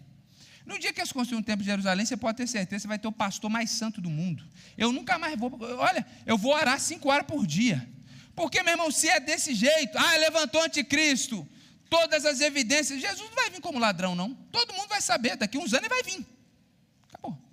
No 0.68 0.78
dia 0.78 0.94
que 0.94 1.00
eles 1.00 1.12
construírem 1.12 1.42
um 1.42 1.44
templo 1.44 1.64
em 1.64 1.66
Jerusalém, 1.66 2.06
você 2.06 2.16
pode 2.16 2.38
ter 2.38 2.46
certeza, 2.46 2.84
você 2.84 2.88
vai 2.88 3.00
ter 3.00 3.08
o 3.08 3.12
pastor 3.12 3.50
mais 3.50 3.72
santo 3.72 4.00
do 4.00 4.10
mundo. 4.10 4.44
Eu 4.78 4.92
nunca 4.92 5.18
mais 5.18 5.38
vou. 5.40 5.58
Olha, 5.80 6.06
eu 6.28 6.38
vou 6.38 6.54
orar 6.54 6.80
cinco 6.80 7.10
horas 7.10 7.26
por 7.26 7.48
dia. 7.48 7.90
Porque, 8.36 8.62
meu 8.62 8.74
irmão, 8.74 8.92
se 8.92 9.10
é 9.10 9.20
desse 9.20 9.56
jeito, 9.56 9.98
ah, 9.98 10.18
levantou 10.18 10.62
anticristo, 10.62 11.48
todas 11.90 12.24
as 12.24 12.40
evidências, 12.40 13.02
Jesus 13.02 13.28
não 13.30 13.36
vai 13.36 13.50
vir 13.50 13.62
como 13.62 13.80
ladrão, 13.80 14.14
não. 14.14 14.36
Todo 14.52 14.74
mundo 14.74 14.90
vai 14.90 15.02
saber, 15.02 15.36
daqui 15.38 15.58
uns 15.58 15.74
anos 15.74 15.88
ele 15.88 15.90
vai 15.90 16.04
vir. 16.04 16.37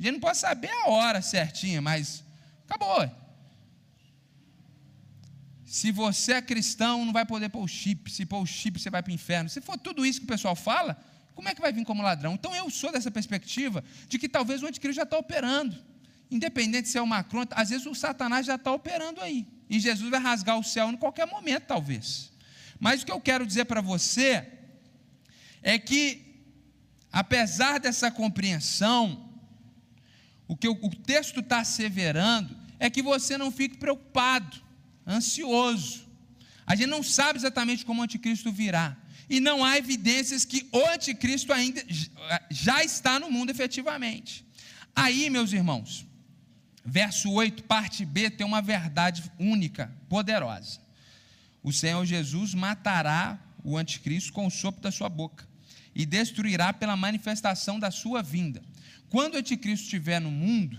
A 0.04 0.06
gente 0.06 0.16
não 0.16 0.20
pode 0.20 0.36
saber 0.36 0.70
a 0.70 0.90
hora 0.90 1.22
certinha, 1.22 1.80
mas 1.80 2.22
acabou. 2.68 3.10
Se 5.64 5.90
você 5.90 6.34
é 6.34 6.42
cristão, 6.42 7.06
não 7.06 7.12
vai 7.12 7.24
poder 7.24 7.48
pôr 7.48 7.62
o 7.62 7.66
chip. 7.66 8.12
Se 8.12 8.26
pôr 8.26 8.42
o 8.42 8.46
chip, 8.46 8.78
você 8.78 8.90
vai 8.90 9.02
para 9.02 9.10
o 9.10 9.14
inferno. 9.14 9.48
Se 9.48 9.62
for 9.62 9.78
tudo 9.78 10.04
isso 10.04 10.20
que 10.20 10.26
o 10.26 10.28
pessoal 10.28 10.54
fala, 10.54 11.02
como 11.34 11.48
é 11.48 11.54
que 11.54 11.60
vai 11.62 11.72
vir 11.72 11.86
como 11.86 12.02
ladrão? 12.02 12.34
Então 12.34 12.54
eu 12.54 12.68
sou 12.68 12.92
dessa 12.92 13.10
perspectiva 13.10 13.82
de 14.06 14.18
que 14.18 14.28
talvez 14.28 14.62
o 14.62 14.66
anticristo 14.66 14.96
já 14.96 15.04
está 15.04 15.16
operando. 15.16 15.74
Independente 16.30 16.86
se 16.86 16.98
é 16.98 17.00
o 17.00 17.06
Macron, 17.06 17.46
às 17.52 17.70
vezes 17.70 17.86
o 17.86 17.94
Satanás 17.94 18.44
já 18.44 18.56
está 18.56 18.74
operando 18.74 19.22
aí. 19.22 19.48
E 19.70 19.80
Jesus 19.80 20.10
vai 20.10 20.20
rasgar 20.20 20.58
o 20.58 20.62
céu 20.62 20.90
em 20.90 20.98
qualquer 20.98 21.26
momento, 21.26 21.64
talvez. 21.64 22.30
Mas 22.78 23.00
o 23.00 23.06
que 23.06 23.12
eu 23.12 23.22
quero 23.22 23.46
dizer 23.46 23.64
para 23.64 23.80
você 23.80 24.46
é 25.62 25.78
que, 25.78 26.44
apesar 27.10 27.80
dessa 27.80 28.10
compreensão, 28.10 29.23
o 30.46 30.56
que 30.56 30.68
o 30.68 30.90
texto 30.90 31.40
está 31.40 31.60
asseverando 31.60 32.56
é 32.78 32.90
que 32.90 33.02
você 33.02 33.38
não 33.38 33.50
fique 33.50 33.78
preocupado, 33.78 34.62
ansioso. 35.06 36.04
A 36.66 36.74
gente 36.74 36.88
não 36.88 37.02
sabe 37.02 37.38
exatamente 37.38 37.84
como 37.84 38.00
o 38.00 38.04
anticristo 38.04 38.52
virá. 38.52 38.96
E 39.28 39.40
não 39.40 39.64
há 39.64 39.78
evidências 39.78 40.44
que 40.44 40.68
o 40.70 40.86
anticristo 40.90 41.52
ainda 41.52 41.82
já 42.50 42.84
está 42.84 43.18
no 43.18 43.30
mundo 43.30 43.50
efetivamente. 43.50 44.44
Aí, 44.94 45.30
meus 45.30 45.52
irmãos, 45.52 46.06
verso 46.84 47.30
8, 47.30 47.64
parte 47.64 48.04
B, 48.04 48.28
tem 48.30 48.46
uma 48.46 48.60
verdade 48.60 49.24
única, 49.38 49.90
poderosa. 50.08 50.80
O 51.62 51.72
Senhor 51.72 52.04
Jesus 52.04 52.54
matará 52.54 53.38
o 53.64 53.78
anticristo 53.78 54.32
com 54.32 54.46
o 54.46 54.50
sopro 54.50 54.82
da 54.82 54.92
sua 54.92 55.08
boca 55.08 55.48
e 55.94 56.04
destruirá 56.04 56.72
pela 56.72 56.96
manifestação 56.96 57.78
da 57.78 57.90
sua 57.90 58.22
vinda. 58.22 58.62
Quando 59.14 59.34
o 59.34 59.38
anticristo 59.38 59.84
estiver 59.84 60.20
no 60.20 60.28
mundo, 60.28 60.76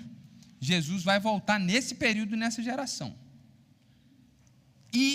Jesus 0.60 1.04
vai 1.04 1.22
voltar 1.22 1.58
nesse 1.58 1.96
período, 1.96 2.36
nessa 2.36 2.62
geração. 2.62 3.16
E 4.94 5.08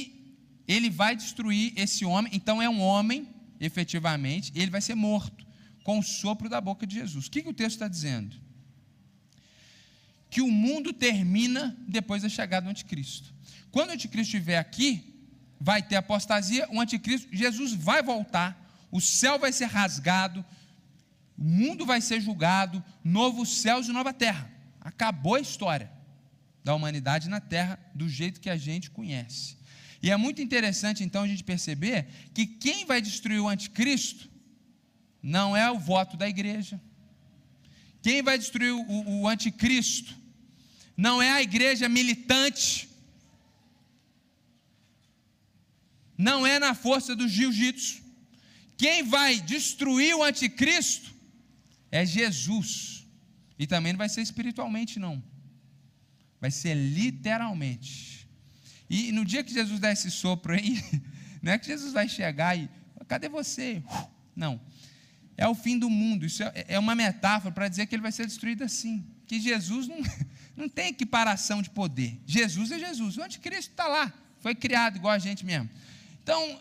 ele 0.66 0.89
vai 0.89 1.14
destruir 1.14 1.75
esse 1.77 2.03
homem, 2.03 2.33
então 2.35 2.62
é 2.62 2.68
um 2.71 2.81
homem, 2.81 3.29
efetivamente, 3.61 4.51
ele 4.55 4.71
vai 4.71 4.81
ser 4.81 4.95
morto 4.95 5.47
com 5.85 5.99
o 5.99 6.03
sopro 6.03 6.49
da 6.49 6.62
boca 6.62 6.87
de 6.87 6.95
Jesus. 6.95 7.27
O 7.27 7.31
que, 7.31 7.43
que 7.43 7.51
o 7.51 7.53
texto 7.53 7.75
está 7.75 7.89
dizendo? 7.89 8.35
Que 10.31 10.41
o 10.41 10.51
mundo 10.51 10.91
termina 10.91 11.77
depois 11.87 12.23
da 12.23 12.29
chegada 12.31 12.64
do 12.64 12.71
anticristo. 12.71 13.35
Quando 13.71 13.91
o 13.91 13.93
anticristo 13.93 14.35
estiver 14.35 14.57
aqui, 14.57 15.29
vai 15.61 15.83
ter 15.83 15.97
apostasia, 15.97 16.66
o 16.71 16.81
anticristo, 16.81 17.29
Jesus 17.31 17.75
vai 17.75 18.03
voltar, 18.03 18.59
o 18.91 18.99
céu 18.99 19.39
vai 19.39 19.53
ser 19.53 19.66
rasgado, 19.66 20.43
o 21.41 21.45
mundo 21.45 21.86
vai 21.86 22.03
ser 22.03 22.20
julgado, 22.20 22.84
novos 23.03 23.62
céus 23.62 23.88
e 23.88 23.93
nova 23.93 24.12
terra. 24.12 24.53
Acabou 24.78 25.36
a 25.36 25.41
história 25.41 25.91
da 26.62 26.74
humanidade 26.74 27.30
na 27.30 27.41
terra 27.41 27.80
do 27.95 28.07
jeito 28.07 28.41
que 28.41 28.51
a 28.51 28.59
gente 28.59 28.91
conhece. 28.91 29.57
E 30.03 30.11
é 30.11 30.16
muito 30.18 30.43
interessante 30.43 31.03
então 31.03 31.22
a 31.22 31.26
gente 31.26 31.43
perceber 31.43 32.07
que 32.34 32.45
quem 32.45 32.84
vai 32.84 33.01
destruir 33.01 33.41
o 33.41 33.49
anticristo 33.49 34.28
não 35.22 35.57
é 35.57 35.70
o 35.70 35.78
voto 35.78 36.14
da 36.14 36.28
igreja. 36.28 36.78
Quem 38.03 38.22
vai 38.22 38.36
destruir 38.36 38.72
o, 38.72 39.22
o 39.22 39.26
anticristo 39.26 40.14
não 40.95 41.22
é 41.22 41.30
a 41.30 41.41
igreja 41.41 41.88
militante, 41.88 42.86
não 46.18 46.47
é 46.47 46.59
na 46.59 46.74
força 46.74 47.16
do 47.16 47.26
jiu-jitsu. 47.26 48.03
Quem 48.76 49.03
vai 49.03 49.41
destruir 49.41 50.14
o 50.14 50.22
anticristo 50.22 51.10
é 51.91 52.05
Jesus. 52.05 53.07
E 53.59 53.66
também 53.66 53.93
não 53.93 53.99
vai 53.99 54.09
ser 54.09 54.22
espiritualmente, 54.22 54.99
não. 54.99 55.22
Vai 56.41 56.51
ser 56.51 56.74
literalmente. 56.74 58.28
E 58.88 59.12
no 59.12 59.24
dia 59.24 59.45
que 59.45 59.53
Jesus 59.53 59.78
der 59.78 59.93
esse 59.93 60.11
sopro 60.11 60.55
aí, 60.55 60.82
não 61.43 61.53
é 61.53 61.59
que 61.59 61.66
Jesus 61.66 61.93
vai 61.93 62.09
chegar 62.09 62.59
e, 62.59 62.68
cadê 63.07 63.28
você? 63.28 63.82
Não. 64.34 64.61
É 65.36 65.47
o 65.47 65.55
fim 65.55 65.78
do 65.78 65.88
mundo. 65.88 66.24
Isso 66.26 66.43
é, 66.43 66.64
é 66.68 66.78
uma 66.78 66.95
metáfora 66.95 67.53
para 67.53 67.68
dizer 67.68 67.86
que 67.86 67.95
ele 67.95 68.03
vai 68.03 68.12
ser 68.12 68.26
destruído 68.26 68.62
assim. 68.62 69.05
Que 69.26 69.41
Jesus 69.41 69.86
não, 69.88 69.99
não 70.57 70.68
tem 70.68 70.88
equiparação 70.88 71.62
de 71.62 71.70
poder. 71.70 72.20
Jesus 72.26 72.70
é 72.70 72.78
Jesus. 72.78 73.16
O 73.16 73.22
anticristo 73.22 73.70
está 73.70 73.86
lá. 73.86 74.12
Foi 74.41 74.55
criado 74.55 74.97
igual 74.97 75.12
a 75.12 75.18
gente 75.18 75.45
mesmo. 75.45 75.68
Então, 76.22 76.61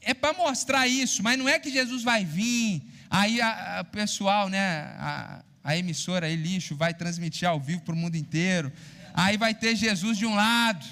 é 0.00 0.14
para 0.14 0.32
mostrar 0.32 0.86
isso, 0.86 1.22
mas 1.22 1.38
não 1.38 1.48
é 1.48 1.58
que 1.58 1.70
Jesus 1.70 2.02
vai 2.02 2.24
vir 2.24 2.82
Aí 3.10 3.38
o 3.80 3.84
pessoal, 3.86 4.48
né, 4.48 4.94
a, 4.98 5.42
a 5.64 5.76
emissora 5.76 6.26
aí, 6.26 6.36
lixo, 6.36 6.76
vai 6.76 6.92
transmitir 6.92 7.48
ao 7.48 7.58
vivo 7.58 7.82
para 7.82 7.94
o 7.94 7.96
mundo 7.96 8.16
inteiro. 8.16 8.72
Aí 9.14 9.36
vai 9.36 9.54
ter 9.54 9.74
Jesus 9.74 10.18
de 10.18 10.26
um 10.26 10.34
lado, 10.34 10.86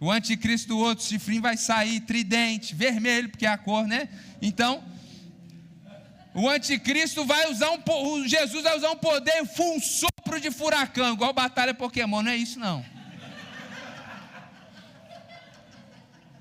o 0.00 0.10
anticristo 0.10 0.68
do 0.68 0.78
outro, 0.78 1.04
o 1.04 1.40
vai 1.40 1.56
sair 1.56 2.00
tridente, 2.00 2.74
vermelho, 2.74 3.28
porque 3.28 3.46
é 3.46 3.50
a 3.50 3.58
cor, 3.58 3.86
né? 3.86 4.08
Então, 4.40 4.82
o 6.34 6.48
anticristo 6.48 7.24
vai 7.24 7.50
usar 7.50 7.70
um 7.70 7.82
o 7.86 8.26
Jesus 8.26 8.64
vai 8.64 8.76
usar 8.76 8.90
um 8.90 8.96
poder, 8.96 9.42
um 9.60 9.80
sopro 9.80 10.40
de 10.40 10.50
furacão, 10.50 11.12
igual 11.12 11.32
batalha 11.32 11.74
Pokémon, 11.74 12.22
não 12.22 12.30
é 12.30 12.36
isso 12.36 12.58
não. 12.58 12.84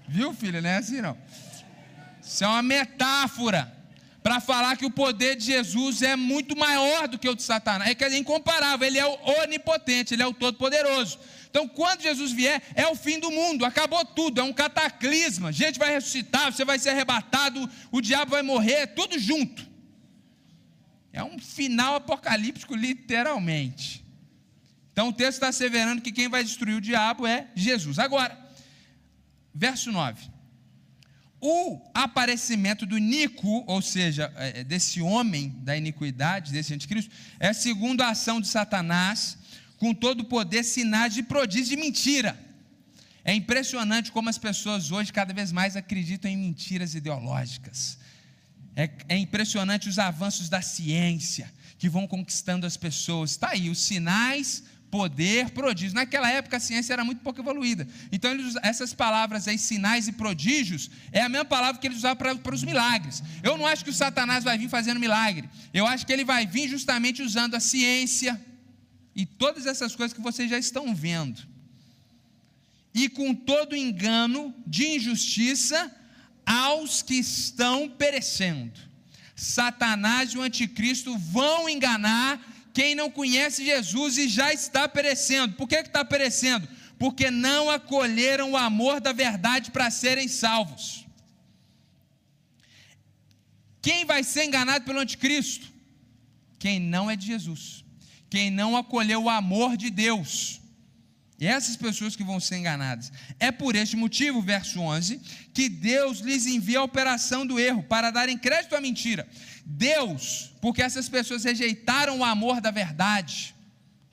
Viu, 0.07 0.34
filho? 0.34 0.62
Não 0.62 0.70
é 0.70 0.78
assim 0.78 1.01
não. 1.01 1.18
Isso 2.22 2.43
é 2.43 2.47
uma 2.47 2.62
metáfora 2.62 3.80
para 4.24 4.39
falar 4.39 4.78
que 4.78 4.86
o 4.86 4.91
poder 4.91 5.36
de 5.36 5.45
Jesus 5.45 6.01
é 6.01 6.15
muito 6.15 6.55
maior 6.55 7.07
do 7.07 7.17
que 7.17 7.28
o 7.28 7.36
de 7.36 7.41
Satanás. 7.41 7.89
É 7.89 7.95
que 7.95 8.03
é 8.03 8.17
incomparável, 8.17 8.86
ele 8.86 8.99
é 8.99 9.05
onipotente, 9.41 10.13
ele 10.13 10.22
é 10.22 10.28
o 10.28 10.34
todo-poderoso. 10.34 11.19
Então, 11.49 11.67
quando 11.67 12.01
Jesus 12.01 12.32
vier, 12.32 12.61
é 12.76 12.88
o 12.88 12.95
fim 12.95 13.19
do 13.19 13.32
mundo, 13.32 13.65
acabou 13.65 14.05
tudo, 14.05 14.39
é 14.39 14.43
um 14.43 14.53
cataclisma. 14.53 15.51
Gente 15.51 15.80
vai 15.80 15.91
ressuscitar, 15.91 16.53
você 16.53 16.63
vai 16.63 16.78
ser 16.78 16.89
arrebatado, 16.89 17.69
o 17.91 17.99
diabo 17.99 18.32
vai 18.32 18.43
morrer, 18.43 18.88
tudo 18.88 19.17
junto. 19.17 19.69
É 21.11 21.24
um 21.24 21.39
final 21.39 21.95
apocalíptico, 21.95 22.76
literalmente. 22.76 24.05
Então, 24.93 25.09
o 25.09 25.13
texto 25.13 25.34
está 25.34 25.47
asseverando 25.47 26.01
que 26.01 26.11
quem 26.11 26.30
vai 26.30 26.43
destruir 26.43 26.76
o 26.76 26.82
diabo 26.82 27.26
é 27.26 27.47
Jesus. 27.55 27.97
Agora, 27.97 28.38
verso 29.53 29.91
9 29.91 30.30
o 31.42 31.82
aparecimento 31.92 32.86
do 32.86 33.00
Nico, 33.00 33.64
ou 33.66 33.82
seja, 33.82 34.32
é, 34.36 34.60
é, 34.60 34.64
desse 34.64 35.02
homem 35.02 35.50
da 35.64 35.76
iniquidade, 35.76 36.52
desse 36.52 36.72
anticristo, 36.74 37.12
é 37.39 37.52
segundo 37.52 38.02
a 38.02 38.10
ação 38.10 38.39
de 38.39 38.48
Satanás, 38.48 39.38
com 39.78 39.92
todo 39.92 40.22
o 40.22 40.26
poder, 40.26 40.64
sinais 40.64 41.16
de 41.16 41.24
prodígio 41.24 41.76
de 41.76 41.78
mentira. 41.78 42.39
É 43.26 43.34
impressionante 43.34 44.12
como 44.12 44.30
as 44.30 44.38
pessoas 44.38 44.92
hoje 44.92 45.12
cada 45.12 45.34
vez 45.34 45.52
mais 45.52 45.76
acreditam 45.76 46.30
em 46.30 46.38
mentiras 46.38 46.94
ideológicas. 46.94 47.98
É, 48.76 48.89
é 49.10 49.18
impressionante 49.18 49.89
os 49.89 49.98
avanços 49.98 50.48
da 50.48 50.62
ciência 50.62 51.52
que 51.80 51.89
vão 51.89 52.06
conquistando 52.08 52.68
as 52.68 52.78
pessoas. 52.78 53.32
Está 53.32 53.50
aí, 53.50 53.70
os 53.70 53.80
sinais 53.80 54.64
poder, 54.92 55.50
prodígios. 55.52 55.94
Naquela 55.94 56.30
época 56.30 56.58
a 56.58 56.60
ciência 56.60 56.94
era 56.94 57.04
muito 57.04 57.22
pouco 57.22 57.39
evoluída. 57.39 57.88
Então 58.12 58.30
eles, 58.30 58.56
essas 58.62 58.94
palavras 58.94 59.48
aí, 59.48 59.58
sinais 59.58 60.08
e 60.08 60.12
prodígios, 60.12 60.92
é 61.12 61.22
a 61.22 61.30
mesma 61.30 61.46
palavra 61.46 61.80
que 61.80 61.88
eles 61.88 62.00
usavam 62.00 62.18
para, 62.18 62.36
para 62.36 62.54
os 62.54 62.64
milagres. 62.64 63.24
Eu 63.42 63.58
não 63.58 63.66
acho 63.66 63.86
que 63.86 63.89
o 63.89 63.94
Satanás 63.94 64.44
vai 64.44 64.58
vir 64.58 64.70
fazendo 64.70 65.00
milagre. 65.00 65.50
Eu 65.74 65.88
acho 65.88 66.06
que 66.06 66.12
ele 66.12 66.26
vai 66.26 66.46
vir 66.46 66.68
justamente 66.68 67.24
usando 67.24 67.56
a 67.56 67.60
ciência 67.60 68.39
e 69.16 69.26
todas 69.26 69.66
essas 69.66 69.96
coisas 69.96 70.16
que 70.16 70.22
vocês 70.22 70.50
já 70.50 70.60
estão 70.60 70.94
vendo. 70.94 71.42
E 72.94 73.08
com 73.08 73.34
todo 73.34 73.76
engano 73.76 74.54
de 74.68 74.86
injustiça 74.86 75.89
aos 76.46 77.02
que 77.02 77.16
estão 77.16 77.88
perecendo. 77.88 78.92
Satanás 79.36 80.32
e 80.32 80.38
o 80.38 80.42
anticristo 80.42 81.18
vão 81.18 81.70
enganar 81.70 82.51
quem 82.74 82.95
não 82.95 83.09
conhece 83.09 83.65
Jesus 83.65 84.17
e 84.17 84.28
já 84.28 84.53
está 84.53 84.88
perecendo. 84.88 85.55
Por 85.55 85.67
que 85.67 85.76
está 85.76 86.03
perecendo? 86.05 86.67
Porque 86.97 87.30
não 87.30 87.69
acolheram 87.69 88.51
o 88.51 88.57
amor 88.57 89.01
da 89.01 89.11
verdade 89.11 89.72
para 89.72 89.89
serem 89.89 90.28
salvos. 90.28 91.05
Quem 93.82 94.05
vai 94.05 94.24
ser 94.24 94.45
enganado 94.45 94.86
pelo 94.86 94.99
anticristo? 94.99 95.67
Quem 96.59 96.80
não 96.80 97.09
é 97.09 97.15
de 97.15 97.26
Jesus. 97.26 97.84
Quem 98.30 98.51
não 98.51 98.78
acolheu 98.78 99.24
o 99.24 99.30
amor 99.30 99.76
de 99.76 99.89
Deus. 99.89 100.61
E 101.39 101.47
essas 101.47 101.76
pessoas 101.76 102.15
que 102.15 102.24
vão 102.24 102.39
ser 102.39 102.57
enganadas. 102.57 103.11
É 103.39 103.51
por 103.51 103.76
este 103.76 103.95
motivo, 103.97 104.43
verso 104.43 104.80
11, 104.80 105.19
que 105.51 105.67
Deus 105.67 106.19
lhes 106.19 106.45
envia 106.45 106.78
a 106.78 106.84
operação 106.84 107.47
do 107.47 107.59
erro, 107.59 107.82
para 107.82 108.11
darem 108.11 108.38
crédito 108.38 108.76
à 108.76 108.80
mentira. 108.80 109.28
Deus, 109.72 110.51
porque 110.61 110.82
essas 110.82 111.07
pessoas 111.07 111.43
rejeitaram 111.43 112.19
o 112.19 112.24
amor 112.24 112.59
da 112.59 112.72
verdade, 112.72 113.55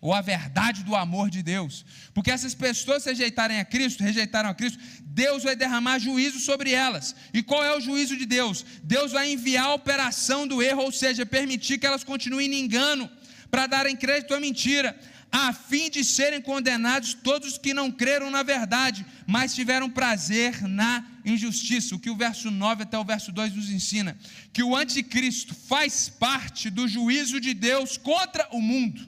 ou 0.01 0.15
a 0.15 0.21
verdade 0.21 0.85
do 0.85 0.95
amor 0.95 1.29
de 1.29 1.43
Deus, 1.43 1.85
porque 2.15 2.31
essas 2.31 2.55
pessoas 2.55 3.05
rejeitarem 3.05 3.59
a 3.59 3.65
Cristo, 3.65 4.03
rejeitaram 4.03 4.49
a 4.49 4.55
Cristo, 4.55 4.79
Deus 5.03 5.43
vai 5.43 5.57
derramar 5.57 5.99
juízo 5.99 6.39
sobre 6.39 6.71
elas. 6.71 7.15
E 7.35 7.43
qual 7.43 7.65
é 7.65 7.77
o 7.77 7.81
juízo 7.81 8.17
de 8.17 8.25
Deus? 8.25 8.65
Deus 8.85 9.11
vai 9.11 9.33
enviar 9.33 9.67
a 9.67 9.75
operação 9.75 10.47
do 10.47 10.63
erro, 10.63 10.83
ou 10.83 10.93
seja, 10.93 11.27
permitir 11.27 11.79
que 11.79 11.87
elas 11.87 12.05
continuem 12.05 12.55
em 12.55 12.61
engano, 12.61 13.11
para 13.51 13.67
darem 13.67 13.97
crédito 13.97 14.35
à 14.35 14.41
mentira 14.41 14.97
a 15.31 15.53
fim 15.53 15.91
de 15.91 16.03
serem 16.03 16.41
condenados 16.41 17.15
todos 17.15 17.53
os 17.53 17.59
que 17.59 17.75
não 17.75 17.91
creram 17.91 18.31
na 18.31 18.43
verdade, 18.43 19.05
mas 19.27 19.55
tiveram 19.55 19.91
prazer 19.91 20.63
na 20.63 21.05
injustiça. 21.25 21.95
O 21.95 21.99
que 21.99 22.11
o 22.11 22.17
verso 22.17 22.51
9 22.51 22.85
até 22.85 22.99
o 22.99 23.05
verso 23.05 23.31
2 23.31 23.55
nos 23.55 23.71
ensina: 23.71 24.17
que 24.53 24.63
o 24.63 24.75
anticristo 24.75 25.55
faz 25.55 26.09
parte 26.09 26.71
do 26.71 26.89
juízo 26.89 27.41
de 27.41 27.53
Deus 27.53 27.97
contra 27.97 28.49
o 28.53 28.61
mundo. 28.61 29.07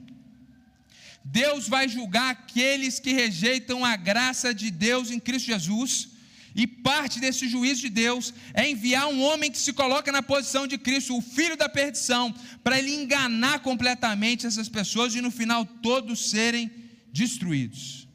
Deus 1.23 1.67
vai 1.67 1.87
julgar 1.87 2.31
aqueles 2.31 2.99
que 2.99 3.13
rejeitam 3.13 3.85
a 3.85 3.95
graça 3.95 4.53
de 4.53 4.71
Deus 4.71 5.11
em 5.11 5.19
Cristo 5.19 5.47
Jesus 5.47 6.10
e 6.53 6.67
parte 6.67 7.19
desse 7.19 7.47
juízo 7.47 7.81
de 7.81 7.89
Deus 7.89 8.33
é 8.53 8.69
enviar 8.69 9.07
um 9.07 9.21
homem 9.21 9.49
que 9.49 9.57
se 9.57 9.71
coloca 9.71 10.11
na 10.11 10.21
posição 10.21 10.67
de 10.67 10.77
Cristo, 10.77 11.17
o 11.17 11.21
filho 11.21 11.55
da 11.55 11.69
perdição, 11.69 12.33
para 12.63 12.77
ele 12.77 12.93
enganar 12.93 13.59
completamente 13.59 14.45
essas 14.45 14.67
pessoas 14.67 15.15
e 15.15 15.21
no 15.21 15.31
final 15.31 15.65
todos 15.65 16.29
serem 16.29 16.69
destruídos. 17.11 18.07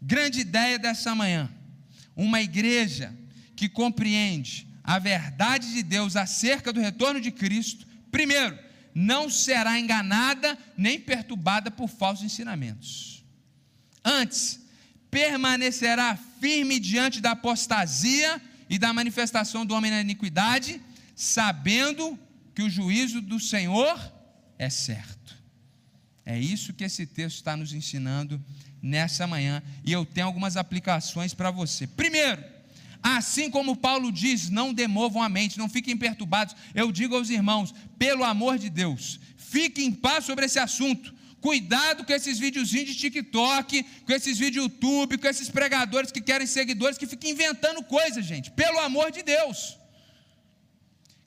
Grande 0.00 0.40
ideia 0.40 0.78
dessa 0.78 1.14
manhã. 1.14 1.50
Uma 2.14 2.40
igreja 2.40 3.12
que 3.56 3.68
compreende 3.68 4.68
a 4.84 4.98
verdade 4.98 5.72
de 5.72 5.82
Deus 5.82 6.14
acerca 6.14 6.72
do 6.72 6.80
retorno 6.80 7.20
de 7.20 7.32
Cristo, 7.32 7.86
primeiro, 8.12 8.56
não 8.94 9.28
será 9.28 9.80
enganada 9.80 10.56
nem 10.76 11.00
perturbada 11.00 11.70
por 11.70 11.88
falsos 11.88 12.24
ensinamentos. 12.24 13.24
Antes, 14.04 14.60
permanecerá 15.10 16.16
firme 16.44 16.78
diante 16.78 17.22
da 17.22 17.30
apostasia 17.30 18.38
e 18.68 18.76
da 18.76 18.92
manifestação 18.92 19.64
do 19.64 19.74
homem 19.74 19.90
na 19.90 20.02
iniquidade, 20.02 20.78
sabendo 21.16 22.18
que 22.54 22.60
o 22.60 22.68
juízo 22.68 23.22
do 23.22 23.40
Senhor 23.40 23.98
é 24.58 24.68
certo. 24.68 25.34
É 26.22 26.38
isso 26.38 26.74
que 26.74 26.84
esse 26.84 27.06
texto 27.06 27.36
está 27.36 27.56
nos 27.56 27.72
ensinando 27.72 28.38
nessa 28.82 29.26
manhã, 29.26 29.62
e 29.86 29.90
eu 29.90 30.04
tenho 30.04 30.26
algumas 30.26 30.58
aplicações 30.58 31.32
para 31.32 31.50
você. 31.50 31.86
Primeiro, 31.86 32.44
assim 33.02 33.50
como 33.50 33.74
Paulo 33.74 34.12
diz, 34.12 34.50
não 34.50 34.74
demovam 34.74 35.22
a 35.22 35.30
mente, 35.30 35.56
não 35.56 35.70
fiquem 35.70 35.96
perturbados. 35.96 36.54
Eu 36.74 36.92
digo 36.92 37.16
aos 37.16 37.30
irmãos, 37.30 37.74
pelo 37.98 38.22
amor 38.22 38.58
de 38.58 38.68
Deus, 38.68 39.18
fiquem 39.38 39.86
em 39.86 39.92
paz 39.92 40.26
sobre 40.26 40.44
esse 40.44 40.58
assunto. 40.58 41.14
Cuidado 41.44 42.04
com 42.06 42.12
esses 42.18 42.38
videozinhos 42.38 42.88
de 42.88 42.94
TikTok, 42.94 43.82
com 44.06 44.12
esses 44.14 44.38
vídeos 44.38 44.64
YouTube, 44.64 45.18
com 45.18 45.28
esses 45.28 45.50
pregadores 45.50 46.10
que 46.10 46.22
querem 46.28 46.46
seguidores, 46.46 46.96
que 46.96 47.06
ficam 47.06 47.28
inventando 47.28 47.82
coisas, 47.82 48.24
gente. 48.24 48.50
Pelo 48.50 48.78
amor 48.78 49.10
de 49.16 49.22
Deus. 49.22 49.76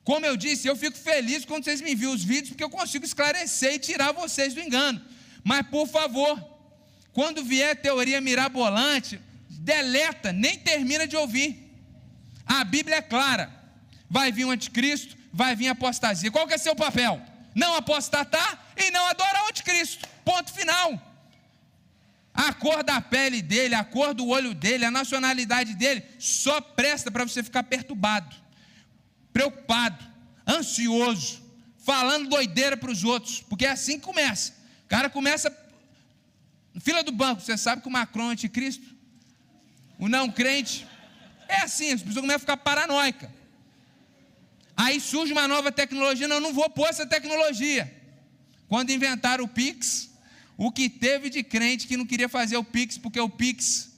Como 0.02 0.26
eu 0.26 0.36
disse, 0.36 0.66
eu 0.66 0.74
fico 0.74 0.98
feliz 0.98 1.44
quando 1.44 1.62
vocês 1.62 1.80
me 1.80 1.92
enviam 1.92 2.12
os 2.12 2.24
vídeos, 2.24 2.48
porque 2.48 2.64
eu 2.64 2.68
consigo 2.68 3.04
esclarecer 3.04 3.74
e 3.74 3.78
tirar 3.78 4.10
vocês 4.10 4.54
do 4.54 4.60
engano. 4.60 5.00
Mas, 5.44 5.64
por 5.68 5.86
favor, 5.86 6.34
quando 7.12 7.44
vier 7.44 7.80
teoria 7.80 8.20
mirabolante, 8.20 9.20
deleta, 9.48 10.32
nem 10.32 10.58
termina 10.58 11.06
de 11.06 11.14
ouvir. 11.14 11.50
A 12.44 12.64
Bíblia 12.64 12.96
é 12.96 13.02
clara. 13.02 13.46
Vai 14.10 14.32
vir 14.32 14.46
o 14.46 14.50
anticristo, 14.50 15.16
vai 15.32 15.54
vir 15.54 15.68
apostasia. 15.68 16.32
Qual 16.32 16.48
que 16.48 16.54
é 16.54 16.58
seu 16.58 16.74
papel? 16.74 17.22
Não 17.54 17.76
apostatar 17.76 18.72
e 18.76 18.90
não 18.90 19.06
adorar 19.06 19.44
o 19.44 19.48
anticristo. 19.50 20.07
Ponto 20.28 20.52
final. 20.52 20.90
A 22.34 22.52
cor 22.52 22.84
da 22.84 23.00
pele 23.00 23.40
dele, 23.40 23.74
a 23.74 23.82
cor 23.82 24.12
do 24.12 24.28
olho 24.28 24.52
dele, 24.52 24.84
a 24.84 24.90
nacionalidade 24.90 25.74
dele, 25.74 26.04
só 26.18 26.60
presta 26.60 27.10
para 27.10 27.24
você 27.24 27.42
ficar 27.42 27.62
perturbado, 27.62 28.36
preocupado, 29.32 30.04
ansioso, 30.46 31.42
falando 31.78 32.28
doideira 32.28 32.76
para 32.76 32.90
os 32.90 33.04
outros, 33.04 33.40
porque 33.40 33.64
é 33.64 33.70
assim 33.70 33.98
que 33.98 34.04
começa. 34.04 34.52
O 34.84 34.88
cara 34.88 35.08
começa 35.08 35.50
fila 36.78 37.02
do 37.02 37.10
banco, 37.10 37.40
você 37.40 37.56
sabe 37.56 37.80
que 37.80 37.88
o 37.88 37.90
Macron 37.90 38.28
é 38.28 38.32
anticristo? 38.32 38.86
O 39.98 40.08
não 40.08 40.30
crente 40.30 40.86
é 41.48 41.62
assim, 41.62 41.90
as 41.90 42.02
pessoas 42.02 42.20
começam 42.20 42.36
a 42.36 42.40
ficar 42.40 42.56
paranoica. 42.58 43.32
Aí 44.76 45.00
surge 45.00 45.32
uma 45.32 45.48
nova 45.48 45.72
tecnologia, 45.72 46.28
não, 46.28 46.36
eu 46.36 46.42
não 46.42 46.52
vou 46.52 46.68
pôr 46.68 46.86
essa 46.86 47.06
tecnologia. 47.06 47.90
Quando 48.68 48.90
inventaram 48.90 49.44
o 49.44 49.48
Pix, 49.48 50.08
o 50.58 50.72
que 50.72 50.90
teve 50.90 51.30
de 51.30 51.44
crente 51.44 51.86
que 51.86 51.96
não 51.96 52.04
queria 52.04 52.28
fazer 52.28 52.56
o 52.56 52.64
Pix, 52.64 52.98
porque 52.98 53.20
o 53.20 53.28
Pix. 53.28 53.92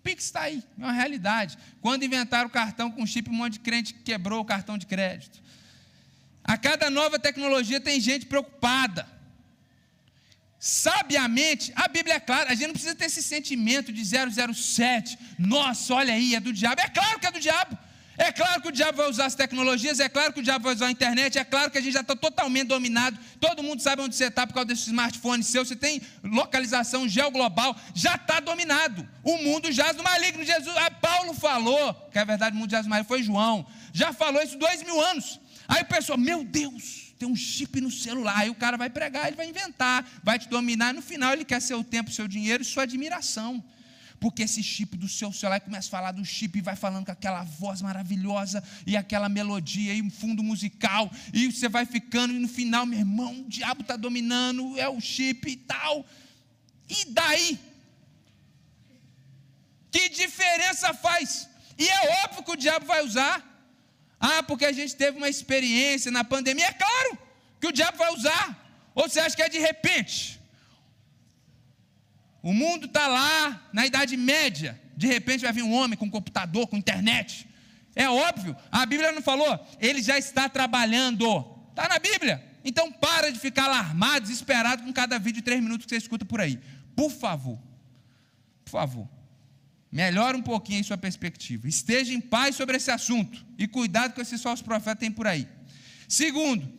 O 0.00 0.02
Pix 0.02 0.24
está 0.24 0.40
aí, 0.42 0.60
é 0.76 0.82
uma 0.82 0.92
realidade. 0.92 1.56
Quando 1.80 2.04
inventaram 2.04 2.48
o 2.48 2.52
cartão 2.52 2.90
com 2.90 3.06
chip, 3.06 3.30
um 3.30 3.32
monte 3.32 3.54
de 3.54 3.60
crente 3.60 3.94
quebrou 3.94 4.40
o 4.40 4.44
cartão 4.44 4.76
de 4.76 4.86
crédito. 4.86 5.40
A 6.42 6.58
cada 6.58 6.90
nova 6.90 7.16
tecnologia 7.16 7.80
tem 7.80 8.00
gente 8.00 8.26
preocupada. 8.26 9.08
Sabiamente, 10.58 11.72
a 11.76 11.86
Bíblia 11.86 12.16
é 12.16 12.20
clara, 12.20 12.50
a 12.50 12.54
gente 12.54 12.66
não 12.66 12.74
precisa 12.74 12.96
ter 12.96 13.04
esse 13.04 13.22
sentimento 13.22 13.92
de 13.92 14.02
007. 14.04 15.16
Nossa, 15.38 15.94
olha 15.94 16.12
aí, 16.12 16.34
é 16.34 16.40
do 16.40 16.52
diabo. 16.52 16.80
É 16.80 16.88
claro 16.88 17.20
que 17.20 17.26
é 17.26 17.30
do 17.30 17.38
diabo. 17.38 17.78
É 18.16 18.30
claro 18.30 18.62
que 18.62 18.68
o 18.68 18.72
diabo 18.72 18.98
vai 18.98 19.10
usar 19.10 19.26
as 19.26 19.34
tecnologias, 19.34 19.98
é 19.98 20.08
claro 20.08 20.32
que 20.32 20.38
o 20.40 20.42
diabo 20.42 20.64
vai 20.64 20.74
usar 20.74 20.86
a 20.86 20.90
internet, 20.90 21.36
é 21.36 21.44
claro 21.44 21.70
que 21.70 21.78
a 21.78 21.80
gente 21.80 21.92
já 21.92 22.00
está 22.00 22.14
totalmente 22.14 22.68
dominado, 22.68 23.18
todo 23.40 23.62
mundo 23.62 23.82
sabe 23.82 24.02
onde 24.02 24.14
você 24.14 24.26
está 24.26 24.46
por 24.46 24.54
causa 24.54 24.66
desse 24.66 24.82
smartphone 24.82 25.42
seu, 25.42 25.64
você 25.64 25.74
tem 25.74 26.00
localização 26.22 27.08
geoglobal, 27.08 27.76
já 27.92 28.14
está 28.14 28.38
dominado. 28.38 29.08
O 29.22 29.38
mundo 29.38 29.72
jaz 29.72 29.96
no 29.96 30.02
maligno. 30.02 30.44
Jesus, 30.44 30.76
ah, 30.76 30.90
Paulo 30.90 31.34
falou, 31.34 31.92
que 32.12 32.18
é 32.18 32.24
verdade, 32.24 32.54
o 32.54 32.58
mundo 32.58 32.70
jaz 32.70 32.86
no 32.86 32.90
maligno, 32.90 33.08
foi 33.08 33.22
João, 33.22 33.66
já 33.92 34.12
falou 34.12 34.40
isso 34.42 34.56
dois 34.56 34.82
mil 34.82 35.00
anos. 35.00 35.40
Aí 35.66 35.82
o 35.82 35.86
pessoal, 35.86 36.16
meu 36.16 36.44
Deus, 36.44 37.12
tem 37.18 37.28
um 37.28 37.34
chip 37.34 37.80
no 37.80 37.90
celular, 37.90 38.38
aí 38.38 38.50
o 38.50 38.54
cara 38.54 38.76
vai 38.76 38.90
pregar, 38.90 39.26
ele 39.26 39.36
vai 39.36 39.48
inventar, 39.48 40.06
vai 40.22 40.38
te 40.38 40.48
dominar, 40.48 40.92
e 40.92 40.96
no 40.96 41.02
final 41.02 41.32
ele 41.32 41.44
quer 41.44 41.60
seu 41.60 41.82
tempo, 41.82 42.12
seu 42.12 42.28
dinheiro 42.28 42.62
e 42.62 42.66
sua 42.66 42.84
admiração 42.84 43.64
porque 44.24 44.44
esse 44.44 44.62
chip 44.62 44.96
do 44.96 45.06
seu 45.06 45.30
celular 45.30 45.60
começa 45.60 45.86
a 45.86 45.90
falar 45.90 46.12
do 46.12 46.24
chip 46.24 46.58
e 46.58 46.62
vai 46.62 46.74
falando 46.74 47.04
com 47.04 47.12
aquela 47.12 47.42
voz 47.44 47.82
maravilhosa 47.82 48.64
e 48.86 48.96
aquela 48.96 49.28
melodia 49.28 49.92
e 49.92 50.00
um 50.00 50.10
fundo 50.10 50.42
musical, 50.42 51.10
e 51.30 51.52
você 51.52 51.68
vai 51.68 51.84
ficando, 51.84 52.32
e 52.32 52.38
no 52.38 52.48
final, 52.48 52.86
meu 52.86 53.00
irmão, 53.00 53.42
o 53.42 53.48
diabo 53.50 53.82
está 53.82 53.96
dominando, 53.96 54.78
é 54.78 54.88
o 54.88 54.98
chip 54.98 55.46
e 55.46 55.56
tal. 55.56 56.06
E 56.88 57.04
daí? 57.10 57.58
Que 59.92 60.08
diferença 60.08 60.94
faz? 60.94 61.46
E 61.76 61.86
é 61.86 62.24
óbvio 62.24 62.44
que 62.44 62.52
o 62.52 62.56
diabo 62.56 62.86
vai 62.86 63.04
usar. 63.04 63.44
Ah, 64.18 64.42
porque 64.42 64.64
a 64.64 64.72
gente 64.72 64.96
teve 64.96 65.18
uma 65.18 65.28
experiência 65.28 66.10
na 66.10 66.24
pandemia. 66.24 66.68
É 66.68 66.72
claro 66.72 67.18
que 67.60 67.66
o 67.66 67.72
diabo 67.72 67.98
vai 67.98 68.10
usar. 68.14 68.46
Ou 68.94 69.06
você 69.06 69.20
acha 69.20 69.36
que 69.36 69.42
é 69.42 69.50
de 69.50 69.58
repente? 69.58 70.40
O 72.44 72.52
mundo 72.52 72.84
está 72.84 73.06
lá 73.06 73.70
na 73.72 73.86
Idade 73.86 74.18
Média. 74.18 74.78
De 74.94 75.06
repente 75.06 75.40
vai 75.40 75.52
vir 75.52 75.62
um 75.62 75.72
homem 75.72 75.96
com 75.96 76.10
computador, 76.10 76.66
com 76.66 76.76
internet. 76.76 77.48
É 77.96 78.06
óbvio, 78.06 78.54
a 78.70 78.84
Bíblia 78.84 79.12
não 79.12 79.22
falou, 79.22 79.66
ele 79.80 80.02
já 80.02 80.18
está 80.18 80.46
trabalhando. 80.46 81.24
Está 81.70 81.88
na 81.88 81.98
Bíblia. 81.98 82.44
Então 82.62 82.92
para 82.92 83.32
de 83.32 83.38
ficar 83.38 83.64
alarmado, 83.64 84.26
desesperado 84.26 84.82
com 84.82 84.92
cada 84.92 85.18
vídeo 85.18 85.36
de 85.36 85.42
três 85.42 85.62
minutos 85.62 85.86
que 85.86 85.90
você 85.90 85.96
escuta 85.96 86.26
por 86.26 86.38
aí. 86.38 86.60
Por 86.94 87.10
favor. 87.10 87.58
Por 88.62 88.72
favor. 88.72 89.08
Melhore 89.90 90.36
um 90.36 90.42
pouquinho 90.42 90.78
aí 90.78 90.84
sua 90.84 90.98
perspectiva. 90.98 91.66
Esteja 91.66 92.12
em 92.12 92.20
paz 92.20 92.56
sobre 92.56 92.76
esse 92.76 92.90
assunto. 92.90 93.42
E 93.56 93.66
cuidado 93.66 94.12
com 94.12 94.20
esses 94.20 94.42
falsos 94.42 94.62
profetas 94.62 94.94
que 94.94 95.00
tem 95.00 95.10
por 95.10 95.26
aí. 95.26 95.48
Segundo, 96.06 96.70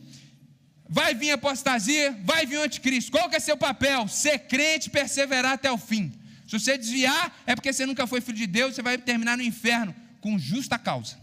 vai 0.88 1.16
vir 1.16 1.32
apostasia, 1.32 2.18
vai 2.24 2.46
vir 2.46 2.58
o 2.58 2.64
anticristo. 2.64 3.12
Qual 3.12 3.30
que 3.30 3.36
é 3.36 3.40
seu 3.40 3.58
papel? 3.58 4.08
Ser 4.08 4.40
crente 4.40 4.90
perseverar 4.90 5.54
até 5.54 5.72
o 5.72 5.78
fim. 5.78 6.14
Se 6.48 6.60
você 6.60 6.78
desviar, 6.78 7.36
é 7.46 7.56
porque 7.56 7.74
você 7.74 7.86
nunca 7.86 8.06
foi 8.06 8.22
filho 8.22 8.38
de 8.38 8.48
Deus, 8.48 8.76
você 8.76 8.82
vai 8.82 8.98
terminar 8.98 9.36
no 9.38 9.44
inferno 9.44 9.96
com 10.22 10.38
justa 10.38 10.78
causa. 10.78 11.18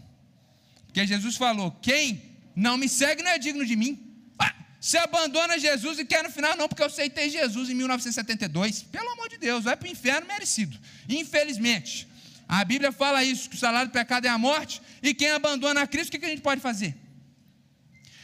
Porque 0.85 1.05
Jesus 1.07 1.37
falou: 1.37 1.71
quem 1.81 2.21
não 2.55 2.77
me 2.77 2.89
segue 2.89 3.23
não 3.23 3.31
é 3.31 3.39
digno 3.39 3.65
de 3.65 3.75
mim. 3.75 3.99
Ah, 4.37 4.53
você 4.79 4.97
abandona 4.97 5.57
Jesus 5.57 5.97
e 5.97 6.05
quer 6.05 6.23
no 6.23 6.29
final, 6.29 6.57
não, 6.57 6.67
porque 6.67 6.81
eu 6.81 6.87
aceitei 6.87 7.29
Jesus 7.29 7.69
em 7.69 7.73
1972. 7.73 8.83
Pelo 8.83 9.09
amor 9.11 9.29
de 9.29 9.37
Deus, 9.37 9.63
vai 9.63 9.77
para 9.77 9.87
o 9.87 9.91
inferno 9.91 10.27
merecido. 10.27 10.77
Infelizmente, 11.07 12.07
a 12.47 12.63
Bíblia 12.65 12.91
fala 12.91 13.23
isso: 13.23 13.49
que 13.49 13.55
o 13.55 13.59
salário 13.59 13.89
do 13.89 13.93
pecado 13.93 14.25
é 14.25 14.29
a 14.29 14.37
morte, 14.37 14.81
e 15.01 15.13
quem 15.13 15.31
abandona 15.31 15.81
a 15.81 15.87
Cristo, 15.87 16.15
o 16.15 16.19
que 16.19 16.25
a 16.25 16.29
gente 16.29 16.41
pode 16.41 16.59
fazer? 16.59 16.95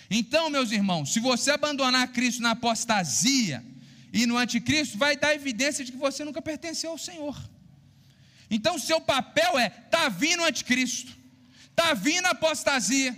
Então, 0.10 0.49
meus 0.49 0.72
irmãos, 0.72 1.14
se 1.14 1.20
você 1.20 1.51
abandonar 1.51 2.12
Cristo 2.12 2.41
na 2.41 2.51
apostasia 2.51 3.64
e 4.12 4.26
no 4.26 4.38
anticristo, 4.38 4.97
vai 4.97 5.16
dar 5.16 5.36
evidência 5.36 5.86
de 5.86 5.91
que 5.91 5.97
você 5.97 6.26
nunca 6.26 6.41
pertenceu 6.41 6.91
ao 6.91 6.97
Senhor. 6.97 7.38
Então, 8.49 8.80
seu 8.80 8.99
papel 8.99 9.60
é: 9.60 9.68
está 9.68 10.10
vindo 10.10 10.41
o 10.41 10.45
anticristo, 10.45 11.16
está 11.70 11.93
vindo 11.93 12.26
a 12.26 12.32
apostasia, 12.32 13.18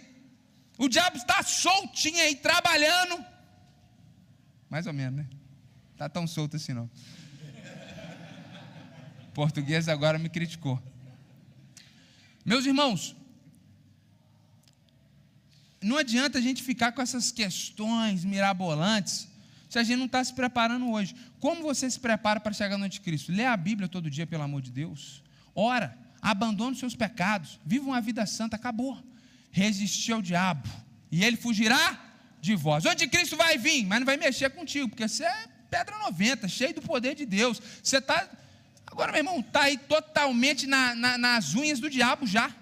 o 0.78 0.90
diabo 0.90 1.16
está 1.16 1.42
soltinho 1.44 2.20
aí, 2.20 2.36
trabalhando. 2.36 3.24
Mais 4.70 4.86
ou 4.86 4.94
menos, 4.94 5.16
né? 5.16 5.28
Está 5.94 6.10
tão 6.10 6.28
solto 6.28 6.58
assim 6.58 6.74
não. 6.74 6.90
O 9.28 9.32
português 9.34 9.88
agora 9.88 10.20
me 10.20 10.28
criticou. 10.28 10.82
Meus 12.44 12.66
irmãos, 12.66 13.16
não 15.82 15.98
adianta 15.98 16.38
a 16.38 16.42
gente 16.42 16.62
ficar 16.62 16.92
com 16.92 17.02
essas 17.02 17.32
questões 17.32 18.24
mirabolantes 18.24 19.28
se 19.68 19.80
a 19.80 19.84
gente 19.84 19.98
não 19.98 20.06
está 20.06 20.24
se 20.24 20.34
preparando 20.34 20.92
hoje. 20.92 21.16
Como 21.40 21.62
você 21.62 21.90
se 21.90 22.00
prepara 22.00 22.40
para 22.40 22.52
chegar 22.52 22.78
no 22.78 22.84
anticristo? 22.84 23.32
Lê 23.32 23.46
a 23.46 23.56
Bíblia 23.56 23.88
todo 23.88 24.10
dia, 24.10 24.28
pelo 24.28 24.44
amor 24.44 24.62
de 24.62 24.70
Deus. 24.70 25.24
Ora, 25.56 25.98
abandone 26.22 26.74
os 26.74 26.80
seus 26.80 26.96
pecados, 26.96 27.58
viva 27.66 27.86
uma 27.86 28.02
vida 28.02 28.26
santa, 28.26 28.58
acabou. 28.58 29.02
Resistir 29.50 30.12
ao 30.12 30.22
diabo, 30.22 30.70
e 31.12 31.24
ele 31.24 31.38
fugirá 31.38 32.00
de 32.40 32.56
vós. 32.56 32.86
O 32.86 32.90
anticristo 32.90 33.36
vai 33.36 33.58
vir, 33.58 33.86
mas 33.86 34.00
não 34.00 34.06
vai 34.06 34.18
mexer 34.18 34.50
contigo, 34.50 34.90
porque 34.90 35.08
você 35.08 35.24
é 35.24 35.48
pedra 35.70 35.98
90, 36.00 36.48
cheio 36.48 36.76
do 36.76 36.82
poder 36.82 37.16
de 37.16 37.26
Deus. 37.26 37.62
Você 37.82 37.98
está, 37.98 38.30
agora, 38.86 39.12
meu 39.12 39.20
irmão, 39.20 39.40
está 39.40 39.64
aí 39.64 39.78
totalmente 39.78 40.68
na, 40.68 40.94
na, 40.96 41.18
nas 41.18 41.56
unhas 41.56 41.80
do 41.80 41.90
diabo 41.90 42.28
já 42.28 42.54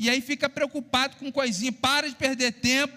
e 0.00 0.08
aí 0.08 0.22
fica 0.22 0.48
preocupado 0.48 1.16
com 1.18 1.30
coisinha, 1.30 1.70
para 1.70 2.08
de 2.08 2.16
perder 2.16 2.52
tempo, 2.52 2.96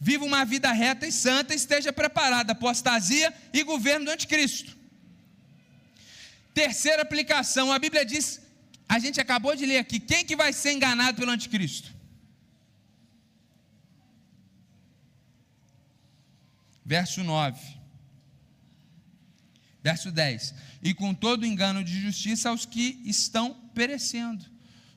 viva 0.00 0.24
uma 0.24 0.46
vida 0.46 0.72
reta 0.72 1.06
e 1.06 1.12
santa, 1.12 1.54
esteja 1.54 1.92
preparado, 1.92 2.50
apostasia 2.50 3.28
e 3.52 3.62
governo 3.62 4.06
do 4.06 4.10
anticristo. 4.12 4.74
Terceira 6.54 7.02
aplicação, 7.02 7.70
a 7.70 7.78
Bíblia 7.78 8.02
diz, 8.02 8.40
a 8.88 8.98
gente 8.98 9.20
acabou 9.20 9.54
de 9.54 9.66
ler 9.66 9.76
aqui, 9.76 10.00
quem 10.00 10.24
que 10.24 10.34
vai 10.34 10.54
ser 10.54 10.72
enganado 10.72 11.18
pelo 11.18 11.30
anticristo? 11.30 11.92
Verso 16.82 17.22
9. 17.22 17.60
Verso 19.82 20.10
10. 20.10 20.54
E 20.82 20.94
com 20.94 21.12
todo 21.12 21.44
engano 21.44 21.84
de 21.84 22.00
justiça 22.00 22.48
aos 22.48 22.64
que 22.64 23.02
estão 23.04 23.52
perecendo. 23.74 24.51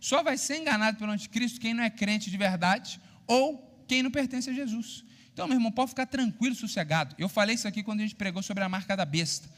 Só 0.09 0.21
vai 0.21 0.37
ser 0.37 0.57
enganado 0.57 0.99
pelo 0.99 1.11
anticristo 1.11 1.59
quem 1.59 1.73
não 1.73 1.83
é 1.83 1.89
crente 1.89 2.29
de 2.29 2.37
verdade 2.37 3.01
ou 3.25 3.47
quem 3.87 4.03
não 4.03 4.11
pertence 4.11 4.47
a 4.51 4.53
Jesus. 4.53 5.03
Então, 5.33 5.47
meu 5.47 5.57
irmão, 5.57 5.71
pode 5.71 5.89
ficar 5.89 6.05
tranquilo, 6.05 6.53
sossegado. 6.53 7.15
Eu 7.17 7.27
falei 7.27 7.55
isso 7.55 7.67
aqui 7.67 7.81
quando 7.81 8.01
a 8.01 8.03
gente 8.03 8.13
pregou 8.13 8.43
sobre 8.43 8.63
a 8.63 8.69
marca 8.69 8.95
da 8.95 9.03
besta. 9.03 9.49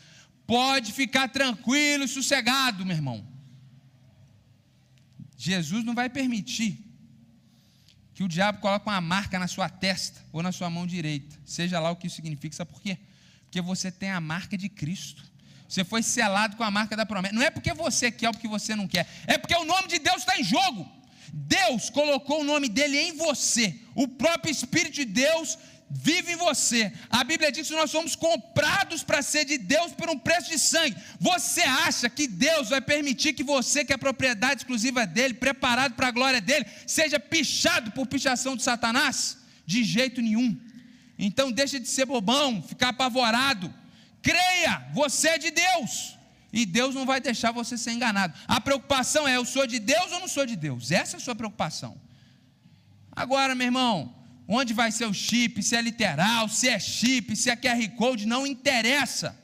Pode 0.46 0.94
ficar 0.94 1.28
tranquilo 1.28 2.06
e 2.06 2.08
sossegado, 2.08 2.86
meu 2.86 2.96
irmão. 2.96 3.28
Jesus 5.36 5.84
não 5.84 5.94
vai 5.94 6.10
permitir 6.10 6.80
que 8.14 8.24
o 8.24 8.28
diabo 8.30 8.62
coloque 8.62 8.88
uma 8.88 9.02
marca 9.02 9.38
na 9.38 9.50
sua 9.50 9.68
testa 9.68 10.26
ou 10.32 10.42
na 10.42 10.54
sua 10.54 10.70
mão 10.70 10.88
direita, 10.88 11.38
seja 11.44 11.78
lá 11.78 11.92
o 11.92 11.98
que 11.98 12.08
isso 12.08 12.16
significa. 12.16 12.56
Sabe 12.56 12.72
por 12.72 12.82
quê? 12.82 12.98
Porque 13.44 13.60
você 13.60 13.92
tem 13.92 14.12
a 14.12 14.22
marca 14.22 14.58
de 14.58 14.70
Cristo. 14.70 15.27
Você 15.68 15.84
foi 15.84 16.02
selado 16.02 16.56
com 16.56 16.64
a 16.64 16.72
marca 16.72 16.96
da 16.96 17.06
promessa. 17.06 17.36
Não 17.36 17.42
é 17.42 17.50
porque 17.50 17.74
você 17.74 18.10
quer 18.10 18.28
ou 18.28 18.34
porque 18.34 18.48
você 18.48 18.76
não 18.76 18.88
quer. 18.88 19.08
É 19.26 19.38
porque 19.38 19.56
o 19.56 19.66
nome 19.66 19.88
de 19.88 20.00
Deus 20.00 20.18
está 20.18 20.40
em 20.40 20.44
jogo. 20.44 20.90
Deus 21.34 21.90
colocou 21.90 22.42
o 22.42 22.44
nome 22.44 22.70
dele 22.70 22.98
em 22.98 23.18
você. 23.18 23.76
O 23.94 24.08
próprio 24.08 24.52
Espírito 24.52 24.94
de 24.94 25.06
Deus 25.06 25.58
vive 25.90 26.34
em 26.34 26.36
você. 26.36 26.92
A 27.10 27.24
Bíblia 27.24 27.52
diz 27.52 27.68
que 27.68 27.76
nós 27.76 27.92
somos 27.92 28.16
comprados 28.16 29.04
para 29.04 29.22
ser 29.22 29.46
de 29.46 29.58
Deus 29.58 29.92
por 29.94 30.10
um 30.10 30.18
preço 30.18 30.50
de 30.50 30.60
sangue. 30.60 30.96
Você 31.20 31.62
acha 31.62 32.10
que 32.10 32.28
Deus 32.28 32.70
vai 32.70 32.82
permitir 32.82 33.34
que 33.34 33.44
você, 33.44 33.86
que 33.86 33.94
é 33.94 33.98
propriedade 33.98 34.62
exclusiva 34.62 35.06
dele, 35.06 35.34
preparado 35.34 35.96
para 35.96 36.08
a 36.08 36.12
glória 36.12 36.42
dele, 36.42 36.66
seja 36.86 37.20
pichado 37.20 37.92
por 37.92 38.08
pichação 38.08 38.56
de 38.56 38.64
Satanás? 38.64 39.38
De 39.66 39.84
jeito 39.84 40.22
nenhum. 40.22 40.58
Então 41.20 41.52
deixa 41.52 41.80
de 41.80 41.88
ser 41.88 42.06
bobão, 42.06 42.62
ficar 42.62 42.90
apavorado. 42.90 43.74
Creia, 44.22 44.88
você 44.94 45.30
é 45.30 45.38
de 45.38 45.52
Deus. 45.52 46.18
E 46.52 46.66
Deus 46.66 46.96
não 46.96 47.06
vai 47.06 47.20
deixar 47.20 47.52
você 47.52 47.78
ser 47.78 47.92
enganado. 47.92 48.34
A 48.48 48.60
preocupação 48.60 49.28
é: 49.28 49.36
eu 49.36 49.46
sou 49.46 49.68
de 49.68 49.80
Deus 49.80 50.12
ou 50.12 50.20
não 50.20 50.28
sou 50.28 50.46
de 50.46 50.56
Deus? 50.56 50.92
Essa 50.92 51.16
é 51.16 51.18
a 51.18 51.22
sua 51.22 51.36
preocupação. 51.36 52.00
Agora, 53.12 53.56
meu 53.56 53.66
irmão, 53.66 54.16
onde 54.48 54.74
vai 54.74 54.92
ser 54.92 55.06
o 55.06 55.14
chip? 55.14 55.62
Se 55.62 55.76
é 55.76 55.82
literal, 55.82 56.48
se 56.48 56.70
é 56.70 56.80
chip, 56.80 57.36
se 57.36 57.50
é 57.50 57.56
QR 57.56 57.90
Code, 57.96 58.26
não 58.26 58.46
interessa. 58.46 59.38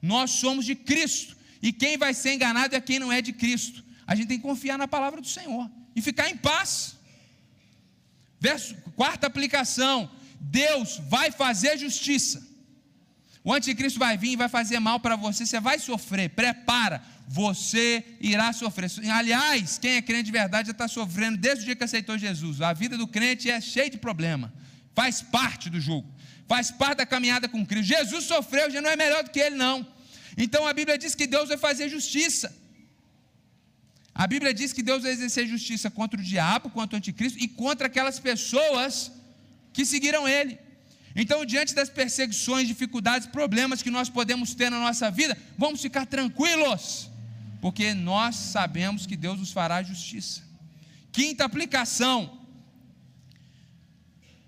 Nós 0.00 0.30
somos 0.30 0.64
de 0.64 0.74
Cristo. 0.74 1.36
E 1.60 1.72
quem 1.72 1.98
vai 1.98 2.14
ser 2.14 2.34
enganado 2.34 2.74
é 2.74 2.80
quem 2.80 2.98
não 2.98 3.12
é 3.12 3.20
de 3.20 3.32
Cristo. 3.32 3.84
A 4.06 4.14
gente 4.14 4.28
tem 4.28 4.38
que 4.38 4.42
confiar 4.44 4.78
na 4.78 4.88
palavra 4.88 5.20
do 5.20 5.26
Senhor 5.26 5.70
e 5.94 6.00
ficar 6.00 6.30
em 6.30 6.36
paz. 6.36 6.96
Verso, 8.40 8.74
quarta 8.94 9.26
aplicação: 9.26 10.10
Deus 10.40 11.00
vai 11.08 11.30
fazer 11.30 11.76
justiça. 11.76 12.46
O 13.48 13.52
anticristo 13.54 13.98
vai 13.98 14.14
vir 14.18 14.32
e 14.32 14.36
vai 14.36 14.46
fazer 14.46 14.78
mal 14.78 15.00
para 15.00 15.16
você, 15.16 15.46
você 15.46 15.58
vai 15.58 15.78
sofrer, 15.78 16.28
prepara, 16.28 17.02
você 17.26 18.04
irá 18.20 18.52
sofrer. 18.52 18.90
Aliás, 19.10 19.78
quem 19.78 19.92
é 19.92 20.02
crente 20.02 20.24
de 20.24 20.32
verdade 20.32 20.66
já 20.66 20.72
está 20.72 20.86
sofrendo 20.86 21.38
desde 21.38 21.62
o 21.62 21.64
dia 21.64 21.74
que 21.74 21.82
aceitou 21.82 22.18
Jesus. 22.18 22.60
A 22.60 22.74
vida 22.74 22.98
do 22.98 23.06
crente 23.06 23.50
é 23.50 23.58
cheia 23.58 23.88
de 23.88 23.96
problema, 23.96 24.52
faz 24.94 25.22
parte 25.22 25.70
do 25.70 25.80
jogo, 25.80 26.06
faz 26.46 26.70
parte 26.70 26.98
da 26.98 27.06
caminhada 27.06 27.48
com 27.48 27.64
Cristo. 27.64 27.86
Jesus 27.86 28.24
sofreu, 28.26 28.70
já 28.70 28.82
não 28.82 28.90
é 28.90 28.96
melhor 28.96 29.24
do 29.24 29.30
que 29.30 29.40
ele, 29.40 29.56
não. 29.56 29.78
Então 30.36 30.68
a 30.68 30.74
Bíblia 30.74 30.98
diz 30.98 31.14
que 31.14 31.26
Deus 31.26 31.48
vai 31.48 31.56
fazer 31.56 31.88
justiça. 31.88 32.54
A 34.14 34.26
Bíblia 34.26 34.52
diz 34.52 34.74
que 34.74 34.82
Deus 34.82 35.04
vai 35.04 35.12
exercer 35.12 35.46
justiça 35.46 35.90
contra 35.90 36.20
o 36.20 36.22
diabo, 36.22 36.68
contra 36.68 36.96
o 36.96 36.98
anticristo 36.98 37.38
e 37.42 37.48
contra 37.48 37.86
aquelas 37.86 38.18
pessoas 38.18 39.10
que 39.72 39.86
seguiram 39.86 40.28
ele. 40.28 40.67
Então, 41.14 41.44
diante 41.44 41.74
das 41.74 41.88
perseguições, 41.88 42.68
dificuldades, 42.68 43.26
problemas 43.26 43.82
que 43.82 43.90
nós 43.90 44.08
podemos 44.08 44.54
ter 44.54 44.70
na 44.70 44.78
nossa 44.78 45.10
vida, 45.10 45.36
vamos 45.56 45.80
ficar 45.80 46.06
tranquilos, 46.06 47.10
porque 47.60 47.94
nós 47.94 48.36
sabemos 48.36 49.06
que 49.06 49.16
Deus 49.16 49.38
nos 49.38 49.52
fará 49.52 49.82
justiça. 49.82 50.42
Quinta 51.10 51.44
aplicação. 51.44 52.38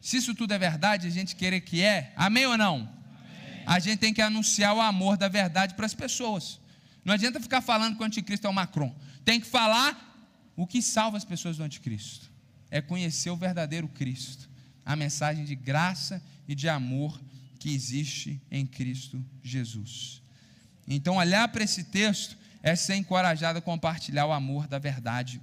Se 0.00 0.16
isso 0.16 0.34
tudo 0.34 0.54
é 0.54 0.58
verdade, 0.58 1.06
a 1.06 1.10
gente 1.10 1.36
querer 1.36 1.60
que 1.60 1.82
é, 1.82 2.12
amém 2.16 2.46
ou 2.46 2.56
não? 2.56 2.76
Amém. 2.76 3.64
A 3.66 3.78
gente 3.78 3.98
tem 3.98 4.14
que 4.14 4.22
anunciar 4.22 4.74
o 4.74 4.80
amor 4.80 5.16
da 5.16 5.28
verdade 5.28 5.74
para 5.74 5.86
as 5.86 5.94
pessoas. 5.94 6.60
Não 7.04 7.14
adianta 7.14 7.40
ficar 7.40 7.60
falando 7.60 7.96
que 7.96 8.02
o 8.02 8.06
anticristo 8.06 8.46
é 8.46 8.50
o 8.50 8.54
Macron. 8.54 8.94
Tem 9.24 9.40
que 9.40 9.46
falar 9.46 10.10
o 10.56 10.66
que 10.66 10.80
salva 10.82 11.16
as 11.16 11.24
pessoas 11.24 11.56
do 11.56 11.62
anticristo. 11.62 12.30
É 12.70 12.80
conhecer 12.80 13.30
o 13.30 13.36
verdadeiro 13.36 13.88
Cristo. 13.88 14.48
A 14.84 14.94
mensagem 14.94 15.44
de 15.44 15.54
graça 15.54 16.22
e 16.50 16.54
de 16.56 16.68
amor 16.68 17.22
que 17.60 17.72
existe 17.72 18.42
em 18.50 18.66
Cristo 18.66 19.24
Jesus. 19.40 20.20
Então, 20.88 21.14
olhar 21.14 21.46
para 21.46 21.62
esse 21.62 21.84
texto 21.84 22.36
é 22.60 22.74
ser 22.74 22.96
encorajado 22.96 23.60
a 23.60 23.62
compartilhar 23.62 24.26
o 24.26 24.32
amor 24.32 24.66
da 24.66 24.76
verdade 24.76 25.40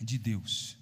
de 0.00 0.18
Deus. 0.18 0.76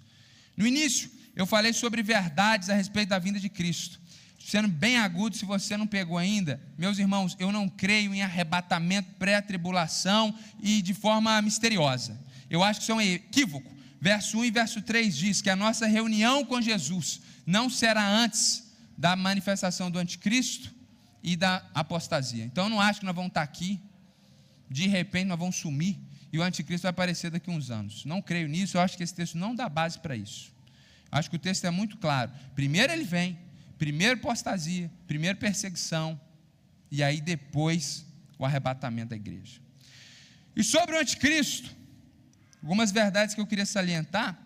No 0.57 0.65
início, 0.65 1.07
eu 1.35 1.45
falei 1.45 1.71
sobre 1.71 2.01
verdades 2.01 2.67
a 2.71 2.73
respeito 2.73 3.09
da 3.09 3.19
vinda 3.19 3.39
de 3.39 3.47
Cristo. 3.47 4.01
Sendo 4.43 4.67
bem 4.67 4.97
agudo, 4.97 5.37
se 5.37 5.45
você 5.45 5.77
não 5.77 5.85
pegou 5.85 6.17
ainda, 6.17 6.59
meus 6.75 6.97
irmãos, 6.97 7.35
eu 7.37 7.51
não 7.51 7.69
creio 7.69 8.11
em 8.11 8.23
arrebatamento, 8.23 9.11
pré-tribulação 9.19 10.35
e 10.59 10.81
de 10.81 10.95
forma 10.95 11.39
misteriosa. 11.43 12.19
Eu 12.49 12.63
acho 12.63 12.79
que 12.79 12.85
isso 12.85 12.91
é 12.91 12.95
um 12.95 13.01
equívoco. 13.01 13.71
Verso 14.01 14.39
1 14.39 14.45
e 14.45 14.51
verso 14.51 14.81
3 14.81 15.15
diz 15.15 15.41
que 15.43 15.49
a 15.51 15.55
nossa 15.55 15.85
reunião 15.85 16.43
com 16.43 16.59
Jesus 16.59 17.21
não 17.45 17.69
será 17.69 18.03
antes 18.03 18.62
da 18.97 19.15
manifestação 19.15 19.89
do 19.89 19.99
anticristo 19.99 20.73
e 21.21 21.35
da 21.35 21.65
apostasia. 21.73 22.43
Então 22.43 22.65
eu 22.65 22.69
não 22.69 22.81
acho 22.81 22.99
que 22.99 23.05
nós 23.05 23.15
vamos 23.15 23.29
estar 23.29 23.41
aqui, 23.41 23.79
de 24.69 24.87
repente 24.87 25.25
nós 25.25 25.39
vamos 25.39 25.55
sumir 25.55 25.97
e 26.31 26.39
o 26.39 26.43
anticristo 26.43 26.83
vai 26.83 26.89
aparecer 26.89 27.31
daqui 27.31 27.49
a 27.49 27.53
uns 27.53 27.69
anos. 27.69 28.05
Não 28.05 28.21
creio 28.21 28.47
nisso, 28.47 28.77
eu 28.77 28.81
acho 28.81 28.97
que 28.97 29.03
esse 29.03 29.13
texto 29.13 29.37
não 29.37 29.53
dá 29.53 29.69
base 29.69 29.99
para 29.99 30.15
isso. 30.15 30.51
Acho 31.11 31.29
que 31.29 31.35
o 31.35 31.39
texto 31.39 31.65
é 31.65 31.69
muito 31.69 31.97
claro. 31.97 32.31
Primeiro 32.55 32.91
ele 32.91 33.03
vem, 33.03 33.37
primeiro 33.77 34.15
apostasia, 34.15 34.91
primeiro 35.05 35.37
perseguição, 35.37 36.19
e 36.89 37.03
aí 37.03 37.21
depois 37.21 38.05
o 38.37 38.45
arrebatamento 38.45 39.09
da 39.09 39.15
igreja. 39.15 39.61
E 40.55 40.63
sobre 40.63 40.95
o 40.95 40.99
anticristo, 40.99 41.75
algumas 42.61 42.91
verdades 42.91 43.35
que 43.35 43.41
eu 43.41 43.47
queria 43.47 43.65
salientar 43.65 44.39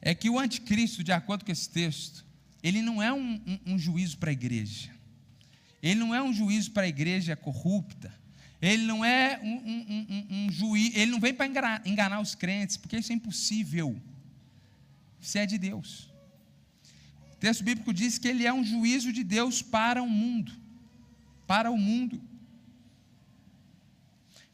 é 0.00 0.14
que 0.14 0.28
o 0.28 0.38
anticristo, 0.38 1.02
de 1.02 1.12
acordo 1.12 1.44
com 1.44 1.52
esse 1.52 1.68
texto, 1.68 2.24
ele 2.64 2.80
não 2.80 3.02
é 3.02 3.12
um, 3.12 3.34
um, 3.46 3.74
um 3.74 3.78
juízo 3.78 4.16
para 4.16 4.30
a 4.30 4.32
igreja. 4.32 4.90
Ele 5.82 6.00
não 6.00 6.14
é 6.14 6.22
um 6.22 6.32
juízo 6.32 6.70
para 6.70 6.84
a 6.84 6.88
igreja 6.88 7.36
corrupta. 7.36 8.10
Ele 8.60 8.84
não 8.84 9.04
é 9.04 9.38
um, 9.42 9.54
um, 9.54 10.26
um 10.30 10.50
juiz, 10.50 10.96
ele 10.96 11.10
não 11.10 11.20
vem 11.20 11.34
para 11.34 11.46
enganar, 11.46 11.82
enganar 11.86 12.20
os 12.20 12.34
crentes, 12.34 12.78
porque 12.78 12.96
isso 12.96 13.12
é 13.12 13.14
impossível. 13.14 14.00
Isso 15.20 15.36
é 15.36 15.44
de 15.44 15.58
Deus. 15.58 16.10
O 17.34 17.36
texto 17.36 17.62
bíblico 17.62 17.92
diz 17.92 18.16
que 18.16 18.26
ele 18.26 18.46
é 18.46 18.52
um 18.52 18.64
juízo 18.64 19.12
de 19.12 19.22
Deus 19.22 19.60
para 19.60 20.02
o 20.02 20.08
mundo. 20.08 20.50
Para 21.46 21.70
o 21.70 21.76
mundo. 21.76 22.18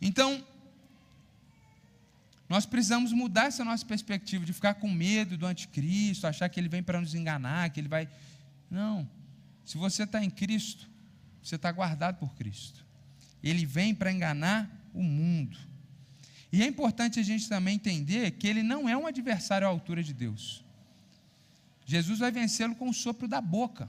Então, 0.03 0.45
nós 2.51 2.67
precisamos 2.67 3.13
mudar 3.13 3.47
essa 3.47 3.65
nossa 3.65 3.87
perspectiva 3.87 4.45
de 4.45 4.53
ficar 4.53 4.75
com 4.75 4.91
medo 4.91 5.39
do 5.39 5.47
anticristo, 5.47 6.27
achar 6.27 6.49
que 6.49 6.59
ele 6.59 6.69
vem 6.69 6.83
para 6.83 7.01
nos 7.01 7.15
enganar, 7.15 7.71
que 7.71 7.79
ele 7.79 7.87
vai. 7.87 8.09
Não. 8.69 9.09
Se 9.65 9.79
você 9.79 10.03
está 10.03 10.23
em 10.25 10.29
Cristo, 10.29 10.91
você 11.41 11.55
está 11.55 11.71
guardado 11.71 12.19
por 12.19 12.35
Cristo. 12.35 12.85
Ele 13.41 13.65
vem 13.65 13.95
para 13.95 14.11
enganar 14.11 14.69
o 14.93 15.01
mundo. 15.01 15.57
E 16.53 16.61
é 16.61 16.67
importante 16.67 17.21
a 17.21 17.23
gente 17.23 17.49
também 17.49 17.77
entender 17.77 18.33
que 18.33 18.49
ele 18.49 18.65
não 18.65 18.89
é 18.89 18.97
um 18.97 19.07
adversário 19.07 19.65
à 19.65 19.71
altura 19.71 20.03
de 20.03 20.13
Deus. 20.13 20.65
Jesus 21.87 22.19
vai 22.19 22.33
vencê-lo 22.33 22.75
com 22.75 22.89
o 22.89 22.93
sopro 22.93 23.29
da 23.29 23.41
boca. 23.41 23.89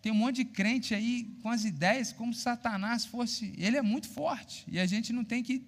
Tem 0.00 0.12
um 0.12 0.14
monte 0.14 0.36
de 0.36 0.44
crente 0.44 0.94
aí 0.94 1.36
com 1.42 1.50
as 1.50 1.64
ideias 1.64 2.12
como 2.12 2.32
se 2.32 2.42
Satanás 2.42 3.04
fosse. 3.04 3.52
Ele 3.58 3.76
é 3.76 3.82
muito 3.82 4.08
forte. 4.08 4.64
E 4.68 4.78
a 4.78 4.86
gente 4.86 5.12
não 5.12 5.24
tem 5.24 5.42
que 5.42 5.66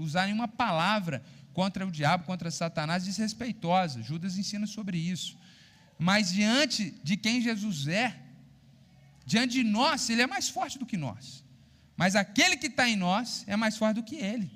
usar 0.00 0.26
nenhuma 0.26 0.48
palavra 0.48 1.22
contra 1.52 1.86
o 1.86 1.90
diabo, 1.90 2.24
contra 2.24 2.50
Satanás 2.50 3.04
desrespeitosa. 3.04 4.02
Judas 4.02 4.38
ensina 4.38 4.66
sobre 4.66 4.98
isso. 4.98 5.36
Mas 5.98 6.32
diante 6.32 6.94
de 7.02 7.16
quem 7.16 7.40
Jesus 7.40 7.86
é, 7.86 8.16
diante 9.26 9.54
de 9.54 9.64
nós, 9.64 10.08
ele 10.08 10.22
é 10.22 10.26
mais 10.26 10.48
forte 10.48 10.78
do 10.78 10.86
que 10.86 10.96
nós. 10.96 11.44
Mas 11.96 12.16
aquele 12.16 12.56
que 12.56 12.68
está 12.68 12.88
em 12.88 12.96
nós 12.96 13.44
é 13.46 13.56
mais 13.56 13.76
forte 13.76 13.96
do 13.96 14.02
que 14.02 14.16
ele. 14.16 14.50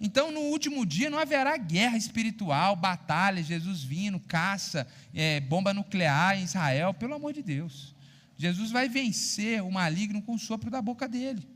Então, 0.00 0.30
no 0.30 0.40
último 0.40 0.86
dia, 0.86 1.10
não 1.10 1.18
haverá 1.18 1.56
guerra 1.58 1.96
espiritual, 1.96 2.74
batalha, 2.74 3.42
Jesus 3.42 3.82
vindo, 3.82 4.18
caça, 4.18 4.86
é, 5.14 5.40
bomba 5.40 5.74
nuclear 5.74 6.38
em 6.38 6.44
Israel, 6.44 6.94
pelo 6.94 7.14
amor 7.14 7.34
de 7.34 7.42
Deus. 7.42 7.94
Jesus 8.36 8.70
vai 8.70 8.88
vencer 8.88 9.62
o 9.62 9.70
maligno 9.70 10.22
com 10.22 10.34
o 10.34 10.38
sopro 10.38 10.70
da 10.70 10.80
boca 10.80 11.06
dele. 11.06 11.46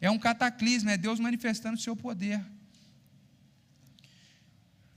É 0.00 0.10
um 0.10 0.18
cataclismo, 0.18 0.90
é 0.90 0.96
Deus 0.96 1.18
manifestando 1.18 1.76
o 1.76 1.80
seu 1.80 1.96
poder. 1.96 2.44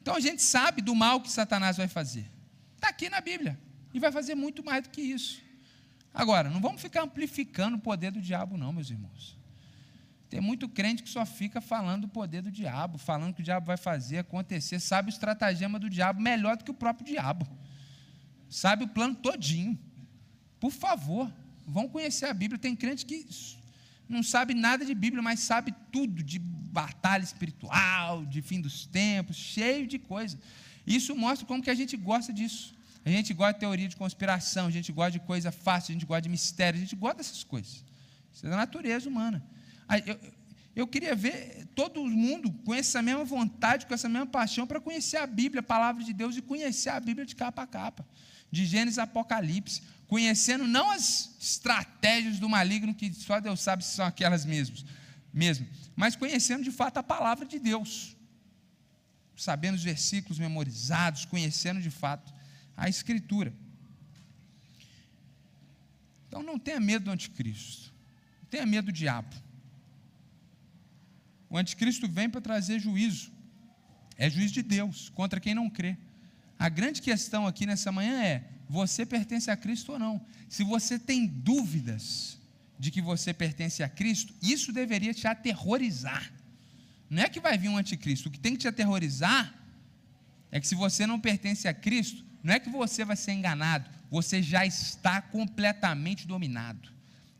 Então 0.02 0.16
a 0.16 0.20
gente 0.20 0.42
sabe 0.42 0.82
do 0.82 0.96
mal 0.96 1.22
que 1.22 1.32
Satanás 1.32 1.78
vai 1.78 1.88
fazer. 1.88 2.30
Está 2.76 2.90
aqui 2.90 3.10
na 3.10 3.22
Bíblia. 3.22 3.60
E 3.94 4.00
vai 4.00 4.12
fazer 4.12 4.36
muito 4.36 4.64
mais 4.64 4.84
do 4.84 4.90
que 4.90 5.02
isso. 5.02 5.42
Agora, 6.14 6.50
não 6.50 6.62
vamos 6.62 6.82
ficar 6.82 7.04
amplificando 7.04 7.78
o 7.78 7.80
poder 7.80 8.12
do 8.12 8.22
diabo, 8.22 8.58
não, 8.58 8.74
meus 8.74 8.90
irmãos. 8.90 9.38
Tem 10.30 10.40
muito 10.40 10.70
crente 10.70 11.02
que 11.02 11.10
só 11.10 11.26
fica 11.26 11.60
falando 11.60 12.02
do 12.02 12.08
poder 12.08 12.42
do 12.42 12.52
diabo, 12.52 12.98
falando 12.98 13.34
que 13.34 13.42
o 13.42 13.44
diabo 13.44 13.66
vai 13.66 13.78
fazer 13.78 14.20
acontecer, 14.20 14.80
sabe 14.80 15.10
o 15.10 15.12
estratagema 15.12 15.80
do 15.80 15.90
diabo 15.90 16.22
melhor 16.22 16.56
do 16.56 16.64
que 16.64 16.72
o 16.72 16.74
próprio 16.74 17.06
diabo. 17.06 17.48
Sabe 18.48 18.84
o 18.84 18.88
plano 18.88 19.16
todinho. 19.16 19.78
Por 20.60 20.72
favor, 20.72 21.32
vão 21.66 21.88
conhecer 21.88 22.26
a 22.26 22.34
Bíblia. 22.34 22.60
Tem 22.60 22.76
crente 22.76 23.06
que 23.06 23.28
não 24.10 24.24
sabe 24.24 24.54
nada 24.54 24.84
de 24.84 24.96
Bíblia, 24.96 25.22
mas 25.22 25.40
sabe 25.40 25.74
tudo 25.92 26.24
de 26.24 26.40
batalha 26.40 27.24
espiritual, 27.24 28.26
de 28.26 28.42
fim 28.42 28.60
dos 28.60 28.86
tempos, 28.86 29.36
cheio 29.36 29.86
de 29.86 30.00
coisa. 30.00 30.38
Isso 30.86 31.16
mostra 31.16 31.46
como 31.46 31.62
que 31.62 31.70
a 31.70 31.76
gente 31.76 31.96
gosta 31.96 32.34
disso. 32.34 32.76
A 33.06 33.10
gente 33.10 33.34
gosta 33.34 33.54
de 33.54 33.60
teoria 33.60 33.88
de 33.88 33.96
conspiração, 33.96 34.68
a 34.68 34.72
gente 34.72 34.92
gosta 34.92 35.12
de 35.12 35.20
coisa 35.20 35.52
fácil, 35.52 35.92
a 35.92 35.94
gente 35.94 36.06
gosta 36.06 36.24
de 36.24 36.30
mistério, 36.30 36.78
a 36.78 36.82
gente 36.82 36.96
gosta 36.96 37.18
dessas 37.18 37.44
coisas. 37.44 37.86
Isso 38.34 38.46
é 38.46 38.50
da 38.50 38.58
natureza 38.58 39.08
humana. 39.08 39.44
Eu, 40.06 40.20
eu 40.76 40.88
queria 40.88 41.16
ver 41.16 41.68
todo 41.76 42.04
mundo 42.06 42.52
com 42.66 42.74
essa 42.74 43.02
mesma 43.02 43.24
vontade, 43.24 43.86
com 43.86 43.94
essa 43.94 44.10
mesma 44.10 44.28
paixão 44.28 44.68
para 44.68 44.80
conhecer 44.80 45.18
a 45.18 45.28
Bíblia, 45.28 45.62
a 45.62 45.64
palavra 45.64 46.04
de 46.04 46.14
Deus, 46.14 46.38
e 46.38 46.42
conhecer 46.42 46.90
a 46.90 47.00
Bíblia 47.00 47.26
de 47.26 47.36
capa 47.36 47.64
a 47.64 47.68
capa, 47.68 48.06
de 48.52 48.66
Gênesis 48.66 49.00
a 49.00 49.04
Apocalipse, 49.04 49.82
conhecendo 50.10 50.68
não 50.68 50.90
as 50.90 51.38
estratégias 51.40 52.40
do 52.40 52.50
maligno, 52.50 52.96
que 52.96 53.14
só 53.14 53.40
Deus 53.40 53.62
sabe 53.62 53.86
se 53.86 53.96
são 53.96 54.06
aquelas 54.06 54.44
mesmas, 54.44 54.84
mesmo, 55.32 55.68
mas 55.96 56.16
conhecendo 56.16 56.64
de 56.64 56.72
fato 56.72 56.98
a 56.98 57.04
palavra 57.04 57.46
de 57.46 57.60
Deus, 57.60 58.18
sabendo 59.38 59.76
os 59.76 59.84
versículos 59.84 60.40
memorizados, 60.40 61.26
conhecendo 61.26 61.80
de 61.80 61.92
fato 61.92 62.34
a 62.76 62.90
Escritura. 62.90 63.54
Então 66.28 66.42
não 66.42 66.58
tenha 66.58 66.80
medo 66.80 67.06
do 67.06 67.12
anticristo, 67.12 67.94
não 68.42 68.50
tenha 68.50 68.66
medo 68.66 68.88
do 68.88 68.92
diabo. 68.92 69.36
O 71.48 71.58
anticristo 71.58 72.08
vem 72.08 72.28
para 72.30 72.42
trazer 72.42 72.80
juízo. 72.80 73.32
É 74.18 74.28
juízo 74.30 74.56
de 74.56 74.64
Deus 74.64 75.10
contra 75.10 75.40
quem 75.40 75.54
não 75.54 75.70
crê. 75.70 75.98
A 76.58 76.68
grande 76.68 77.02
questão 77.02 77.46
aqui 77.48 77.66
nessa 77.66 77.92
manhã 77.92 78.22
é: 78.24 78.59
você 78.70 79.04
pertence 79.06 79.50
a 79.50 79.58
Cristo 79.58 79.94
ou 79.94 80.00
não? 80.00 80.24
Se 80.48 80.64
você 80.64 81.00
tem 81.00 81.26
dúvidas 81.26 82.38
de 82.78 82.92
que 82.92 83.02
você 83.02 83.34
pertence 83.34 83.82
a 83.82 83.90
Cristo, 83.90 84.34
isso 84.42 84.72
deveria 84.72 85.14
te 85.14 85.28
aterrorizar. 85.28 86.32
Não 87.10 87.24
é 87.24 87.28
que 87.28 87.40
vai 87.40 87.58
vir 87.58 87.70
um 87.70 87.78
anticristo, 87.78 88.30
o 88.30 88.32
que 88.32 88.40
tem 88.40 88.54
que 88.54 88.60
te 88.60 88.68
aterrorizar 88.68 89.54
é 90.52 90.60
que 90.60 90.68
se 90.68 90.76
você 90.76 91.08
não 91.08 91.20
pertence 91.20 91.68
a 91.68 91.74
Cristo, 91.74 92.24
não 92.44 92.54
é 92.54 92.60
que 92.60 92.70
você 92.70 93.04
vai 93.04 93.16
ser 93.16 93.32
enganado, 93.32 93.90
você 94.10 94.42
já 94.42 94.66
está 94.66 95.20
completamente 95.22 96.28
dominado. 96.28 96.92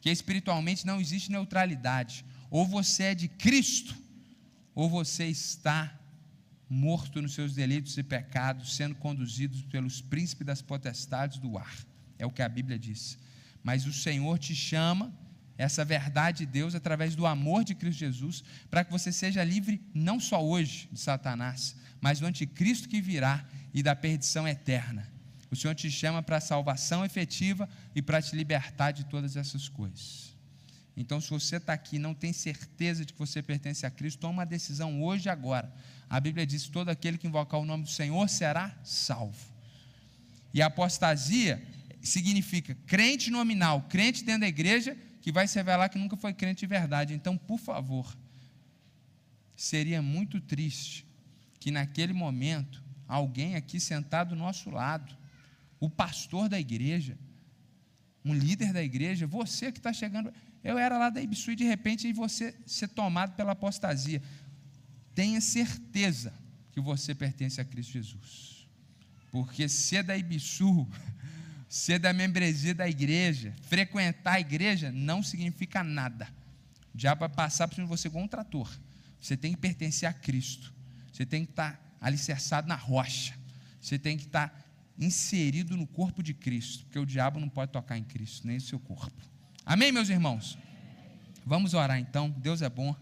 Que 0.02 0.10
espiritualmente 0.10 0.86
não 0.86 1.00
existe 1.00 1.32
neutralidade. 1.32 2.26
Ou 2.50 2.66
você 2.66 3.04
é 3.04 3.16
de 3.16 3.28
Cristo, 3.28 3.96
ou 4.74 4.90
você 4.90 5.26
está 5.28 5.99
morto 6.70 7.22
nos 7.22 7.34
seus 7.34 7.54
delitos 7.56 7.98
e 7.98 8.04
pecados, 8.04 8.76
sendo 8.76 8.96
conduzido 8.96 9.58
pelos 9.70 10.02
príncipes 10.02 10.46
das 10.46 10.62
potestades 10.62 11.40
do 11.40 11.58
ar. 11.58 11.74
É 12.18 12.26
o 12.26 12.32
que 12.32 12.42
a 12.42 12.50
Bíblia 12.50 12.78
diz. 12.78 13.18
Mas 13.64 13.86
o 13.86 13.94
Senhor 13.94 14.38
te 14.38 14.56
chama, 14.56 15.12
essa 15.58 15.84
verdade 15.84 16.46
de 16.46 16.52
Deus, 16.52 16.76
através 16.76 17.16
do 17.16 17.26
amor 17.26 17.64
de 17.64 17.76
Cristo 17.76 18.00
Jesus, 18.00 18.44
para 18.70 18.86
que 18.86 18.92
você 18.92 19.12
seja 19.12 19.44
livre 19.44 19.82
não 19.94 20.20
só 20.20 20.46
hoje 20.46 20.88
de 20.92 21.00
Satanás, 21.00 21.76
mas 22.00 22.20
do 22.20 22.26
anticristo 22.26 22.88
que 22.88 23.02
virá 23.02 23.46
e 23.74 23.84
da 23.84 23.96
perdição 23.96 24.48
eterna. 24.48 25.12
O 25.52 25.56
Senhor 25.56 25.74
te 25.74 25.90
chama 25.90 26.22
para 26.22 26.38
a 26.38 26.42
salvação 26.42 27.04
efetiva 27.04 27.68
e 27.96 28.02
para 28.02 28.22
te 28.22 28.36
libertar 28.36 28.92
de 28.92 29.04
todas 29.06 29.36
essas 29.36 29.68
coisas. 29.68 30.38
Então, 30.96 31.20
se 31.20 31.30
você 31.30 31.56
está 31.56 31.74
aqui 31.74 31.96
e 31.96 32.00
não 32.00 32.14
tem 32.14 32.32
certeza 32.32 33.06
de 33.06 33.14
que 33.14 33.20
você 33.20 33.42
pertence 33.42 33.86
a 33.86 33.90
Cristo, 33.90 34.20
toma 34.20 34.34
uma 34.34 34.46
decisão 34.46 35.02
hoje 35.02 35.28
e 35.28 35.30
agora. 35.30 35.74
A 36.10 36.20
Bíblia 36.20 36.46
diz: 36.46 36.68
todo 36.68 36.90
aquele 36.90 37.18
que 37.18 37.28
invocar 37.28 37.60
o 37.60 37.66
nome 37.66 37.84
do 37.84 37.90
Senhor 37.90 38.28
será 38.28 38.76
salvo. 38.84 39.38
E 40.54 40.62
a 40.62 40.66
apostasia 40.66 41.62
significa 42.02 42.76
crente 42.88 43.30
nominal, 43.30 43.84
crente 43.84 44.24
dentro 44.24 44.42
da 44.42 44.48
igreja, 44.48 44.98
que 45.22 45.32
vai 45.32 45.48
se 45.48 45.58
revelar 45.58 45.90
que 45.90 46.00
nunca 46.00 46.18
foi 46.18 46.34
crente 46.34 46.62
de 46.62 46.68
verdade. 46.68 47.14
Então, 47.14 47.38
por 47.38 47.60
favor, 47.60 48.18
seria 49.56 50.02
muito 50.02 50.42
triste 50.42 51.06
que 51.60 51.70
naquele 51.70 52.14
momento 52.14 52.82
alguém 53.08 53.56
aqui 53.56 53.80
sentado 53.80 54.30
do 54.30 54.36
nosso 54.36 54.72
lado, 54.72 55.16
o 55.80 55.90
pastor 55.90 56.50
da 56.50 56.60
igreja, 56.60 57.18
um 58.26 58.34
líder 58.34 58.74
da 58.74 58.82
igreja, 58.82 59.28
você 59.28 59.72
que 59.72 59.80
está 59.80 59.94
chegando 59.94 60.34
eu 60.64 60.78
era 60.78 60.98
lá 60.98 61.10
da 61.10 61.22
Ibsu 61.22 61.52
e 61.52 61.56
de 61.56 61.64
repente 61.64 62.08
e 62.08 62.14
você 62.14 62.54
ser 62.66 62.90
tomado 62.90 63.36
pela 63.36 63.54
apostasia. 63.54 64.22
Tenha 65.20 65.42
certeza 65.42 66.34
que 66.72 66.80
você 66.80 67.14
pertence 67.14 67.60
a 67.60 67.66
Cristo 67.66 67.92
Jesus. 67.92 68.66
Porque 69.30 69.68
ser 69.68 70.02
da 70.02 70.16
Ibsu, 70.16 70.88
ser 71.68 72.00
da 72.00 72.14
membresia 72.14 72.74
da 72.74 72.88
igreja, 72.88 73.54
frequentar 73.64 74.36
a 74.36 74.40
igreja, 74.40 74.94
não 74.94 75.22
significa 75.22 75.84
nada. 75.84 76.30
O 76.94 76.98
diabo 76.98 77.20
vai 77.20 77.28
passar 77.28 77.68
por 77.68 77.76
cima 77.76 77.86
de 77.86 77.90
você 77.90 78.10
como 78.10 78.24
um 78.24 78.28
trator. 78.30 78.74
Você 79.20 79.36
tem 79.36 79.52
que 79.52 79.58
pertencer 79.58 80.08
a 80.08 80.14
Cristo. 80.14 80.74
Você 81.12 81.26
tem 81.26 81.44
que 81.44 81.52
estar 81.52 81.98
alicerçado 82.00 82.70
na 82.70 82.76
rocha. 82.76 83.38
Você 83.82 84.00
tem 84.00 84.16
que 84.16 84.24
estar 84.24 84.58
inserido 84.98 85.76
no 85.76 85.86
corpo 85.86 86.24
de 86.24 86.34
Cristo, 86.34 86.86
porque 86.86 86.98
o 86.98 87.06
diabo 87.06 87.42
não 87.42 87.50
pode 87.50 87.74
tocar 87.74 87.98
em 87.98 88.06
Cristo, 88.06 88.48
nem 88.48 88.56
no 88.56 88.62
seu 88.62 88.80
corpo. 88.80 89.22
Amém, 89.66 89.92
meus 89.92 90.08
irmãos? 90.08 90.58
Vamos 91.46 91.74
orar 91.74 92.00
então, 92.00 92.30
Deus 92.30 92.62
é 92.62 92.70
bom. 92.70 92.96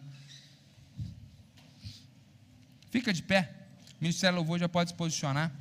Fica 2.89 3.13
de 3.13 3.21
pé, 3.21 3.51
o 3.99 4.03
Ministério 4.03 4.37
Louvor 4.37 4.59
já 4.59 4.69
pode 4.69 4.91
se 4.91 4.95
posicionar. 4.95 5.51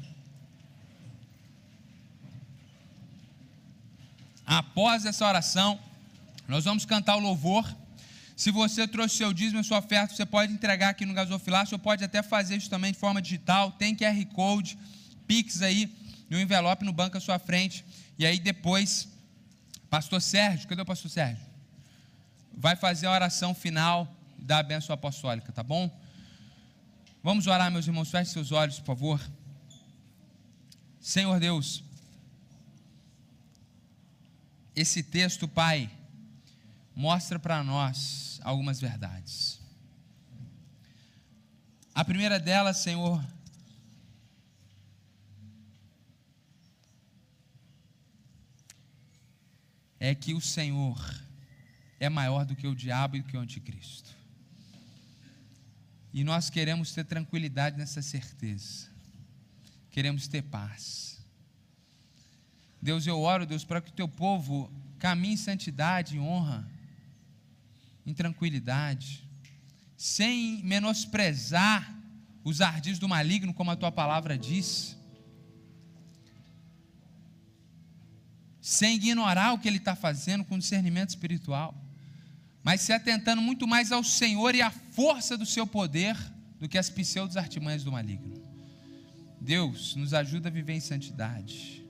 Após 4.47 5.05
essa 5.05 5.27
oração, 5.27 5.79
nós 6.47 6.64
vamos 6.64 6.85
cantar 6.85 7.16
o 7.16 7.20
louvor. 7.20 7.66
Se 8.37 8.53
você 8.53 8.87
trouxe 8.87 9.16
seu 9.16 9.33
dízimo 9.33 9.61
e 9.61 9.64
sua 9.64 9.79
oferta, 9.79 10.14
você 10.14 10.24
pode 10.24 10.53
entregar 10.53 10.91
aqui 10.91 11.05
no 11.05 11.12
gasofilácio, 11.12 11.74
ou 11.74 11.79
pode 11.79 12.05
até 12.05 12.22
fazer 12.22 12.57
isso 12.57 12.70
também 12.70 12.93
de 12.93 12.99
forma 12.99 13.20
digital. 13.20 13.72
Tem 13.72 13.97
QR 13.97 14.24
Code, 14.27 14.79
Pix 15.27 15.62
aí, 15.62 15.93
no 16.31 16.39
envelope 16.39 16.85
no 16.85 16.93
banco 16.93 17.16
à 17.16 17.20
sua 17.20 17.39
frente. 17.41 17.85
E 18.16 18.24
aí 18.24 18.39
depois, 18.39 19.09
Pastor 19.91 20.22
Sérgio, 20.22 20.68
cadê 20.68 20.83
o 20.83 20.87
Pastor 20.87 21.11
Sérgio? 21.11 21.45
Vai 22.57 22.77
fazer 22.77 23.07
a 23.07 23.12
oração 23.12 23.53
final 23.53 24.14
da 24.39 24.62
bênção 24.62 24.95
apostólica, 24.95 25.51
tá 25.51 25.62
bom? 25.62 25.91
Vamos 27.27 27.49
orar, 27.49 27.72
meus 27.72 27.89
irmãos, 27.89 28.09
feche 28.09 28.31
seus 28.31 28.53
olhos, 28.53 28.79
por 28.79 28.87
favor. 28.87 29.20
Senhor 31.01 31.41
Deus, 31.41 31.83
esse 34.77 35.03
texto, 35.03 35.49
Pai, 35.49 35.91
mostra 36.95 37.37
para 37.37 37.64
nós 37.64 38.41
algumas 38.45 38.81
verdades. 38.81 39.59
A 41.93 42.05
primeira 42.05 42.39
delas, 42.39 42.77
Senhor, 42.77 43.20
é 49.99 50.14
que 50.14 50.33
o 50.33 50.41
Senhor 50.41 50.97
é 51.99 52.09
maior 52.09 52.45
do 52.45 52.55
que 52.55 52.68
o 52.68 52.77
diabo 52.77 53.16
e 53.16 53.22
do 53.22 53.29
que 53.29 53.37
o 53.37 53.41
anticristo. 53.41 54.15
E 56.16 56.24
nós 56.24 56.48
queremos 56.48 56.94
ter 56.94 57.04
tranquilidade 57.04 57.76
nessa 57.76 58.00
certeza. 58.00 58.88
Queremos 59.90 60.26
ter 60.26 60.40
paz. 60.40 61.22
Deus, 62.80 63.06
eu 63.06 63.20
oro, 63.20 63.44
Deus, 63.44 63.64
para 63.64 63.82
que 63.82 63.90
o 63.90 63.92
teu 63.92 64.08
povo 64.08 64.72
caminhe 64.98 65.34
em 65.34 65.36
santidade, 65.36 66.16
em 66.16 66.20
honra, 66.20 66.66
em 68.06 68.14
tranquilidade, 68.14 69.28
sem 69.94 70.64
menosprezar 70.64 71.94
os 72.42 72.62
ardis 72.62 72.98
do 72.98 73.06
maligno, 73.06 73.52
como 73.52 73.70
a 73.70 73.76
tua 73.76 73.92
palavra 73.92 74.38
diz, 74.38 74.96
sem 78.58 78.96
ignorar 78.96 79.52
o 79.52 79.58
que 79.58 79.68
ele 79.68 79.76
está 79.76 79.94
fazendo 79.94 80.46
com 80.46 80.58
discernimento 80.58 81.10
espiritual, 81.10 81.74
mas 82.66 82.82
se 82.82 82.92
atentando 82.92 83.40
muito 83.40 83.66
mais 83.66 83.92
ao 83.92 84.04
Senhor 84.04 84.54
e 84.54 84.60
à 84.60 84.70
força 84.70 85.38
do 85.38 85.46
seu 85.46 85.66
poder 85.66 86.14
do 86.60 86.68
que 86.68 86.76
as 86.76 86.90
pseudos 86.90 87.38
artimanhas 87.38 87.82
do 87.82 87.92
maligno. 87.92 88.34
Deus 89.40 89.94
nos 89.96 90.12
ajuda 90.12 90.48
a 90.48 90.52
viver 90.52 90.74
em 90.74 90.80
santidade 90.80 91.86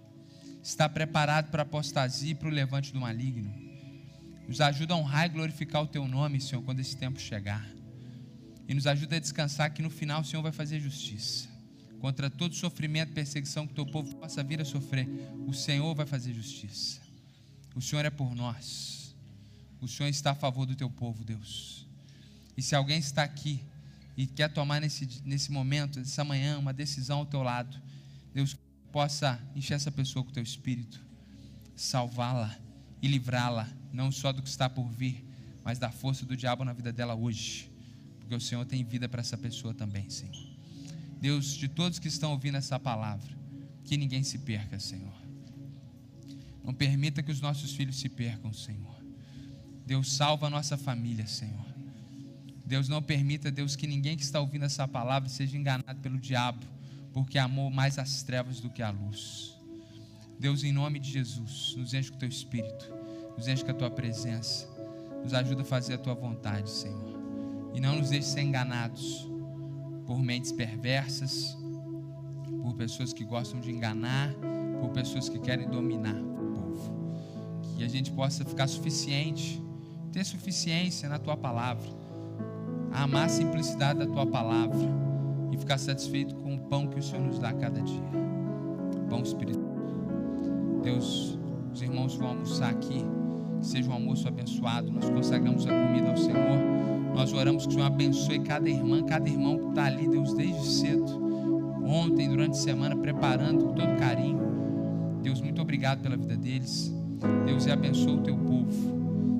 está 0.69 0.89
preparado 0.89 1.51
para 1.51 1.63
a 1.63 1.65
apostasia 1.65 2.33
e 2.33 2.35
para 2.35 2.49
o 2.49 2.51
levante 2.51 2.93
do 2.93 3.01
maligno. 3.01 3.55
Nos 4.49 4.61
ajuda 4.61 4.95
a 4.95 4.97
honrar 4.97 5.27
e 5.27 5.29
glorificar 5.29 5.83
o 5.83 5.87
teu 5.87 6.09
nome, 6.09 6.41
Senhor, 6.41 6.63
quando 6.63 6.81
esse 6.81 6.97
tempo 6.97 7.21
chegar. 7.21 7.65
E 8.69 8.75
nos 8.75 8.87
ajuda 8.87 9.17
a 9.17 9.21
descansar 9.21 9.73
que 9.73 9.81
no 9.81 9.91
final 9.91 10.23
o 10.23 10.25
Senhor 10.25 10.43
vai 10.43 10.51
fazer 10.51 10.81
justiça. 10.81 11.49
Contra 12.01 12.29
todo 12.29 12.55
sofrimento, 12.55 13.13
perseguição 13.13 13.65
que 13.65 13.73
o 13.73 13.77
teu 13.77 13.87
povo 13.87 14.15
possa 14.17 14.43
vir 14.43 14.61
a 14.61 14.65
sofrer, 14.65 15.09
o 15.47 15.55
Senhor 15.55 15.95
vai 15.95 16.05
fazer 16.05 16.33
justiça. 16.33 17.01
O 17.75 17.81
Senhor 17.81 18.05
é 18.05 18.11
por 18.11 18.35
nós. 18.35 19.06
O 19.81 19.89
Senhor 19.89 20.09
está 20.09 20.31
a 20.31 20.35
favor 20.35 20.67
do 20.67 20.75
teu 20.75 20.91
povo, 20.91 21.25
Deus. 21.25 21.87
E 22.57 22.63
se 22.63 22.75
alguém 22.75 22.99
está 22.99 23.23
aqui 23.23 23.63
e 24.17 24.27
quer 24.27 24.53
tomar 24.53 24.81
nesse, 24.81 25.09
nesse 25.25 25.53
momento, 25.53 26.01
essa 26.01 26.25
manhã, 26.25 26.59
uma 26.59 26.73
decisão 26.73 27.19
ao 27.19 27.27
teu 27.27 27.43
lado, 27.43 27.81
Deus, 28.33 28.57
possa 28.91 29.39
encher 29.55 29.75
essa 29.75 29.93
pessoa 29.93 30.25
com 30.25 30.31
o 30.31 30.35
teu 30.35 30.43
espírito, 30.43 31.05
salvá-la 31.75 32.59
e 33.03 33.09
livrá-la, 33.09 33.69
não 33.93 34.11
só 34.11 34.33
do 34.33 34.43
que 34.43 34.49
está 34.49 34.71
por 34.71 34.89
vir, 34.89 35.23
mas 35.63 35.79
da 35.79 35.91
força 35.91 36.25
do 36.25 36.37
diabo 36.37 36.65
na 36.65 36.73
vida 36.73 36.93
dela 36.93 37.15
hoje, 37.15 37.71
porque 38.19 38.35
o 38.35 38.41
Senhor 38.41 38.65
tem 38.65 38.83
vida 38.85 39.09
para 39.09 39.21
essa 39.21 39.37
pessoa 39.37 39.75
também, 39.75 40.09
Senhor. 40.09 40.35
Deus, 41.21 41.55
de 41.55 41.69
todos 41.69 41.99
que 41.99 42.09
estão 42.09 42.33
ouvindo 42.33 42.57
essa 42.57 42.79
palavra, 42.79 43.37
que 43.85 43.97
ninguém 43.97 44.23
se 44.23 44.39
perca, 44.39 44.79
Senhor. 44.81 45.15
Não 46.65 46.75
permita 46.75 47.23
que 47.23 47.31
os 47.31 47.41
nossos 47.41 47.73
filhos 47.75 47.99
se 47.99 48.09
percam, 48.09 48.53
Senhor. 48.53 48.96
Deus, 49.87 50.13
salva 50.13 50.49
a 50.49 50.51
nossa 50.51 50.77
família, 50.77 51.27
Senhor. 51.27 51.65
Deus, 52.65 52.89
não 52.89 53.01
permita, 53.01 53.51
Deus, 53.51 53.77
que 53.77 53.87
ninguém 53.87 54.17
que 54.17 54.25
está 54.25 54.41
ouvindo 54.41 54.65
essa 54.65 54.87
palavra 54.89 55.29
seja 55.29 55.57
enganado 55.57 56.01
pelo 56.01 56.19
diabo 56.19 56.67
porque 57.17 57.39
amou 57.39 57.71
mais 57.71 57.99
as 57.99 58.23
trevas 58.23 58.61
do 58.61 58.69
que 58.69 58.83
a 58.83 58.91
luz. 58.91 59.59
Deus, 60.39 60.63
em 60.63 60.71
nome 60.71 60.99
de 60.99 61.11
Jesus, 61.11 61.75
nos 61.75 61.95
enche 61.95 62.11
com 62.11 62.17
o 62.17 62.19
teu 62.19 62.29
espírito, 62.29 62.93
nos 63.39 63.49
enche 63.49 63.65
com 63.65 63.71
a 63.71 63.75
tua 63.75 63.91
presença, 63.91 64.69
nos 65.23 65.33
ajuda 65.33 65.63
a 65.63 65.65
fazer 65.65 65.95
a 65.95 65.99
tua 65.99 66.13
vontade, 66.13 66.69
Senhor. 66.69 67.19
E 67.73 67.81
não 67.81 67.97
nos 67.97 68.11
deixe 68.11 68.29
ser 68.29 68.43
enganados 68.43 69.27
por 70.07 70.23
mentes 70.23 70.53
perversas, 70.53 71.57
por 72.61 72.75
pessoas 72.75 73.15
que 73.15 73.25
gostam 73.25 73.61
de 73.61 73.71
enganar, 73.71 74.35
por 74.79 74.91
pessoas 74.91 75.27
que 75.27 75.39
querem 75.39 75.67
dominar 75.67 76.21
o 76.21 76.53
povo. 76.53 77.79
Que 77.79 77.83
a 77.83 77.89
gente 77.89 78.13
possa 78.13 78.45
ficar 78.45 78.67
suficiente, 78.67 79.59
ter 80.17 80.25
suficiência 80.25 81.11
na 81.11 81.19
tua 81.19 81.37
palavra, 81.37 81.87
amar 82.91 83.27
a 83.27 83.29
simplicidade 83.29 83.99
da 83.99 84.07
tua 84.07 84.27
palavra 84.27 84.89
e 85.53 85.59
ficar 85.59 85.77
satisfeito 85.77 86.35
com 86.37 86.55
o 86.55 86.59
pão 86.59 86.87
que 86.87 86.99
o 86.99 87.03
Senhor 87.03 87.23
nos 87.23 87.39
dá 87.39 87.51
a 87.51 87.53
cada 87.53 87.83
dia 87.83 88.03
pão 89.11 89.21
espiritual. 89.21 89.77
Deus, 90.83 91.39
os 91.71 91.83
irmãos 91.83 92.17
vão 92.17 92.29
almoçar 92.29 92.71
aqui, 92.71 93.05
que 93.61 93.67
seja 93.67 93.91
um 93.91 93.93
almoço 93.93 94.27
abençoado. 94.27 94.91
Nós 94.91 95.07
consagramos 95.11 95.67
a 95.67 95.87
comida 95.87 96.09
ao 96.09 96.17
Senhor. 96.17 96.59
Nós 97.15 97.35
oramos 97.35 97.65
que 97.65 97.69
o 97.69 97.73
Senhor 97.75 97.87
abençoe 97.87 98.41
cada 98.41 98.71
irmã, 98.71 99.05
cada 99.05 99.29
irmão 99.29 99.59
que 99.59 99.69
está 99.69 99.85
ali, 99.85 100.09
Deus, 100.09 100.33
desde 100.33 100.67
cedo, 100.67 101.85
ontem, 101.85 102.31
durante 102.31 102.53
a 102.53 102.63
semana, 102.63 102.97
preparando 102.97 103.67
com 103.67 103.75
todo 103.75 103.97
carinho. 103.99 104.41
Deus, 105.23 105.43
muito 105.43 105.61
obrigado 105.61 106.01
pela 106.01 106.17
vida 106.17 106.39
deles. 106.39 106.91
Deus, 107.45 107.67
e 107.67 107.71
abençoe 107.71 108.15
o 108.15 108.23
teu 108.23 108.37
povo. 108.37 108.96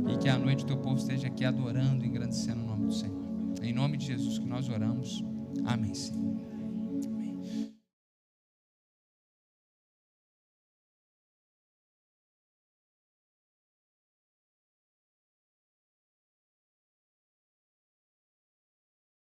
E 0.09 0.17
que 0.19 0.29
à 0.29 0.39
noite 0.39 0.65
o 0.65 0.67
teu 0.67 0.77
povo 0.77 0.97
esteja 0.97 1.27
aqui 1.27 1.45
adorando 1.45 2.05
e 2.05 2.09
engrandecendo 2.09 2.63
o 2.63 2.67
nome 2.67 2.87
do 2.87 2.93
Senhor. 2.93 3.17
Em 3.63 3.73
nome 3.73 3.97
de 3.97 4.07
Jesus 4.07 4.39
que 4.39 4.47
nós 4.47 4.69
oramos. 4.69 5.25
Amém, 5.65 5.95
Senhor. 5.95 6.37